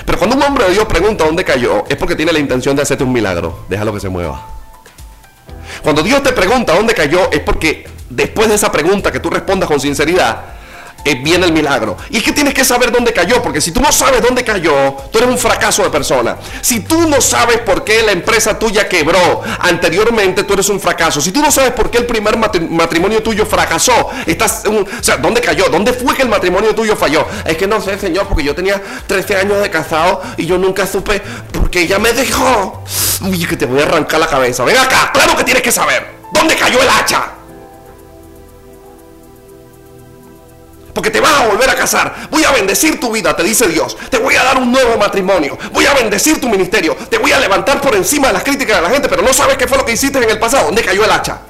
Pero 0.04 0.18
cuando 0.18 0.36
un 0.36 0.42
hombre 0.42 0.64
de 0.64 0.72
Dios 0.72 0.86
pregunta 0.86 1.24
dónde 1.24 1.44
cayó, 1.44 1.84
es 1.88 1.96
porque 1.96 2.16
tiene 2.16 2.32
la 2.32 2.38
intención 2.38 2.74
de 2.76 2.82
hacerte 2.82 3.04
un 3.04 3.12
milagro. 3.12 3.64
Déjalo 3.68 3.92
que 3.92 4.00
se 4.00 4.08
mueva. 4.08 4.42
Cuando 5.82 6.02
Dios 6.02 6.22
te 6.22 6.32
pregunta 6.32 6.74
dónde 6.74 6.94
cayó, 6.94 7.30
es 7.30 7.40
porque 7.40 7.86
después 8.10 8.48
de 8.48 8.54
esa 8.54 8.72
pregunta 8.72 9.12
que 9.12 9.20
tú 9.20 9.30
respondas 9.30 9.68
con 9.68 9.80
sinceridad, 9.80 10.53
eh, 11.04 11.14
viene 11.16 11.46
el 11.46 11.52
milagro. 11.52 11.96
Y 12.10 12.18
es 12.18 12.22
que 12.22 12.32
tienes 12.32 12.54
que 12.54 12.64
saber 12.64 12.90
dónde 12.90 13.12
cayó, 13.12 13.42
porque 13.42 13.60
si 13.60 13.72
tú 13.72 13.80
no 13.80 13.92
sabes 13.92 14.22
dónde 14.22 14.42
cayó, 14.44 14.96
tú 15.10 15.18
eres 15.18 15.30
un 15.30 15.38
fracaso 15.38 15.82
de 15.82 15.90
persona. 15.90 16.36
Si 16.60 16.80
tú 16.80 17.08
no 17.08 17.20
sabes 17.20 17.60
por 17.60 17.84
qué 17.84 18.02
la 18.02 18.12
empresa 18.12 18.58
tuya 18.58 18.88
quebró 18.88 19.42
anteriormente, 19.60 20.44
tú 20.44 20.54
eres 20.54 20.68
un 20.68 20.80
fracaso. 20.80 21.20
Si 21.20 21.32
tú 21.32 21.42
no 21.42 21.50
sabes 21.50 21.72
por 21.72 21.90
qué 21.90 21.98
el 21.98 22.06
primer 22.06 22.38
matrimonio 22.38 23.22
tuyo 23.22 23.46
fracasó, 23.46 24.10
estás, 24.26 24.62
o 24.66 25.02
sea, 25.02 25.16
¿dónde 25.18 25.40
cayó? 25.40 25.68
¿Dónde 25.68 25.92
fue 25.92 26.14
que 26.14 26.22
el 26.22 26.28
matrimonio 26.28 26.74
tuyo 26.74 26.96
falló? 26.96 27.26
Es 27.44 27.56
que 27.56 27.66
no 27.66 27.80
sé, 27.80 27.98
señor, 27.98 28.26
porque 28.26 28.44
yo 28.44 28.54
tenía 28.54 28.80
13 29.06 29.36
años 29.36 29.60
de 29.60 29.70
casado 29.70 30.22
y 30.36 30.46
yo 30.46 30.58
nunca 30.58 30.86
supe 30.86 31.20
porque 31.52 31.82
ella 31.82 31.98
me 31.98 32.12
dejó. 32.12 32.82
Uy, 33.22 33.44
que 33.46 33.56
te 33.56 33.66
voy 33.66 33.80
a 33.80 33.84
arrancar 33.84 34.20
la 34.20 34.26
cabeza. 34.26 34.64
Ven 34.64 34.76
acá, 34.76 35.10
claro 35.12 35.36
que 35.36 35.44
tienes 35.44 35.62
que 35.62 35.72
saber. 35.72 36.14
¿Dónde 36.32 36.56
cayó 36.56 36.80
el 36.80 36.88
hacha? 36.88 37.43
Porque 40.94 41.10
te 41.10 41.20
vas 41.20 41.32
a 41.32 41.46
volver 41.46 41.68
a 41.68 41.74
casar. 41.74 42.28
Voy 42.30 42.44
a 42.44 42.52
bendecir 42.52 43.00
tu 43.00 43.10
vida, 43.10 43.34
te 43.34 43.42
dice 43.42 43.66
Dios. 43.66 43.96
Te 44.08 44.18
voy 44.18 44.36
a 44.36 44.44
dar 44.44 44.58
un 44.58 44.70
nuevo 44.70 44.96
matrimonio. 44.96 45.58
Voy 45.72 45.84
a 45.86 45.92
bendecir 45.92 46.40
tu 46.40 46.48
ministerio. 46.48 46.94
Te 46.94 47.18
voy 47.18 47.32
a 47.32 47.40
levantar 47.40 47.80
por 47.80 47.96
encima 47.96 48.28
de 48.28 48.34
las 48.34 48.44
críticas 48.44 48.76
de 48.76 48.82
la 48.82 48.90
gente, 48.90 49.08
pero 49.08 49.22
no 49.22 49.32
sabes 49.32 49.56
qué 49.56 49.66
fue 49.66 49.76
lo 49.76 49.84
que 49.84 49.92
hiciste 49.92 50.18
en 50.18 50.30
el 50.30 50.38
pasado. 50.38 50.66
¿Dónde 50.66 50.82
cayó 50.82 51.04
el 51.04 51.10
hacha? 51.10 51.40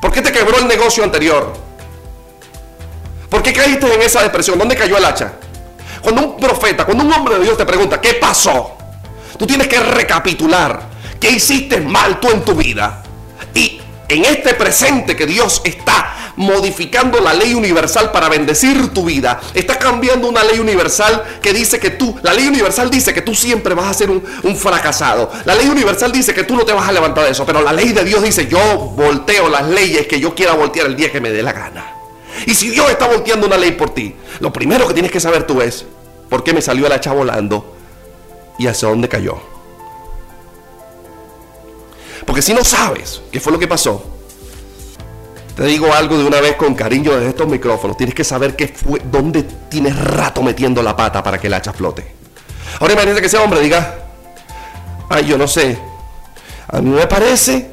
¿Por 0.00 0.10
qué 0.10 0.22
te 0.22 0.32
quebró 0.32 0.58
el 0.58 0.66
negocio 0.66 1.04
anterior? 1.04 1.52
¿Por 3.28 3.42
qué 3.42 3.52
caíste 3.52 3.92
en 3.92 4.00
esa 4.00 4.22
depresión? 4.22 4.58
¿Dónde 4.58 4.74
cayó 4.74 4.96
el 4.96 5.04
hacha? 5.04 5.32
Cuando 6.00 6.22
un 6.22 6.36
profeta, 6.38 6.86
cuando 6.86 7.04
un 7.04 7.12
hombre 7.12 7.34
de 7.34 7.44
Dios 7.44 7.58
te 7.58 7.66
pregunta, 7.66 8.00
¿qué 8.00 8.14
pasó? 8.14 8.78
Tú 9.38 9.46
tienes 9.46 9.68
que 9.68 9.80
recapitular 9.80 10.80
qué 11.20 11.30
hiciste 11.30 11.80
mal 11.80 12.20
tú 12.20 12.30
en 12.30 12.42
tu 12.42 12.54
vida. 12.54 13.02
Y 13.54 13.80
en 14.08 14.24
este 14.24 14.54
presente 14.54 15.16
que 15.16 15.26
Dios 15.26 15.60
está 15.64 16.25
modificando 16.36 17.20
la 17.20 17.34
ley 17.34 17.54
universal 17.54 18.12
para 18.12 18.28
bendecir 18.28 18.92
tu 18.92 19.04
vida. 19.04 19.40
Está 19.54 19.78
cambiando 19.78 20.28
una 20.28 20.44
ley 20.44 20.58
universal 20.58 21.22
que 21.42 21.52
dice 21.52 21.78
que 21.78 21.90
tú, 21.90 22.16
la 22.22 22.32
ley 22.32 22.46
universal 22.46 22.90
dice 22.90 23.12
que 23.12 23.22
tú 23.22 23.34
siempre 23.34 23.74
vas 23.74 23.86
a 23.86 23.94
ser 23.94 24.10
un, 24.10 24.22
fracasado. 24.56 25.30
La 25.44 25.54
ley 25.54 25.68
universal 25.68 26.12
dice 26.12 26.34
que 26.34 26.44
tú 26.44 26.56
no 26.56 26.64
te 26.64 26.72
vas 26.72 26.88
a 26.88 26.92
levantar 26.92 27.24
de 27.24 27.30
eso, 27.30 27.44
pero 27.44 27.62
la 27.62 27.72
ley 27.72 27.92
de 27.92 28.04
Dios 28.04 28.22
dice 28.22 28.46
yo 28.46 28.58
volteo 28.96 29.48
las 29.48 29.66
leyes 29.68 30.06
que 30.06 30.20
yo 30.20 30.34
quiera 30.34 30.54
voltear 30.54 30.86
el 30.86 30.96
día 30.96 31.10
que 31.10 31.20
me 31.20 31.30
dé 31.30 31.42
la 31.42 31.52
gana. 31.52 31.92
Y 32.46 32.54
si 32.54 32.68
Dios 32.68 32.90
está 32.90 33.06
volteando 33.06 33.46
una 33.46 33.56
ley 33.56 33.72
por 33.72 33.90
ti, 33.90 34.14
lo 34.40 34.52
primero 34.52 34.86
que 34.86 34.94
tienes 34.94 35.10
que 35.10 35.20
saber 35.20 35.46
tú 35.46 35.62
es 35.62 35.86
por 36.28 36.44
qué 36.44 36.52
me 36.52 36.60
salió 36.60 36.86
el 36.86 36.92
hacha 36.92 37.12
volando 37.12 37.74
y 38.58 38.66
hacia 38.66 38.88
dónde 38.88 39.08
cayó. 39.08 39.38
Porque 42.26 42.42
si 42.42 42.52
no 42.52 42.64
sabes 42.64 43.22
qué 43.30 43.40
fue 43.40 43.52
lo 43.52 43.58
que 43.58 43.68
pasó, 43.68 44.15
te 45.56 45.64
digo 45.64 45.90
algo 45.90 46.18
de 46.18 46.24
una 46.24 46.38
vez 46.42 46.54
con 46.56 46.74
cariño 46.74 47.12
desde 47.12 47.30
estos 47.30 47.48
micrófonos. 47.48 47.96
Tienes 47.96 48.14
que 48.14 48.24
saber 48.24 48.54
qué 48.54 48.68
fue, 48.68 49.00
dónde 49.10 49.42
tienes 49.42 49.98
rato 49.98 50.42
metiendo 50.42 50.82
la 50.82 50.94
pata 50.94 51.22
para 51.22 51.38
que 51.38 51.46
el 51.46 51.54
hacha 51.54 51.72
flote. 51.72 52.06
Ahora 52.78 52.92
imagínate 52.92 53.22
que 53.22 53.26
ese 53.26 53.38
hombre 53.38 53.60
diga, 53.60 54.00
ay, 55.08 55.24
yo 55.24 55.38
no 55.38 55.48
sé. 55.48 55.78
A 56.68 56.82
mí 56.82 56.90
me 56.90 57.06
parece 57.06 57.70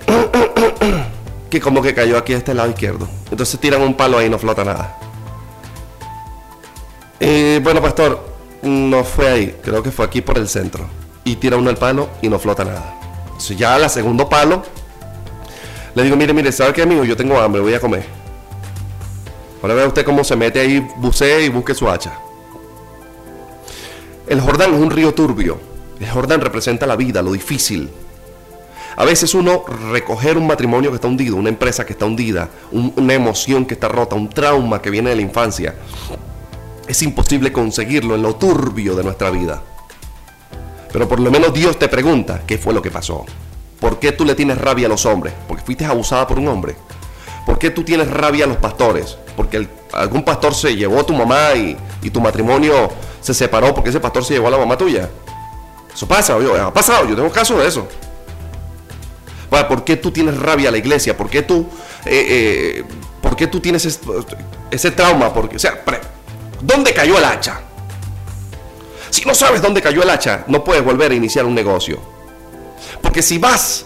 que 1.50 1.60
como 1.60 1.82
que 1.82 1.94
cayó 1.94 2.18
aquí 2.18 2.34
a 2.34 2.38
este 2.38 2.54
lado 2.54 2.70
izquierdo. 2.70 3.06
Entonces 3.30 3.60
tiran 3.60 3.82
un 3.82 3.96
palo 3.96 4.18
ahí 4.18 4.28
y 4.28 4.30
no 4.30 4.40
flota 4.40 4.64
nada. 4.64 4.98
Eh, 7.20 7.60
bueno, 7.62 7.82
pastor, 7.82 8.26
no 8.62 9.04
fue 9.04 9.28
ahí. 9.28 9.60
Creo 9.62 9.84
que 9.84 9.92
fue 9.92 10.06
aquí 10.06 10.22
por 10.22 10.38
el 10.38 10.48
centro. 10.48 10.88
Y 11.26 11.36
tira 11.36 11.58
uno 11.58 11.70
el 11.70 11.78
palo 11.78 12.08
y 12.22 12.30
no 12.30 12.40
flota 12.40 12.64
nada. 12.64 12.96
Entonces 13.26 13.58
ya 13.58 13.78
la 13.78 13.90
segundo 13.90 14.30
palo 14.30 14.64
le 15.96 16.04
digo, 16.04 16.16
mire, 16.16 16.34
mire, 16.34 16.52
¿sabe 16.52 16.74
qué, 16.74 16.82
amigo? 16.82 17.04
Yo 17.04 17.16
tengo 17.16 17.40
hambre, 17.40 17.62
voy 17.62 17.74
a 17.74 17.80
comer. 17.80 18.06
Ahora 19.62 19.76
vea 19.76 19.88
usted 19.88 20.04
cómo 20.04 20.24
se 20.24 20.36
mete 20.36 20.60
ahí, 20.60 20.86
bucee 20.98 21.46
y 21.46 21.50
busque 21.50 21.74
su 21.74 21.90
hacha. 21.90 22.14
El 24.28 24.42
Jordán 24.42 24.74
es 24.74 24.80
un 24.80 24.90
río 24.90 25.14
turbio. 25.14 25.60
El 26.00 26.10
Jordán 26.10 26.42
representa 26.42 26.86
la 26.86 26.96
vida, 26.96 27.22
lo 27.22 27.32
difícil. 27.32 27.90
A 28.96 29.06
veces 29.06 29.34
uno 29.34 29.64
recoger 29.92 30.38
un 30.38 30.48
matrimonio 30.48 30.92
que 30.92 30.96
está 30.96 31.08
hundido, 31.08 31.36
una 31.36 31.50
empresa 31.50 31.86
que 31.86 31.94
está 31.94 32.06
hundida, 32.06 32.50
una 32.72 33.14
emoción 33.14 33.66
que 33.66 33.74
está 33.74 33.88
rota, 33.88 34.16
un 34.16 34.30
trauma 34.30 34.82
que 34.82 34.90
viene 34.90 35.10
de 35.10 35.16
la 35.16 35.22
infancia, 35.22 35.76
es 36.88 37.02
imposible 37.02 37.52
conseguirlo 37.52 38.16
en 38.16 38.22
lo 38.22 38.36
turbio 38.36 38.96
de 38.96 39.04
nuestra 39.04 39.30
vida. 39.30 39.64
Pero 40.92 41.08
por 41.08 41.20
lo 41.20 41.32
menos 41.32 41.54
Dios 41.54 41.80
te 41.80 41.88
pregunta 41.88 42.44
qué 42.46 42.58
fue 42.58 42.74
lo 42.74 42.82
que 42.82 42.92
pasó. 42.92 43.26
¿Por 43.84 44.00
qué 44.00 44.14
tú 44.14 44.24
le 44.24 44.34
tienes 44.34 44.58
rabia 44.58 44.86
a 44.86 44.90
los 44.90 45.06
hombres? 45.06 45.34
Porque 45.46 45.62
fuiste 45.62 45.84
abusada 45.84 46.26
por 46.26 46.40
un 46.40 46.48
hombre. 46.48 46.74
¿Por 47.46 47.60
qué 47.60 47.70
tú 47.70 47.84
tienes 47.84 48.10
rabia 48.10 48.46
a 48.46 48.48
los 48.48 48.56
pastores? 48.56 49.18
Porque 49.36 49.68
algún 49.92 50.24
pastor 50.24 50.56
se 50.56 50.74
llevó 50.74 51.02
a 51.02 51.06
tu 51.06 51.12
mamá 51.12 51.54
y, 51.54 52.10
tu 52.10 52.22
matrimonio 52.22 52.90
se 53.20 53.34
separó 53.34 53.74
porque 53.74 53.90
ese 53.90 54.00
pastor 54.00 54.24
se 54.24 54.36
llevó 54.36 54.48
a 54.48 54.52
la 54.52 54.58
mamá 54.58 54.78
tuya. 54.78 55.10
Eso 55.94 56.08
pasa, 56.08 56.38
ha 56.66 56.74
pasado, 56.74 57.10
yo 57.10 57.14
tengo 57.14 57.30
caso 57.30 57.60
de 57.60 57.68
eso. 57.68 57.86
¿Por 59.50 59.84
qué 59.84 59.98
tú 59.98 60.12
tienes 60.12 60.38
rabia 60.38 60.70
a 60.70 60.72
la 60.72 60.78
iglesia? 60.78 61.18
¿Por 61.18 61.30
qué 61.30 61.42
tú, 61.42 61.68
eh, 62.06 62.86
eh, 63.36 63.48
tú 63.48 63.60
tienes 63.60 64.00
ese, 64.72 64.92
trauma? 64.92 65.34
Porque, 65.34 65.58
o 65.58 65.60
sea, 65.60 65.84
¿dónde 66.62 66.94
cayó 66.94 67.18
el 67.18 67.26
hacha? 67.26 67.60
Si 69.10 69.26
no 69.26 69.36
sabes 69.36 69.62
dónde 69.62 69.82
cayó 69.82 70.04
el 70.04 70.10
hacha, 70.10 70.46
no 70.48 70.64
puedes 70.64 70.86
volver 70.86 71.12
a 71.12 71.16
iniciar 71.16 71.44
un 71.44 71.54
negocio. 71.54 72.13
Porque 73.14 73.22
si 73.22 73.38
vas 73.38 73.86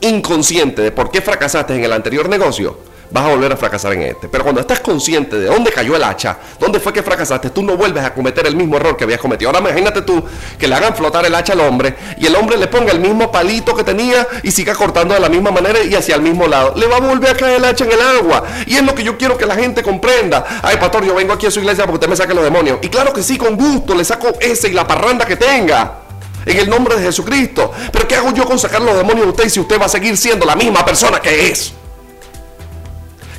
inconsciente 0.00 0.80
de 0.80 0.92
por 0.92 1.10
qué 1.10 1.20
fracasaste 1.20 1.74
en 1.74 1.82
el 1.82 1.92
anterior 1.92 2.28
negocio, 2.28 2.78
vas 3.10 3.24
a 3.24 3.30
volver 3.30 3.50
a 3.50 3.56
fracasar 3.56 3.94
en 3.94 4.02
este. 4.02 4.28
Pero 4.28 4.44
cuando 4.44 4.60
estás 4.60 4.78
consciente 4.78 5.40
de 5.40 5.46
dónde 5.46 5.72
cayó 5.72 5.96
el 5.96 6.04
hacha, 6.04 6.38
dónde 6.60 6.78
fue 6.78 6.92
que 6.92 7.02
fracasaste, 7.02 7.50
tú 7.50 7.64
no 7.64 7.76
vuelves 7.76 8.04
a 8.04 8.14
cometer 8.14 8.46
el 8.46 8.54
mismo 8.54 8.76
error 8.76 8.96
que 8.96 9.02
habías 9.02 9.18
cometido. 9.18 9.50
Ahora 9.50 9.58
imagínate 9.58 10.02
tú 10.02 10.22
que 10.56 10.68
le 10.68 10.76
hagan 10.76 10.94
flotar 10.94 11.26
el 11.26 11.34
hacha 11.34 11.54
al 11.54 11.62
hombre 11.62 11.96
y 12.16 12.26
el 12.26 12.36
hombre 12.36 12.58
le 12.58 12.68
ponga 12.68 12.92
el 12.92 13.00
mismo 13.00 13.32
palito 13.32 13.74
que 13.74 13.82
tenía 13.82 14.24
y 14.44 14.52
siga 14.52 14.72
cortando 14.76 15.14
de 15.14 15.18
la 15.18 15.28
misma 15.28 15.50
manera 15.50 15.82
y 15.82 15.92
hacia 15.96 16.14
el 16.14 16.22
mismo 16.22 16.46
lado. 16.46 16.72
Le 16.76 16.86
va 16.86 16.98
a 16.98 17.00
volver 17.00 17.30
a 17.30 17.34
caer 17.34 17.56
el 17.56 17.64
hacha 17.64 17.86
en 17.86 17.90
el 17.90 18.00
agua. 18.00 18.44
Y 18.66 18.76
es 18.76 18.84
lo 18.84 18.94
que 18.94 19.02
yo 19.02 19.18
quiero 19.18 19.36
que 19.36 19.46
la 19.46 19.56
gente 19.56 19.82
comprenda. 19.82 20.60
Ay, 20.62 20.76
pastor, 20.76 21.04
yo 21.04 21.16
vengo 21.16 21.32
aquí 21.32 21.46
a 21.46 21.50
su 21.50 21.58
iglesia 21.58 21.86
porque 21.86 21.96
usted 21.96 22.08
me 22.08 22.14
saque 22.14 22.34
los 22.34 22.44
demonios. 22.44 22.78
Y 22.82 22.88
claro 22.88 23.12
que 23.12 23.24
sí, 23.24 23.36
con 23.36 23.56
gusto, 23.56 23.96
le 23.96 24.04
saco 24.04 24.28
ese 24.38 24.68
y 24.68 24.74
la 24.74 24.86
parranda 24.86 25.26
que 25.26 25.34
tenga. 25.34 26.09
En 26.46 26.56
el 26.56 26.68
nombre 26.68 26.96
de 26.96 27.02
Jesucristo. 27.02 27.72
Pero 27.92 28.08
¿qué 28.08 28.16
hago 28.16 28.32
yo 28.32 28.44
con 28.44 28.58
sacar 28.58 28.82
los 28.82 28.96
demonios 28.96 29.26
de 29.26 29.30
usted 29.30 29.48
si 29.48 29.60
usted 29.60 29.80
va 29.80 29.86
a 29.86 29.88
seguir 29.88 30.16
siendo 30.16 30.46
la 30.46 30.56
misma 30.56 30.84
persona 30.84 31.20
que 31.20 31.48
es? 31.48 31.72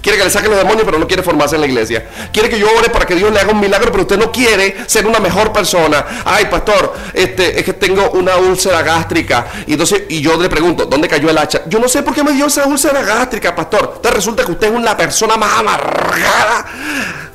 Quiere 0.02 0.18
que 0.18 0.24
le 0.24 0.32
saquen 0.32 0.50
los 0.50 0.60
demonios, 0.60 0.84
pero 0.84 0.98
no 0.98 1.08
quiere 1.08 1.22
formarse 1.22 1.56
en 1.56 1.62
la 1.62 1.68
iglesia. 1.68 2.08
Quiere 2.34 2.50
que 2.50 2.58
yo 2.58 2.68
ore 2.76 2.90
para 2.90 3.06
que 3.06 3.16
Dios 3.16 3.32
le 3.32 3.40
haga 3.40 3.52
un 3.52 3.60
milagro, 3.60 3.92
pero 3.92 4.04
usted 4.04 4.18
no 4.18 4.32
quiere 4.32 4.76
ser 4.88 5.06
una 5.06 5.20
mejor 5.20 5.54
persona. 5.54 6.24
Ay, 6.26 6.46
pastor, 6.46 6.94
este, 7.14 7.60
es 7.60 7.64
que 7.64 7.74
tengo 7.74 8.10
una 8.12 8.38
úlcera 8.38 8.82
gástrica. 8.82 9.46
Y 9.68 9.74
entonces, 9.74 10.04
y 10.10 10.22
yo 10.22 10.38
le 10.42 10.50
pregunto, 10.50 10.86
¿dónde 10.86 11.08
cayó 11.08 11.30
el 11.30 11.38
hacha? 11.38 11.62
Yo 11.68 11.80
no 11.80 11.88
sé 11.88 12.02
por 12.02 12.16
qué 12.16 12.24
me 12.24 12.32
dio 12.32 12.48
esa 12.48 12.66
úlcera 12.66 13.04
gástrica, 13.04 13.56
pastor. 13.56 13.94
Entonces 13.98 14.14
resulta 14.14 14.44
que 14.44 14.52
usted 14.54 14.68
es 14.68 14.74
una 14.74 14.98
persona 14.98 15.38
más 15.38 15.60
amargada, 15.60 16.66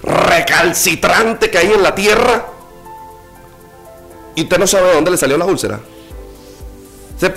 recalcitrante 0.02 1.50
que 1.50 1.58
hay 1.58 1.72
en 1.72 1.82
la 1.82 1.94
tierra. 1.94 2.55
Y 4.36 4.42
usted 4.42 4.58
no 4.58 4.66
sabe 4.66 4.88
de 4.88 4.94
dónde 4.94 5.10
le 5.10 5.16
salió 5.16 5.36
la 5.36 5.46
úlcera. 5.46 5.80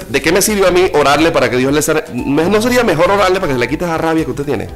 ¿De 0.10 0.22
qué 0.22 0.32
me 0.34 0.42
sirve 0.42 0.68
a 0.68 0.72
mí 0.72 0.92
orarle 0.94 1.32
para 1.32 1.50
que 1.50 1.56
Dios 1.56 1.72
le 1.72 1.82
sane? 1.82 2.04
¿No 2.14 2.62
sería 2.62 2.84
mejor 2.84 3.10
orarle 3.10 3.40
para 3.40 3.48
que 3.48 3.54
se 3.54 3.60
le 3.60 3.68
quite 3.70 3.86
esa 3.86 3.98
rabia 3.98 4.26
que 4.26 4.32
usted 4.32 4.44
tiene? 4.44 4.68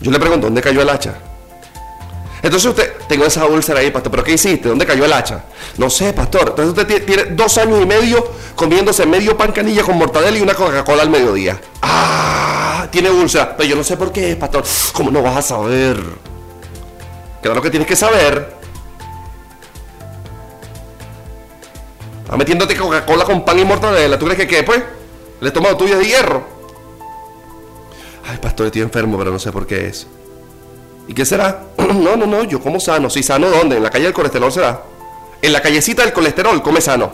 Yo 0.00 0.10
le 0.10 0.18
pregunto, 0.18 0.46
¿dónde 0.46 0.62
cayó 0.62 0.80
el 0.80 0.88
hacha? 0.88 1.14
Entonces 2.42 2.70
usted, 2.70 2.92
tengo 3.08 3.26
esa 3.26 3.44
úlcera 3.44 3.80
ahí, 3.80 3.90
pastor, 3.90 4.10
pero 4.10 4.24
¿qué 4.24 4.32
hiciste? 4.32 4.68
¿Dónde 4.68 4.86
cayó 4.86 5.04
el 5.04 5.12
hacha? 5.12 5.44
No 5.76 5.90
sé, 5.90 6.14
pastor. 6.14 6.48
Entonces 6.48 6.78
usted 6.78 7.04
tiene 7.04 7.24
dos 7.34 7.58
años 7.58 7.82
y 7.82 7.86
medio 7.86 8.24
comiéndose 8.54 9.04
medio 9.04 9.36
pan 9.36 9.52
canilla 9.52 9.82
con 9.82 9.98
mortadela 9.98 10.38
y 10.38 10.40
una 10.40 10.54
Coca-Cola 10.54 11.02
al 11.02 11.10
mediodía. 11.10 11.60
Ah, 11.82 12.86
tiene 12.90 13.10
úlcera. 13.10 13.54
Pero 13.56 13.68
yo 13.68 13.76
no 13.76 13.84
sé 13.84 13.96
por 13.98 14.12
qué, 14.12 14.36
pastor. 14.36 14.64
¿Cómo 14.92 15.10
no 15.10 15.22
vas 15.22 15.36
a 15.36 15.42
saber? 15.42 15.96
Claro 17.42 17.62
que 17.62 17.70
tienes 17.70 17.88
que 17.88 17.96
saber. 17.96 18.54
Está 22.24 22.36
metiéndote 22.36 22.76
Coca-Cola 22.76 23.24
con 23.24 23.44
pan 23.44 23.58
y 23.58 23.64
mortadela. 23.64 24.18
¿Tú 24.18 24.24
crees 24.26 24.40
que 24.40 24.48
qué, 24.48 24.62
pues? 24.64 24.82
El 25.40 25.46
estómago 25.46 25.76
tuyo 25.76 25.98
de 25.98 26.06
hierro. 26.06 26.44
Ay, 28.26 28.38
pastor, 28.38 28.66
estoy 28.66 28.82
enfermo, 28.82 29.16
pero 29.16 29.30
no 29.30 29.38
sé 29.38 29.52
por 29.52 29.66
qué 29.66 29.86
es. 29.86 30.06
¿Y 31.06 31.14
qué 31.14 31.24
será? 31.24 31.66
no, 31.78 32.16
no, 32.16 32.26
no, 32.26 32.44
yo 32.44 32.60
como 32.60 32.80
sano. 32.80 33.08
¿Sí 33.10 33.22
sano 33.22 33.48
dónde? 33.48 33.76
¿En 33.76 33.82
la 33.82 33.90
calle 33.90 34.04
del 34.04 34.12
colesterol 34.14 34.50
será? 34.50 34.82
En 35.40 35.52
la 35.52 35.62
callecita 35.62 36.02
del 36.02 36.12
colesterol, 36.12 36.60
come 36.62 36.80
sano. 36.80 37.12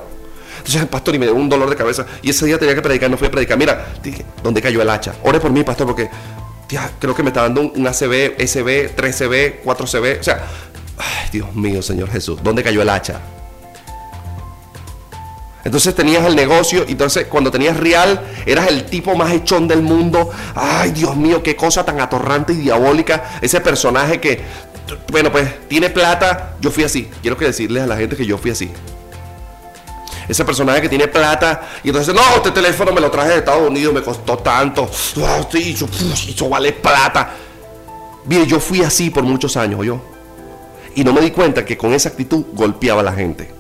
Entonces, 0.58 0.86
pastor, 0.86 1.14
y 1.16 1.18
me 1.18 1.26
dio 1.26 1.34
un 1.34 1.48
dolor 1.48 1.68
de 1.68 1.76
cabeza. 1.76 2.06
Y 2.22 2.30
ese 2.30 2.46
día 2.46 2.58
tenía 2.58 2.74
que 2.74 2.82
predicar, 2.82 3.10
no 3.10 3.18
fui 3.18 3.26
a 3.26 3.30
predicar. 3.30 3.58
Mira, 3.58 3.94
dije, 4.02 4.24
¿dónde 4.42 4.62
cayó 4.62 4.80
el 4.80 4.88
hacha? 4.88 5.14
Ore 5.24 5.40
por 5.40 5.50
mí, 5.50 5.62
pastor, 5.64 5.86
porque 5.88 6.08
tía, 6.66 6.90
creo 6.98 7.14
que 7.14 7.22
me 7.22 7.30
está 7.30 7.42
dando 7.42 7.60
un 7.62 7.86
ACB, 7.86 8.38
SB, 8.38 8.94
3CB, 8.96 9.62
4CB. 9.64 10.20
O 10.20 10.22
sea, 10.22 10.46
ay, 10.98 11.28
Dios 11.32 11.54
mío, 11.54 11.82
Señor 11.82 12.10
Jesús, 12.10 12.40
¿dónde 12.42 12.62
cayó 12.62 12.82
el 12.82 12.88
hacha? 12.88 13.20
Entonces 15.64 15.94
tenías 15.94 16.24
el 16.26 16.34
negocio 16.34 16.84
y 16.88 16.92
entonces 16.92 17.26
cuando 17.26 17.50
tenías 17.50 17.76
real 17.76 18.20
eras 18.46 18.68
el 18.68 18.84
tipo 18.84 19.14
más 19.14 19.32
hechón 19.32 19.68
del 19.68 19.82
mundo. 19.82 20.30
Ay, 20.54 20.90
Dios 20.90 21.16
mío, 21.16 21.42
qué 21.42 21.54
cosa 21.54 21.84
tan 21.84 22.00
atorrante 22.00 22.52
y 22.52 22.56
diabólica. 22.56 23.38
Ese 23.40 23.60
personaje 23.60 24.20
que, 24.20 24.40
bueno, 25.10 25.30
pues 25.30 25.68
tiene 25.68 25.90
plata. 25.90 26.56
Yo 26.60 26.70
fui 26.70 26.84
así. 26.84 27.08
Quiero 27.20 27.36
que 27.36 27.44
decirles 27.44 27.84
a 27.84 27.86
la 27.86 27.96
gente 27.96 28.16
que 28.16 28.26
yo 28.26 28.38
fui 28.38 28.50
así. 28.50 28.70
Ese 30.28 30.44
personaje 30.44 30.80
que 30.80 30.88
tiene 30.88 31.08
plata 31.08 31.68
y 31.82 31.88
entonces, 31.88 32.14
no, 32.14 32.22
este 32.36 32.50
teléfono 32.50 32.92
me 32.92 33.00
lo 33.00 33.10
traje 33.10 33.30
de 33.30 33.38
Estados 33.38 33.68
Unidos, 33.68 33.92
me 33.92 34.02
costó 34.02 34.38
tanto. 34.38 34.88
Sí, 35.50 35.76
eso, 35.76 36.48
vale 36.48 36.72
plata. 36.72 37.30
Bien, 38.24 38.44
yo 38.46 38.60
fui 38.60 38.82
así 38.82 39.10
por 39.10 39.24
muchos 39.24 39.56
años, 39.56 39.84
yo. 39.84 40.00
Y 40.94 41.04
no 41.04 41.12
me 41.12 41.20
di 41.20 41.30
cuenta 41.30 41.64
que 41.64 41.76
con 41.76 41.92
esa 41.92 42.10
actitud 42.10 42.44
golpeaba 42.52 43.00
a 43.00 43.04
la 43.04 43.12
gente. 43.12 43.52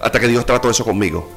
Hasta 0.00 0.18
que 0.18 0.28
Dios 0.28 0.44
trató 0.46 0.70
eso 0.70 0.84
conmigo. 0.84 1.28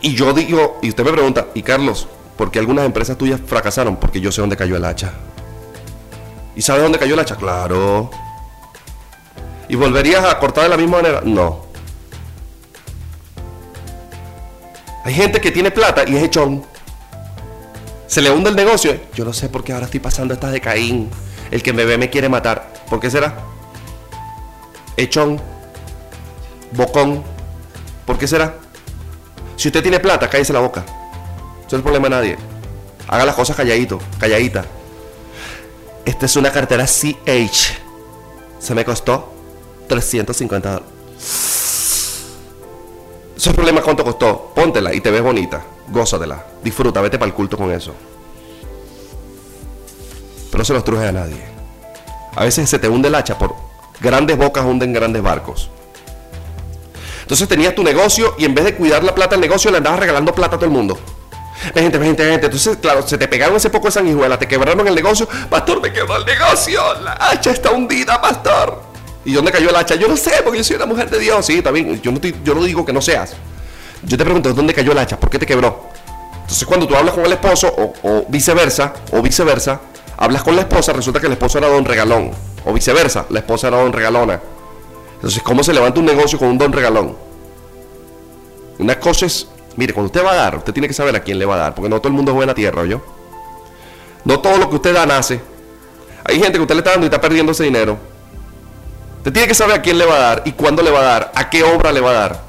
Y 0.00 0.14
yo 0.14 0.32
digo, 0.32 0.78
y 0.82 0.90
usted 0.90 1.04
me 1.04 1.12
pregunta, 1.12 1.48
y 1.54 1.62
Carlos, 1.62 2.08
¿por 2.36 2.50
qué 2.50 2.60
algunas 2.60 2.86
empresas 2.86 3.18
tuyas 3.18 3.40
fracasaron? 3.44 3.96
Porque 3.96 4.20
yo 4.20 4.30
sé 4.30 4.40
dónde 4.40 4.56
cayó 4.56 4.76
el 4.76 4.84
hacha. 4.84 5.12
¿Y 6.54 6.62
sabes 6.62 6.82
dónde 6.82 6.98
cayó 6.98 7.14
el 7.14 7.20
hacha? 7.20 7.36
Claro. 7.36 8.10
¿Y 9.68 9.76
volverías 9.76 10.24
a 10.24 10.38
cortar 10.38 10.64
de 10.64 10.70
la 10.70 10.76
misma 10.76 10.98
manera? 10.98 11.20
No. 11.24 11.67
Hay 15.04 15.14
gente 15.14 15.40
que 15.40 15.50
tiene 15.50 15.70
plata 15.70 16.04
y 16.06 16.16
es 16.16 16.22
hechón. 16.22 16.64
Se 18.06 18.22
le 18.22 18.30
hunde 18.30 18.50
el 18.50 18.56
negocio. 18.56 18.98
Yo 19.14 19.24
no 19.24 19.32
sé 19.32 19.48
por 19.48 19.64
qué 19.64 19.72
ahora 19.72 19.84
estoy 19.84 20.00
pasando 20.00 20.34
estas 20.34 20.52
de 20.52 20.60
Caín. 20.60 21.10
El 21.50 21.62
que 21.62 21.72
me 21.72 21.84
ve 21.84 21.98
me 21.98 22.10
quiere 22.10 22.28
matar. 22.28 22.72
¿Por 22.88 23.00
qué 23.00 23.10
será? 23.10 23.34
Hechón. 24.96 25.40
Bocón. 26.72 27.22
¿Por 28.06 28.18
qué 28.18 28.26
será? 28.26 28.56
Si 29.56 29.68
usted 29.68 29.82
tiene 29.82 30.00
plata, 30.00 30.28
cállese 30.30 30.52
la 30.52 30.60
boca. 30.60 30.84
Eso 31.60 31.66
es 31.66 31.72
el 31.74 31.82
problema 31.82 32.08
de 32.08 32.10
nadie. 32.10 32.38
Haga 33.08 33.24
las 33.24 33.34
cosas 33.34 33.56
calladito, 33.56 33.98
calladita. 34.18 34.64
Esta 36.04 36.26
es 36.26 36.36
una 36.36 36.50
cartera 36.50 36.86
CH. 36.86 37.78
Se 38.58 38.74
me 38.74 38.84
costó 38.84 39.32
350 39.88 40.70
dólares. 40.70 41.57
Eso 43.38 43.50
es 43.50 43.54
el 43.54 43.54
problema 43.54 43.82
cuánto 43.82 44.02
costó. 44.02 44.50
Póntela 44.52 44.92
y 44.92 45.00
te 45.00 45.12
ves 45.12 45.22
bonita. 45.22 45.62
Gózatela. 45.90 46.44
Disfruta, 46.60 47.00
vete 47.00 47.20
para 47.20 47.28
el 47.28 47.34
culto 47.34 47.56
con 47.56 47.70
eso. 47.70 47.94
Pero 50.50 50.58
no 50.58 50.64
se 50.64 50.72
los 50.72 50.82
truje 50.82 51.06
a 51.06 51.12
nadie. 51.12 51.44
A 52.34 52.42
veces 52.42 52.68
se 52.68 52.80
te 52.80 52.88
hunde 52.88 53.06
el 53.06 53.14
hacha 53.14 53.38
por 53.38 53.54
grandes 54.00 54.36
bocas 54.36 54.64
hunden 54.64 54.92
grandes 54.92 55.22
barcos. 55.22 55.70
Entonces 57.22 57.46
tenías 57.46 57.76
tu 57.76 57.84
negocio 57.84 58.34
y 58.38 58.44
en 58.44 58.56
vez 58.56 58.64
de 58.64 58.74
cuidar 58.74 59.04
la 59.04 59.14
plata 59.14 59.36
del 59.36 59.40
negocio 59.40 59.70
le 59.70 59.76
andabas 59.76 60.00
regalando 60.00 60.34
plata 60.34 60.56
a 60.56 60.58
todo 60.58 60.66
el 60.66 60.72
mundo. 60.72 60.98
gente, 61.74 61.96
gente, 61.96 62.28
gente. 62.28 62.46
Entonces, 62.46 62.78
claro, 62.78 63.06
se 63.06 63.18
te 63.18 63.28
pegaron 63.28 63.54
ese 63.54 63.70
poco 63.70 63.86
de 63.86 63.92
sanguijuela, 63.92 64.36
te 64.36 64.48
quebraron 64.48 64.84
el 64.88 64.96
negocio. 64.96 65.28
Pastor, 65.48 65.80
me 65.80 65.92
quebró 65.92 66.16
el 66.16 66.24
negocio. 66.24 66.82
La 67.04 67.12
hacha 67.12 67.52
está 67.52 67.70
hundida, 67.70 68.20
pastor. 68.20 68.87
¿Y 69.28 69.34
dónde 69.34 69.52
cayó 69.52 69.68
el 69.68 69.76
hacha? 69.76 69.94
Yo 69.94 70.08
no 70.08 70.16
sé, 70.16 70.40
porque 70.42 70.56
yo 70.56 70.64
soy 70.64 70.76
una 70.76 70.86
mujer 70.86 71.10
de 71.10 71.18
Dios. 71.18 71.44
Sí, 71.44 71.60
también. 71.60 72.00
Yo 72.00 72.10
no, 72.10 72.18
yo 72.18 72.54
no 72.54 72.64
digo 72.64 72.86
que 72.86 72.94
no 72.94 73.02
seas. 73.02 73.34
Yo 74.02 74.16
te 74.16 74.24
pregunto, 74.24 74.54
¿dónde 74.54 74.72
cayó 74.72 74.92
el 74.92 74.98
hacha? 74.98 75.20
¿Por 75.20 75.28
qué 75.28 75.38
te 75.38 75.44
quebró? 75.44 75.82
Entonces, 76.40 76.66
cuando 76.66 76.88
tú 76.88 76.96
hablas 76.96 77.12
con 77.12 77.26
el 77.26 77.32
esposo, 77.32 77.68
o, 77.68 77.92
o 78.08 78.24
viceversa, 78.26 78.94
o 79.12 79.20
viceversa, 79.20 79.82
hablas 80.16 80.42
con 80.42 80.56
la 80.56 80.62
esposa, 80.62 80.94
resulta 80.94 81.20
que 81.20 81.26
el 81.26 81.32
esposo 81.32 81.58
era 81.58 81.68
don 81.68 81.84
regalón. 81.84 82.30
O 82.64 82.72
viceversa, 82.72 83.26
la 83.28 83.40
esposa 83.40 83.68
era 83.68 83.76
don 83.82 83.92
regalona. 83.92 84.40
Entonces, 85.16 85.42
¿cómo 85.42 85.62
se 85.62 85.74
levanta 85.74 86.00
un 86.00 86.06
negocio 86.06 86.38
con 86.38 86.48
un 86.48 86.56
don 86.56 86.72
regalón? 86.72 87.14
Una 88.78 88.98
cosa 88.98 89.26
es, 89.26 89.46
mire, 89.76 89.92
cuando 89.92 90.06
usted 90.06 90.24
va 90.24 90.32
a 90.32 90.36
dar, 90.36 90.56
usted 90.56 90.72
tiene 90.72 90.88
que 90.88 90.94
saber 90.94 91.14
a 91.14 91.20
quién 91.20 91.38
le 91.38 91.44
va 91.44 91.56
a 91.56 91.58
dar, 91.58 91.74
porque 91.74 91.90
no 91.90 91.98
todo 91.98 92.08
el 92.08 92.14
mundo 92.14 92.30
es 92.30 92.34
buena 92.34 92.54
tierra, 92.54 92.86
yo. 92.86 93.02
No 94.24 94.40
todo 94.40 94.56
lo 94.56 94.70
que 94.70 94.76
usted 94.76 94.94
da 94.94 95.04
nace. 95.04 95.38
Hay 96.24 96.40
gente 96.40 96.52
que 96.52 96.62
usted 96.62 96.76
le 96.76 96.78
está 96.78 96.92
dando 96.92 97.04
y 97.04 97.08
está 97.08 97.20
perdiendo 97.20 97.52
ese 97.52 97.64
dinero. 97.64 98.16
Usted 99.18 99.32
tiene 99.32 99.48
que 99.48 99.54
saber 99.54 99.76
a 99.76 99.82
quién 99.82 99.98
le 99.98 100.06
va 100.06 100.16
a 100.16 100.18
dar 100.18 100.42
y 100.44 100.52
cuándo 100.52 100.82
le 100.82 100.90
va 100.90 101.00
a 101.00 101.04
dar, 101.04 101.32
a 101.34 101.50
qué 101.50 101.62
obra 101.62 101.92
le 101.92 102.00
va 102.00 102.10
a 102.10 102.14
dar. 102.14 102.40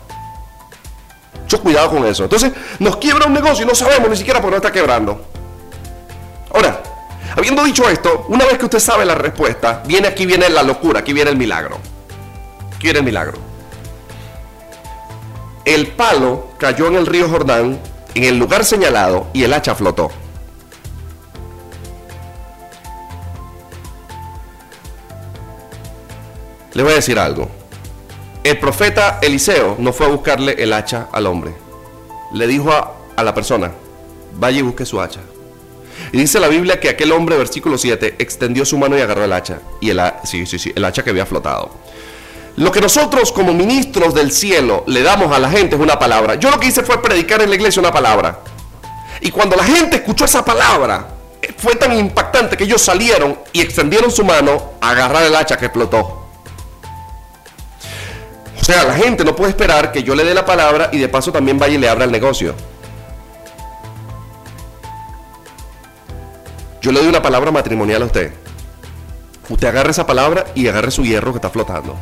Mucho 1.41 1.61
cuidado 1.61 1.89
con 1.89 2.05
eso. 2.05 2.23
Entonces, 2.23 2.53
nos 2.79 2.97
quiebra 2.97 3.25
un 3.25 3.33
negocio 3.33 3.65
y 3.65 3.67
no 3.67 3.75
sabemos 3.75 4.09
ni 4.09 4.15
siquiera 4.15 4.39
por 4.39 4.49
qué 4.49 4.51
no 4.51 4.57
está 4.57 4.71
quebrando. 4.71 5.25
Ahora, 6.53 6.81
habiendo 7.35 7.63
dicho 7.63 7.89
esto, 7.89 8.25
una 8.29 8.45
vez 8.45 8.57
que 8.57 8.65
usted 8.65 8.79
sabe 8.79 9.05
la 9.05 9.15
respuesta, 9.15 9.83
viene 9.85 10.07
aquí 10.07 10.25
viene 10.25 10.49
la 10.49 10.63
locura, 10.63 10.99
aquí 10.99 11.13
viene 11.13 11.31
el 11.31 11.37
milagro 11.37 11.79
quiere 12.79 12.99
el 12.99 13.05
milagro. 13.05 13.37
El 15.65 15.87
palo 15.87 16.47
cayó 16.57 16.87
en 16.87 16.95
el 16.95 17.05
río 17.05 17.29
Jordán, 17.29 17.79
en 18.15 18.23
el 18.23 18.39
lugar 18.39 18.65
señalado, 18.65 19.27
y 19.33 19.43
el 19.43 19.53
hacha 19.53 19.75
flotó. 19.75 20.09
Le 26.79 26.83
voy 26.83 26.93
a 26.93 26.95
decir 26.95 27.19
algo. 27.19 27.49
El 28.41 28.57
profeta 28.57 29.19
Eliseo 29.21 29.75
no 29.79 29.91
fue 29.91 30.05
a 30.05 30.09
buscarle 30.09 30.55
el 30.59 30.71
hacha 30.71 31.09
al 31.11 31.27
hombre. 31.27 31.53
Le 32.31 32.47
dijo 32.47 32.71
a, 32.71 33.21
la 33.21 33.33
persona, 33.33 33.73
vaya 34.35 34.59
y 34.59 34.61
busque 34.61 34.85
su 34.85 35.01
hacha. 35.01 35.19
Y 36.13 36.17
dice 36.17 36.39
la 36.39 36.47
Biblia 36.47 36.79
que 36.79 36.87
aquel 36.87 37.11
hombre, 37.11 37.35
versículo 37.35 37.77
7, 37.77 38.15
extendió 38.19 38.63
su 38.63 38.77
mano 38.77 38.97
y 38.97 39.01
agarró 39.01 39.25
el 39.25 39.33
hacha. 39.33 39.59
Y 39.81 39.89
el, 39.89 40.01
sí, 40.23 40.45
sí, 40.45 40.57
sí, 40.57 40.71
el 40.73 40.85
hacha 40.85 41.03
que 41.03 41.09
había 41.09 41.25
flotado. 41.25 41.69
Lo 42.55 42.71
que 42.71 42.79
nosotros 42.79 43.33
como 43.33 43.53
ministros 43.53 44.13
del 44.13 44.31
cielo 44.31 44.85
le 44.87 45.03
damos 45.03 45.35
a 45.35 45.39
la 45.39 45.49
gente 45.49 45.75
es 45.75 45.81
una 45.81 45.99
palabra. 45.99 46.35
Yo 46.35 46.49
lo 46.49 46.61
que 46.61 46.67
hice 46.67 46.83
fue 46.83 47.01
predicar 47.01 47.41
en 47.41 47.49
la 47.49 47.57
iglesia 47.57 47.81
una 47.81 47.91
palabra. 47.91 48.39
Y 49.19 49.31
cuando 49.31 49.57
la 49.57 49.65
gente 49.65 49.97
escuchó 49.97 50.23
esa 50.23 50.45
palabra, 50.45 51.09
eh, 51.41 51.53
fue 51.57 51.75
tan 51.75 51.91
impactante 51.99 52.55
que 52.55 52.63
ellos 52.63 52.81
salieron 52.81 53.37
y 53.51 53.59
extendieron 53.59 54.09
su 54.09 54.23
mano 54.23 54.75
a 54.79 54.91
agarrar 54.91 55.23
el 55.23 55.35
hacha 55.35 55.57
que 55.57 55.65
explotó. 55.65 56.18
Sea, 58.69 58.83
la 58.83 58.93
gente 58.93 59.25
no 59.25 59.35
puede 59.35 59.49
esperar 59.49 59.91
que 59.91 60.03
yo 60.03 60.13
le 60.13 60.23
dé 60.23 60.31
la 60.31 60.45
palabra 60.45 60.89
y 60.91 60.99
de 60.99 61.09
paso 61.09 61.31
también 61.31 61.57
vaya 61.57 61.73
y 61.73 61.79
le 61.79 61.89
abra 61.89 62.05
el 62.05 62.11
negocio. 62.11 62.53
Yo 66.79 66.91
le 66.91 66.99
doy 66.99 67.09
una 67.09 67.19
palabra 67.19 67.49
matrimonial 67.49 68.03
a 68.03 68.05
usted. 68.05 68.31
Usted 69.49 69.67
agarre 69.69 69.89
esa 69.89 70.05
palabra 70.05 70.45
y 70.53 70.67
agarre 70.67 70.91
su 70.91 71.03
hierro 71.03 71.31
que 71.31 71.39
está 71.39 71.49
flotando. 71.49 71.97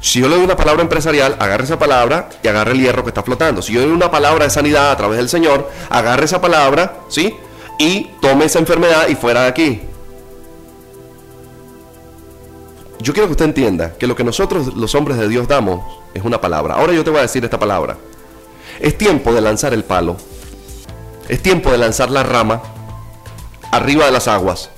Si 0.00 0.18
yo 0.18 0.28
le 0.28 0.34
doy 0.34 0.44
una 0.44 0.56
palabra 0.56 0.82
empresarial, 0.82 1.36
agarre 1.38 1.62
esa 1.62 1.78
palabra 1.78 2.30
y 2.42 2.48
agarre 2.48 2.72
el 2.72 2.80
hierro 2.80 3.04
que 3.04 3.10
está 3.10 3.22
flotando. 3.22 3.62
Si 3.62 3.74
yo 3.74 3.78
le 3.78 3.86
doy 3.86 3.94
una 3.94 4.10
palabra 4.10 4.46
de 4.46 4.50
sanidad 4.50 4.90
a 4.90 4.96
través 4.96 5.18
del 5.18 5.28
Señor, 5.28 5.70
agarre 5.88 6.24
esa 6.24 6.40
palabra, 6.40 6.94
¿sí? 7.08 7.32
Y 7.78 8.10
tome 8.20 8.46
esa 8.46 8.58
enfermedad 8.58 9.06
y 9.06 9.14
fuera 9.14 9.42
de 9.42 9.48
aquí. 9.50 9.82
Yo 13.00 13.12
quiero 13.12 13.28
que 13.28 13.32
usted 13.32 13.44
entienda 13.44 13.94
que 13.94 14.06
lo 14.06 14.16
que 14.16 14.24
nosotros 14.24 14.74
los 14.74 14.94
hombres 14.94 15.18
de 15.18 15.28
Dios 15.28 15.48
damos 15.48 15.84
es 16.14 16.24
una 16.24 16.40
palabra. 16.40 16.74
Ahora 16.74 16.92
yo 16.92 17.04
te 17.04 17.10
voy 17.10 17.18
a 17.18 17.22
decir 17.22 17.44
esta 17.44 17.58
palabra. 17.58 17.96
Es 18.80 18.96
tiempo 18.96 19.32
de 19.32 19.40
lanzar 19.40 19.74
el 19.74 19.84
palo. 19.84 20.16
Es 21.28 21.42
tiempo 21.42 21.70
de 21.70 21.78
lanzar 21.78 22.10
la 22.10 22.22
rama 22.22 22.62
arriba 23.70 24.06
de 24.06 24.12
las 24.12 24.28
aguas. 24.28 24.70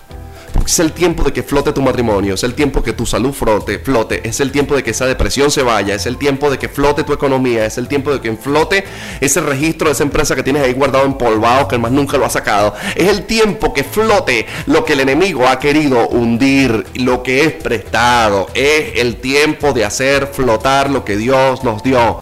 Es 0.66 0.80
el 0.80 0.92
tiempo 0.92 1.22
de 1.22 1.32
que 1.32 1.44
flote 1.44 1.72
tu 1.72 1.80
matrimonio, 1.80 2.34
es 2.34 2.42
el 2.42 2.54
tiempo 2.54 2.82
que 2.82 2.92
tu 2.92 3.06
salud 3.06 3.32
flote, 3.32 3.78
flote, 3.78 4.28
es 4.28 4.40
el 4.40 4.50
tiempo 4.50 4.74
de 4.74 4.82
que 4.82 4.90
esa 4.90 5.06
depresión 5.06 5.48
se 5.48 5.62
vaya, 5.62 5.94
es 5.94 6.06
el 6.06 6.16
tiempo 6.16 6.50
de 6.50 6.58
que 6.58 6.68
flote 6.68 7.04
tu 7.04 7.12
economía, 7.12 7.64
es 7.64 7.78
el 7.78 7.86
tiempo 7.86 8.12
de 8.12 8.20
que 8.20 8.36
flote 8.36 8.84
ese 9.20 9.40
registro 9.40 9.86
de 9.86 9.92
esa 9.92 10.02
empresa 10.02 10.34
que 10.34 10.42
tienes 10.42 10.64
ahí 10.64 10.72
guardado 10.72 11.06
empolvado, 11.06 11.68
que 11.68 11.78
más 11.78 11.92
nunca 11.92 12.18
lo 12.18 12.26
ha 12.26 12.30
sacado. 12.30 12.74
Es 12.96 13.08
el 13.08 13.26
tiempo 13.26 13.72
que 13.72 13.84
flote 13.84 14.46
lo 14.66 14.84
que 14.84 14.94
el 14.94 15.00
enemigo 15.00 15.46
ha 15.46 15.60
querido 15.60 16.08
hundir, 16.08 16.84
lo 16.94 17.22
que 17.22 17.44
es 17.44 17.52
prestado. 17.52 18.48
Es 18.52 18.98
el 18.98 19.16
tiempo 19.16 19.72
de 19.72 19.84
hacer 19.84 20.26
flotar 20.26 20.90
lo 20.90 21.04
que 21.04 21.16
Dios 21.16 21.62
nos 21.62 21.80
dio. 21.84 22.18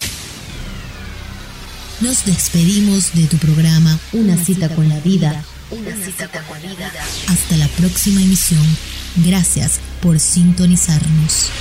Nos 1.99 2.25
despedimos 2.25 3.11
de 3.13 3.25
tu 3.25 3.37
programa 3.37 3.97
Una 4.13 4.37
cita 4.37 4.69
con 4.69 4.87
la 4.87 4.99
vida. 4.99 5.43
Una 5.77 5.95
cita. 5.95 6.29
Hasta 7.27 7.57
la 7.57 7.67
próxima 7.67 8.21
emisión. 8.21 8.63
Gracias 9.17 9.79
por 10.01 10.19
sintonizarnos. 10.19 11.51